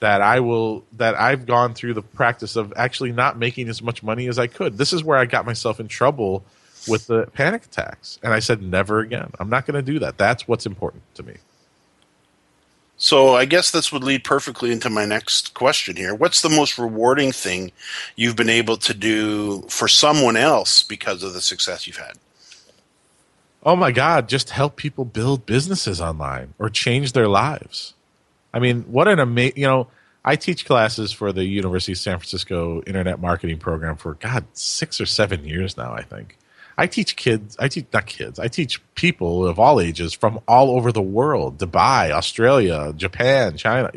that 0.00 0.22
I 0.22 0.40
will 0.40 0.84
that 0.96 1.14
I've 1.14 1.46
gone 1.46 1.74
through 1.74 1.94
the 1.94 2.02
practice 2.02 2.56
of 2.56 2.72
actually 2.76 3.12
not 3.12 3.38
making 3.38 3.68
as 3.68 3.82
much 3.82 4.02
money 4.02 4.26
as 4.28 4.38
I 4.38 4.46
could. 4.46 4.78
This 4.78 4.92
is 4.92 5.04
where 5.04 5.18
I 5.18 5.26
got 5.26 5.46
myself 5.46 5.78
in 5.78 5.88
trouble 5.88 6.44
with 6.88 7.06
the 7.06 7.26
panic 7.34 7.64
attacks. 7.66 8.18
And 8.22 8.32
I 8.32 8.40
said 8.40 8.62
never 8.62 9.00
again. 9.00 9.30
I'm 9.38 9.50
not 9.50 9.66
going 9.66 9.82
to 9.82 9.92
do 9.92 9.98
that. 10.00 10.18
That's 10.18 10.48
what's 10.48 10.66
important 10.66 11.02
to 11.14 11.22
me. 11.22 11.34
So 12.96 13.34
I 13.34 13.46
guess 13.46 13.70
this 13.70 13.92
would 13.92 14.04
lead 14.04 14.24
perfectly 14.24 14.70
into 14.72 14.90
my 14.90 15.06
next 15.06 15.54
question 15.54 15.96
here. 15.96 16.14
What's 16.14 16.42
the 16.42 16.50
most 16.50 16.78
rewarding 16.78 17.32
thing 17.32 17.72
you've 18.14 18.36
been 18.36 18.50
able 18.50 18.76
to 18.78 18.92
do 18.92 19.62
for 19.68 19.88
someone 19.88 20.36
else 20.36 20.82
because 20.82 21.22
of 21.22 21.32
the 21.32 21.40
success 21.40 21.86
you've 21.86 21.96
had? 21.96 22.18
Oh 23.62 23.76
my 23.76 23.90
God, 23.90 24.28
just 24.28 24.50
help 24.50 24.76
people 24.76 25.04
build 25.04 25.46
businesses 25.46 26.00
online 26.00 26.54
or 26.58 26.68
change 26.68 27.12
their 27.12 27.28
lives. 27.28 27.94
I 28.52 28.58
mean, 28.58 28.82
what 28.82 29.08
an 29.08 29.18
amazing, 29.18 29.58
you 29.58 29.66
know, 29.66 29.88
I 30.24 30.36
teach 30.36 30.66
classes 30.66 31.12
for 31.12 31.32
the 31.32 31.44
University 31.44 31.92
of 31.92 31.98
San 31.98 32.18
Francisco 32.18 32.82
Internet 32.86 33.20
Marketing 33.20 33.58
Program 33.58 33.96
for, 33.96 34.14
God, 34.14 34.44
six 34.52 35.00
or 35.00 35.06
seven 35.06 35.44
years 35.44 35.76
now, 35.76 35.92
I 35.92 36.02
think. 36.02 36.36
I 36.76 36.86
teach 36.86 37.16
kids, 37.16 37.56
I 37.58 37.68
teach, 37.68 37.86
not 37.92 38.06
kids, 38.06 38.38
I 38.38 38.48
teach 38.48 38.82
people 38.94 39.46
of 39.46 39.58
all 39.58 39.80
ages 39.80 40.14
from 40.14 40.40
all 40.48 40.70
over 40.70 40.92
the 40.92 41.02
world 41.02 41.58
Dubai, 41.58 42.10
Australia, 42.10 42.94
Japan, 42.96 43.56
China. 43.56 43.90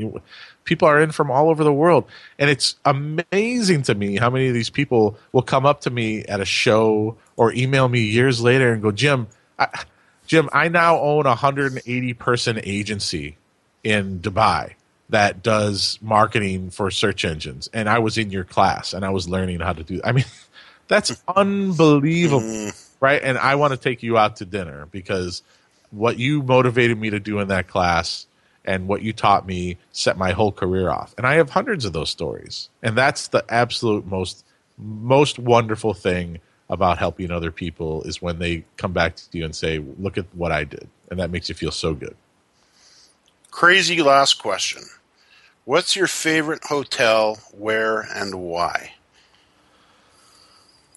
People 0.65 0.87
are 0.87 1.01
in 1.01 1.11
from 1.11 1.31
all 1.31 1.49
over 1.49 1.63
the 1.63 1.73
world. 1.73 2.05
And 2.37 2.49
it's 2.49 2.75
amazing 2.83 3.83
to 3.83 3.95
me 3.95 4.17
how 4.17 4.29
many 4.29 4.47
of 4.47 4.53
these 4.53 4.69
people 4.69 5.17
will 5.31 5.41
come 5.41 5.65
up 5.65 5.81
to 5.81 5.89
me 5.89 6.23
at 6.25 6.41
a 6.41 6.45
show 6.45 7.17
or 7.37 7.53
email 7.53 7.87
me 7.87 8.01
years 8.01 8.41
later 8.41 8.73
and 8.73 8.81
go, 8.81 8.91
Jim, 8.91 9.27
I, 9.57 9.67
Jim, 10.25 10.49
I 10.51 10.67
now 10.67 10.99
own 10.99 11.25
a 11.25 11.29
180 11.29 12.13
person 12.15 12.59
agency 12.63 13.37
in 13.83 14.19
Dubai 14.19 14.73
that 15.09 15.43
does 15.43 15.99
marketing 16.01 16.69
for 16.69 16.89
search 16.89 17.25
engines, 17.25 17.69
and 17.73 17.87
I 17.87 17.99
was 17.99 18.17
in 18.17 18.31
your 18.31 18.43
class 18.43 18.93
and 18.93 19.05
I 19.05 19.09
was 19.09 19.29
learning 19.29 19.59
how 19.59 19.73
to 19.73 19.83
do. 19.83 20.01
I 20.03 20.11
mean, 20.11 20.25
that's 20.87 21.21
unbelievable, 21.27 22.41
mm. 22.41 22.91
right? 22.99 23.21
And 23.21 23.37
I 23.37 23.55
want 23.55 23.71
to 23.71 23.77
take 23.77 24.01
you 24.03 24.17
out 24.17 24.37
to 24.37 24.45
dinner 24.45 24.87
because 24.87 25.43
what 25.91 26.17
you 26.17 26.41
motivated 26.41 26.97
me 26.99 27.11
to 27.11 27.19
do 27.19 27.39
in 27.39 27.49
that 27.49 27.67
class 27.67 28.25
and 28.65 28.87
what 28.87 29.01
you 29.01 29.13
taught 29.13 29.45
me 29.45 29.77
set 29.91 30.17
my 30.17 30.31
whole 30.31 30.51
career 30.51 30.89
off. 30.89 31.13
And 31.17 31.27
I 31.27 31.35
have 31.35 31.49
hundreds 31.49 31.85
of 31.85 31.93
those 31.93 32.09
stories, 32.09 32.69
and 32.81 32.97
that's 32.97 33.27
the 33.27 33.45
absolute 33.49 34.05
most 34.05 34.45
most 34.77 35.37
wonderful 35.37 35.93
thing 35.93 36.39
about 36.69 36.97
helping 36.97 37.29
other 37.29 37.51
people 37.51 38.01
is 38.03 38.21
when 38.21 38.39
they 38.39 38.63
come 38.77 38.93
back 38.93 39.15
to 39.15 39.37
you 39.37 39.45
and 39.45 39.55
say, 39.55 39.83
"Look 39.99 40.17
at 40.17 40.25
what 40.33 40.51
I 40.51 40.63
did," 40.63 40.87
and 41.11 41.19
that 41.19 41.29
makes 41.29 41.49
you 41.49 41.55
feel 41.55 41.71
so 41.71 41.93
good. 41.93 42.15
Crazy 43.53 44.01
last 44.01 44.41
question. 44.41 44.81
What's 45.63 45.95
your 45.95 46.07
favorite 46.07 46.63
hotel? 46.63 47.37
Where 47.51 47.99
and 48.01 48.41
why? 48.41 48.93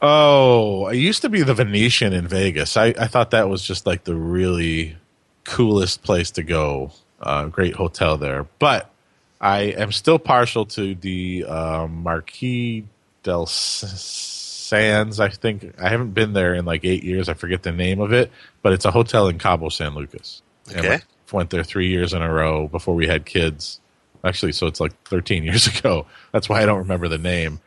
Oh, 0.01 0.87
it 0.87 0.97
used 0.97 1.21
to 1.21 1.29
be 1.29 1.43
the 1.43 1.53
Venetian 1.53 2.15
in 2.15 2.27
Vegas. 2.27 2.79
I, 2.79 2.95
I 2.99 3.09
thought 3.09 3.33
that 3.33 3.51
was 3.51 3.63
just 3.63 3.85
like 3.85 4.05
the 4.05 4.15
really 4.15 4.97
coolest 5.45 6.03
place 6.03 6.31
to 6.31 6.43
go. 6.43 6.93
Uh, 7.21 7.45
great 7.45 7.75
hotel 7.75 8.17
there. 8.17 8.47
But 8.59 8.91
I 9.39 9.65
am 9.65 9.93
still 9.93 10.19
partial 10.19 10.65
to 10.65 10.95
the 10.95 11.45
uh, 11.47 11.87
Marquis 11.89 12.87
del 13.23 13.45
Sands. 13.45 15.21
I 15.21 15.29
think 15.29 15.75
I 15.79 15.91
haven't 15.91 16.15
been 16.15 16.33
there 16.33 16.55
in 16.55 16.65
like 16.65 16.87
eight 16.87 17.05
years. 17.05 17.29
I 17.29 17.35
forget 17.35 17.65
the 17.65 17.73
name 17.73 18.01
of 18.01 18.15
it, 18.15 18.33
but 18.63 18.73
it's 18.73 18.87
a 18.87 18.91
hotel 18.91 19.29
in 19.29 19.39
Cabo 19.39 19.69
San 19.69 19.95
Lucas. 19.95 20.41
Okay 20.75 21.03
went 21.33 21.51
there 21.51 21.65
three 21.65 21.89
years 21.89 22.13
in 22.13 22.23
a 22.23 22.33
row 22.33 22.69
before 22.69 22.95
we 22.95 23.07
had 23.07 23.27
kids. 23.27 23.81
Actually, 24.25 24.53
so 24.53 24.67
it's 24.67 24.81
like 24.81 24.93
13 25.05 25.45
years 25.45 25.67
ago. 25.67 26.07
That's 26.33 26.49
why 26.49 26.63
I 26.63 26.67
don't 26.67 26.79
remember 26.79 27.09
the 27.09 27.19
name. 27.19 27.61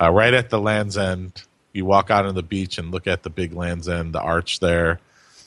Uh, 0.00 0.10
right 0.10 0.34
at 0.34 0.50
the 0.50 0.60
Land's 0.60 0.96
End, 0.96 1.42
you 1.72 1.84
walk 1.84 2.10
out 2.10 2.26
on 2.26 2.34
the 2.34 2.42
beach 2.42 2.78
and 2.78 2.90
look 2.90 3.06
at 3.06 3.22
the 3.22 3.30
big 3.30 3.52
Land's 3.52 3.88
End, 3.88 4.14
the 4.14 4.20
arch 4.20 4.60
there, 4.60 5.00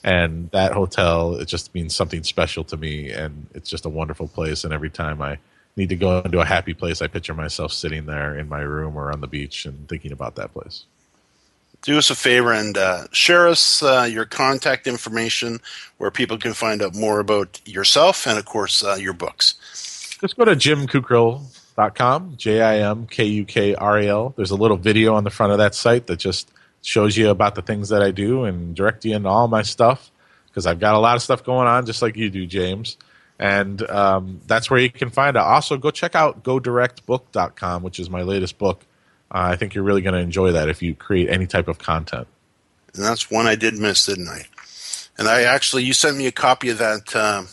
and 0.04 0.50
that 0.52 0.74
hotel. 0.74 1.36
It 1.36 1.48
just 1.48 1.74
means 1.74 1.96
something 1.96 2.24
special 2.24 2.64
to 2.66 2.78
me, 2.78 3.12
and 3.12 3.48
it's 3.54 3.70
just 3.70 3.86
a 3.86 3.90
wonderful 3.90 4.28
place. 4.28 4.64
And 4.64 4.74
every 4.74 4.90
time 4.90 5.22
I 5.22 5.38
need 5.78 5.90
to 5.90 5.96
go 5.96 6.20
into 6.20 6.40
a 6.40 6.46
happy 6.46 6.74
place, 6.74 7.02
I 7.02 7.08
picture 7.08 7.34
myself 7.34 7.72
sitting 7.72 8.06
there 8.06 8.38
in 8.38 8.50
my 8.50 8.62
room 8.62 8.98
or 8.98 9.12
on 9.12 9.22
the 9.22 9.28
beach 9.28 9.66
and 9.66 9.88
thinking 9.88 10.12
about 10.12 10.36
that 10.36 10.54
place 10.54 10.86
do 11.82 11.98
us 11.98 12.10
a 12.10 12.16
favor 12.16 12.52
and 12.52 12.78
uh, 12.78 13.08
share 13.12 13.48
us 13.48 13.82
uh, 13.82 14.08
your 14.10 14.26
contact 14.26 14.88
information 14.88 15.60
where 15.98 16.12
people 16.12 16.38
can 16.38 16.54
find 16.54 16.82
out 16.82 16.96
more 16.96 17.20
about 17.20 17.60
yourself 17.66 18.28
and, 18.28 18.38
of 18.38 18.46
course, 18.46 18.84
uh, 18.84 18.96
your 18.96 19.14
books. 19.14 19.56
Just 20.22 20.38
go 20.38 20.46
to 20.46 20.56
jimkukral.com, 20.56 22.38
J 22.38 22.62
I 22.62 22.78
M 22.78 23.08
K 23.08 23.26
U 23.26 23.46
K 23.46 23.74
R 23.74 23.98
A 24.00 24.08
L. 24.08 24.34
There's 24.38 24.52
a 24.52 24.56
little 24.56 24.78
video 24.78 25.16
on 25.16 25.24
the 25.24 25.32
front 25.32 25.52
of 25.52 25.58
that 25.58 25.74
site 25.74 26.08
that 26.08 26.18
just 26.18 26.52
shows 26.84 27.18
you 27.18 27.30
about 27.30 27.56
the 27.56 27.62
things 27.62 27.90
that 27.90 28.04
I 28.04 28.12
do 28.12 28.44
and 28.44 28.76
direct 28.76 29.06
you 29.06 29.16
into 29.16 29.30
all 29.30 29.48
my 29.48 29.64
stuff 29.64 30.12
because 30.48 30.68
I've 30.68 30.80
got 30.80 30.96
a 30.96 31.00
lot 31.00 31.16
of 31.16 31.22
stuff 31.22 31.44
going 31.44 31.68
on, 31.68 31.86
just 31.86 32.02
like 32.02 32.16
you 32.16 32.30
do, 32.30 32.46
James. 32.46 32.98
And 33.40 33.82
um, 33.90 34.42
that's 34.46 34.70
where 34.70 34.80
you 34.80 34.92
can 34.92 35.10
find 35.10 35.36
it. 35.36 35.40
Also, 35.40 35.78
go 35.78 35.90
check 35.90 36.14
out 36.14 36.44
godirectbook.com, 36.44 37.82
which 37.82 38.00
is 38.00 38.10
my 38.10 38.22
latest 38.22 38.60
book 38.60 38.86
I 39.32 39.56
think 39.56 39.74
you're 39.74 39.84
really 39.84 40.02
going 40.02 40.14
to 40.14 40.20
enjoy 40.20 40.52
that 40.52 40.70
if 40.70 40.82
you 40.82 40.94
create 40.94 41.30
any 41.30 41.48
type 41.48 41.68
of 41.68 41.80
content. 41.80 42.28
And 42.94 43.04
that's 43.04 43.32
one 43.32 43.48
I 43.48 43.56
did 43.56 43.76
miss, 43.76 44.06
didn't 44.06 44.28
I? 44.28 44.44
And 45.18 45.28
I 45.28 45.44
actually, 45.44 45.84
you 45.84 45.94
sent 45.94 46.18
me 46.18 46.28
a 46.28 46.32
copy 46.32 46.70
of 46.70 46.80
that 46.80 47.16
uh, 47.16 47.44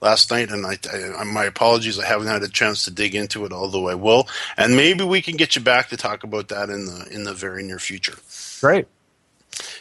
last 0.00 0.30
night, 0.30 0.50
and 0.50 0.64
I, 0.64 0.78
I, 1.18 1.24
my 1.24 1.44
apologies, 1.44 1.98
I 1.98 2.06
haven't 2.06 2.28
had 2.28 2.42
a 2.42 2.48
chance 2.48 2.84
to 2.84 2.90
dig 2.90 3.14
into 3.14 3.44
it, 3.44 3.52
although 3.52 3.88
I 3.88 3.94
will. 3.94 4.28
And 4.56 4.76
maybe 4.76 5.04
we 5.04 5.20
can 5.20 5.36
get 5.36 5.56
you 5.56 5.62
back 5.62 5.88
to 5.88 5.96
talk 5.96 6.22
about 6.22 6.48
that 6.48 6.70
in 6.70 6.86
the 6.86 7.08
in 7.10 7.24
the 7.24 7.34
very 7.34 7.64
near 7.64 7.78
future. 7.78 8.18
Great. 8.60 8.86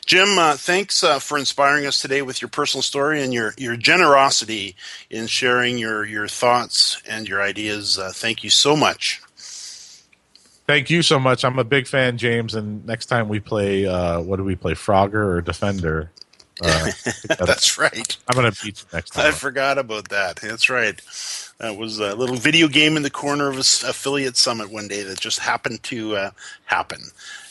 Jim, 0.05 0.39
uh, 0.39 0.55
thanks 0.55 1.03
uh, 1.03 1.19
for 1.19 1.37
inspiring 1.37 1.85
us 1.85 2.01
today 2.01 2.21
with 2.21 2.41
your 2.41 2.49
personal 2.49 2.81
story 2.81 3.21
and 3.21 3.33
your, 3.33 3.53
your 3.57 3.75
generosity 3.75 4.75
in 5.09 5.27
sharing 5.27 5.77
your, 5.77 6.05
your 6.05 6.27
thoughts 6.27 7.01
and 7.07 7.27
your 7.27 7.41
ideas. 7.41 7.99
Uh, 7.99 8.11
thank 8.13 8.43
you 8.43 8.49
so 8.49 8.75
much. 8.75 9.21
Thank 10.67 10.89
you 10.89 11.01
so 11.01 11.17
much. 11.17 11.45
I'm 11.45 11.59
a 11.59 11.63
big 11.63 11.87
fan, 11.87 12.17
James. 12.17 12.53
And 12.53 12.85
next 12.85 13.05
time 13.05 13.29
we 13.29 13.39
play, 13.39 13.85
uh, 13.85 14.19
what 14.19 14.35
do 14.35 14.43
we 14.43 14.55
play, 14.55 14.73
Frogger 14.73 15.13
or 15.13 15.39
Defender? 15.41 16.11
Uh, 16.61 16.91
That's 17.39 17.77
right. 17.77 18.17
I'm 18.27 18.35
going 18.35 18.51
to 18.51 18.63
beat 18.63 18.81
you 18.81 18.87
next 18.91 19.11
time. 19.11 19.27
I 19.27 19.31
forgot 19.31 19.77
about 19.77 20.09
that. 20.09 20.35
That's 20.37 20.69
right. 20.69 20.99
That 21.59 21.77
was 21.77 21.99
a 21.99 22.15
little 22.15 22.35
video 22.35 22.67
game 22.67 22.97
in 22.97 23.03
the 23.03 23.09
corner 23.09 23.47
of 23.47 23.55
a 23.55 23.61
affiliate 23.61 24.35
summit 24.37 24.69
one 24.69 24.89
day 24.89 25.01
that 25.03 25.19
just 25.19 25.39
happened 25.39 25.81
to 25.83 26.15
uh, 26.15 26.31
happen. 26.65 26.99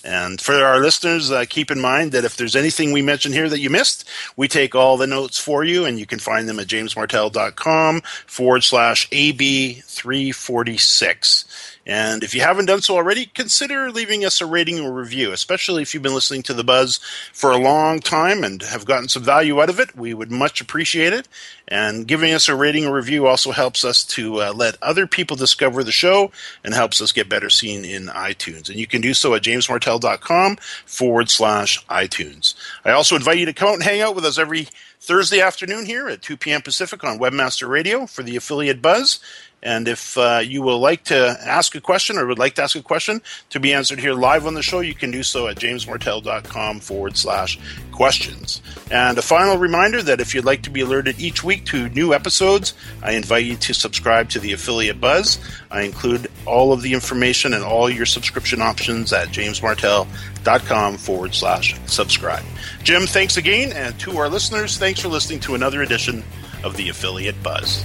And 0.05 0.41
for 0.41 0.55
our 0.55 0.79
listeners, 0.79 1.33
uh, 1.33 1.45
keep 1.49 1.73
in 1.73 1.81
mind 1.81 2.13
that 2.13 2.25
if 2.25 2.37
there's 2.37 2.55
anything 2.55 2.93
we 2.93 3.03
mentioned 3.03 3.35
here 3.35 3.49
that 3.49 3.59
you 3.59 3.69
missed, 3.71 4.09
we 4.37 4.47
take 4.47 4.77
all 4.77 4.97
the 4.97 5.09
notes 5.09 5.39
for 5.39 5.65
you, 5.65 5.85
and 5.85 5.99
you 5.99 6.07
can 6.07 6.21
find 6.21 6.49
them 6.49 6.61
at 6.61 6.69
jamesmartell.com 6.69 8.03
forward 8.27 8.63
slash 8.63 9.11
AB346. 9.11 11.76
And 11.87 12.25
if 12.25 12.35
you 12.35 12.41
haven't 12.41 12.67
done 12.67 12.83
so 12.83 12.97
already, 12.97 13.27
consider 13.27 13.93
leaving 13.93 14.25
us 14.25 14.41
a 14.41 14.47
rating 14.47 14.81
or 14.81 14.93
review, 14.93 15.31
especially 15.31 15.83
if 15.83 15.95
you've 15.95 16.03
been 16.03 16.15
listening 16.15 16.43
to 16.45 16.55
The 16.55 16.65
Buzz 16.65 16.99
for 17.33 17.53
a 17.53 17.59
long 17.59 18.01
time 18.01 18.43
and 18.43 18.61
have 18.63 18.85
gotten 18.85 19.09
some 19.09 19.23
value 19.23 19.63
out 19.63 19.71
of 19.71 19.79
it. 19.79 19.97
We 19.97 20.13
would 20.13 20.31
much 20.31 20.61
appreciate 20.61 21.13
it. 21.13 21.29
And 21.69 22.07
giving 22.07 22.33
us 22.33 22.49
a 22.49 22.57
rating 22.57 22.87
or 22.87 22.95
review 22.95 23.27
also 23.27 23.53
helps 23.53 23.85
us 23.85 24.05
to 24.05 24.43
uh, 24.43 24.53
let 24.53 24.83
other 24.83 25.07
people 25.07 25.37
discover 25.37 25.85
the 25.85 25.93
show 25.93 26.33
and 26.65 26.75
helps 26.75 27.01
us 27.01 27.13
get 27.13 27.29
better 27.29 27.51
seen 27.51 27.85
in 27.85 28.07
iTunes. 28.07 28.69
And 28.69 28.79
you 28.79 28.87
can 28.89 29.01
do 29.01 29.15
so 29.15 29.35
at 29.35 29.43
jamesmartell.com 29.43 30.57
forward 30.87 31.31
slash 31.31 31.85
iTunes. 31.87 32.55
I 32.85 32.91
also 32.91 33.15
invite 33.15 33.39
you 33.39 33.47
to 33.47 33.53
come 33.53 33.69
out 33.69 33.75
and 33.75 33.83
hang 33.85 34.01
out 34.01 34.17
with 34.17 34.25
us 34.25 34.39
every 34.39 34.69
Thursday 35.01 35.41
afternoon 35.41 35.87
here 35.87 36.09
at 36.09 36.23
2 36.23 36.37
p.m. 36.37 36.63
Pacific 36.63 37.05
on 37.05 37.19
Webmaster 37.19 37.69
Radio 37.69 38.07
for 38.07 38.25
the 38.25 38.35
affiliate 38.35 38.83
Buzz. 38.83 39.21
And 39.67 39.89
if 39.89 40.17
uh, 40.17 40.43
you 40.45 40.63
would 40.63 40.77
like 40.77 41.03
to 41.05 41.37
ask 41.43 41.75
a 41.75 41.81
question 41.81 42.19
or 42.19 42.27
would 42.27 42.39
like 42.39 42.55
to 42.55 42.63
ask 42.63 42.77
a 42.77 42.83
question 42.83 43.21
to 43.51 43.59
be 43.59 43.73
answered 43.73 43.99
here 43.99 44.15
live 44.15 44.47
on 44.47 44.55
the 44.55 44.63
show, 44.63 44.79
you 44.79 44.95
can 44.95 45.11
do 45.11 45.25
so 45.25 45.49
at 45.49 45.57
jamesmartell.com 45.57 46.79
forward 46.79 47.17
slash 47.17 47.59
questions. 47.91 48.63
And 48.93 49.19
a 49.19 49.23
final 49.23 49.59
reminder 49.59 50.05
that 50.05 50.21
if 50.21 50.37
you'd 50.37 50.45
like 50.45 50.63
to 50.63 50.71
be 50.71 50.83
alerted 50.83 51.19
each 51.19 51.43
week 51.43 51.65
to 51.67 51.89
new 51.89 52.15
episodes, 52.15 52.75
I 53.03 53.13
invite 53.13 53.45
you 53.45 53.57
to 53.57 53.75
subscribe 53.75 54.29
to 54.31 54.39
the 54.39 54.53
Affiliate 54.53 55.01
Buzz. 55.01 55.41
I 55.69 55.83
include 55.83 56.31
all 56.47 56.73
of 56.73 56.83
the 56.83 56.93
information 56.93 57.53
and 57.53 57.65
all 57.65 57.91
your 57.91 58.07
subscription 58.07 58.63
options 58.63 59.13
at 59.13 59.31
jamesmartell.com 59.31 60.97
forward 60.97 61.35
slash 61.35 61.75
subscribe. 61.87 62.45
Jim, 62.85 63.05
thanks 63.09 63.37
again. 63.37 63.73
And 63.73 63.99
to 63.99 64.17
our 64.19 64.29
listeners, 64.29 64.79
thanks 64.79 65.01
for 65.01 65.09
listening 65.09 65.41
to 65.41 65.57
another 65.57 65.83
edition 65.83 66.23
of 66.63 66.77
the 66.77 66.89
Affiliate 66.89 67.43
Buzz. 67.43 67.85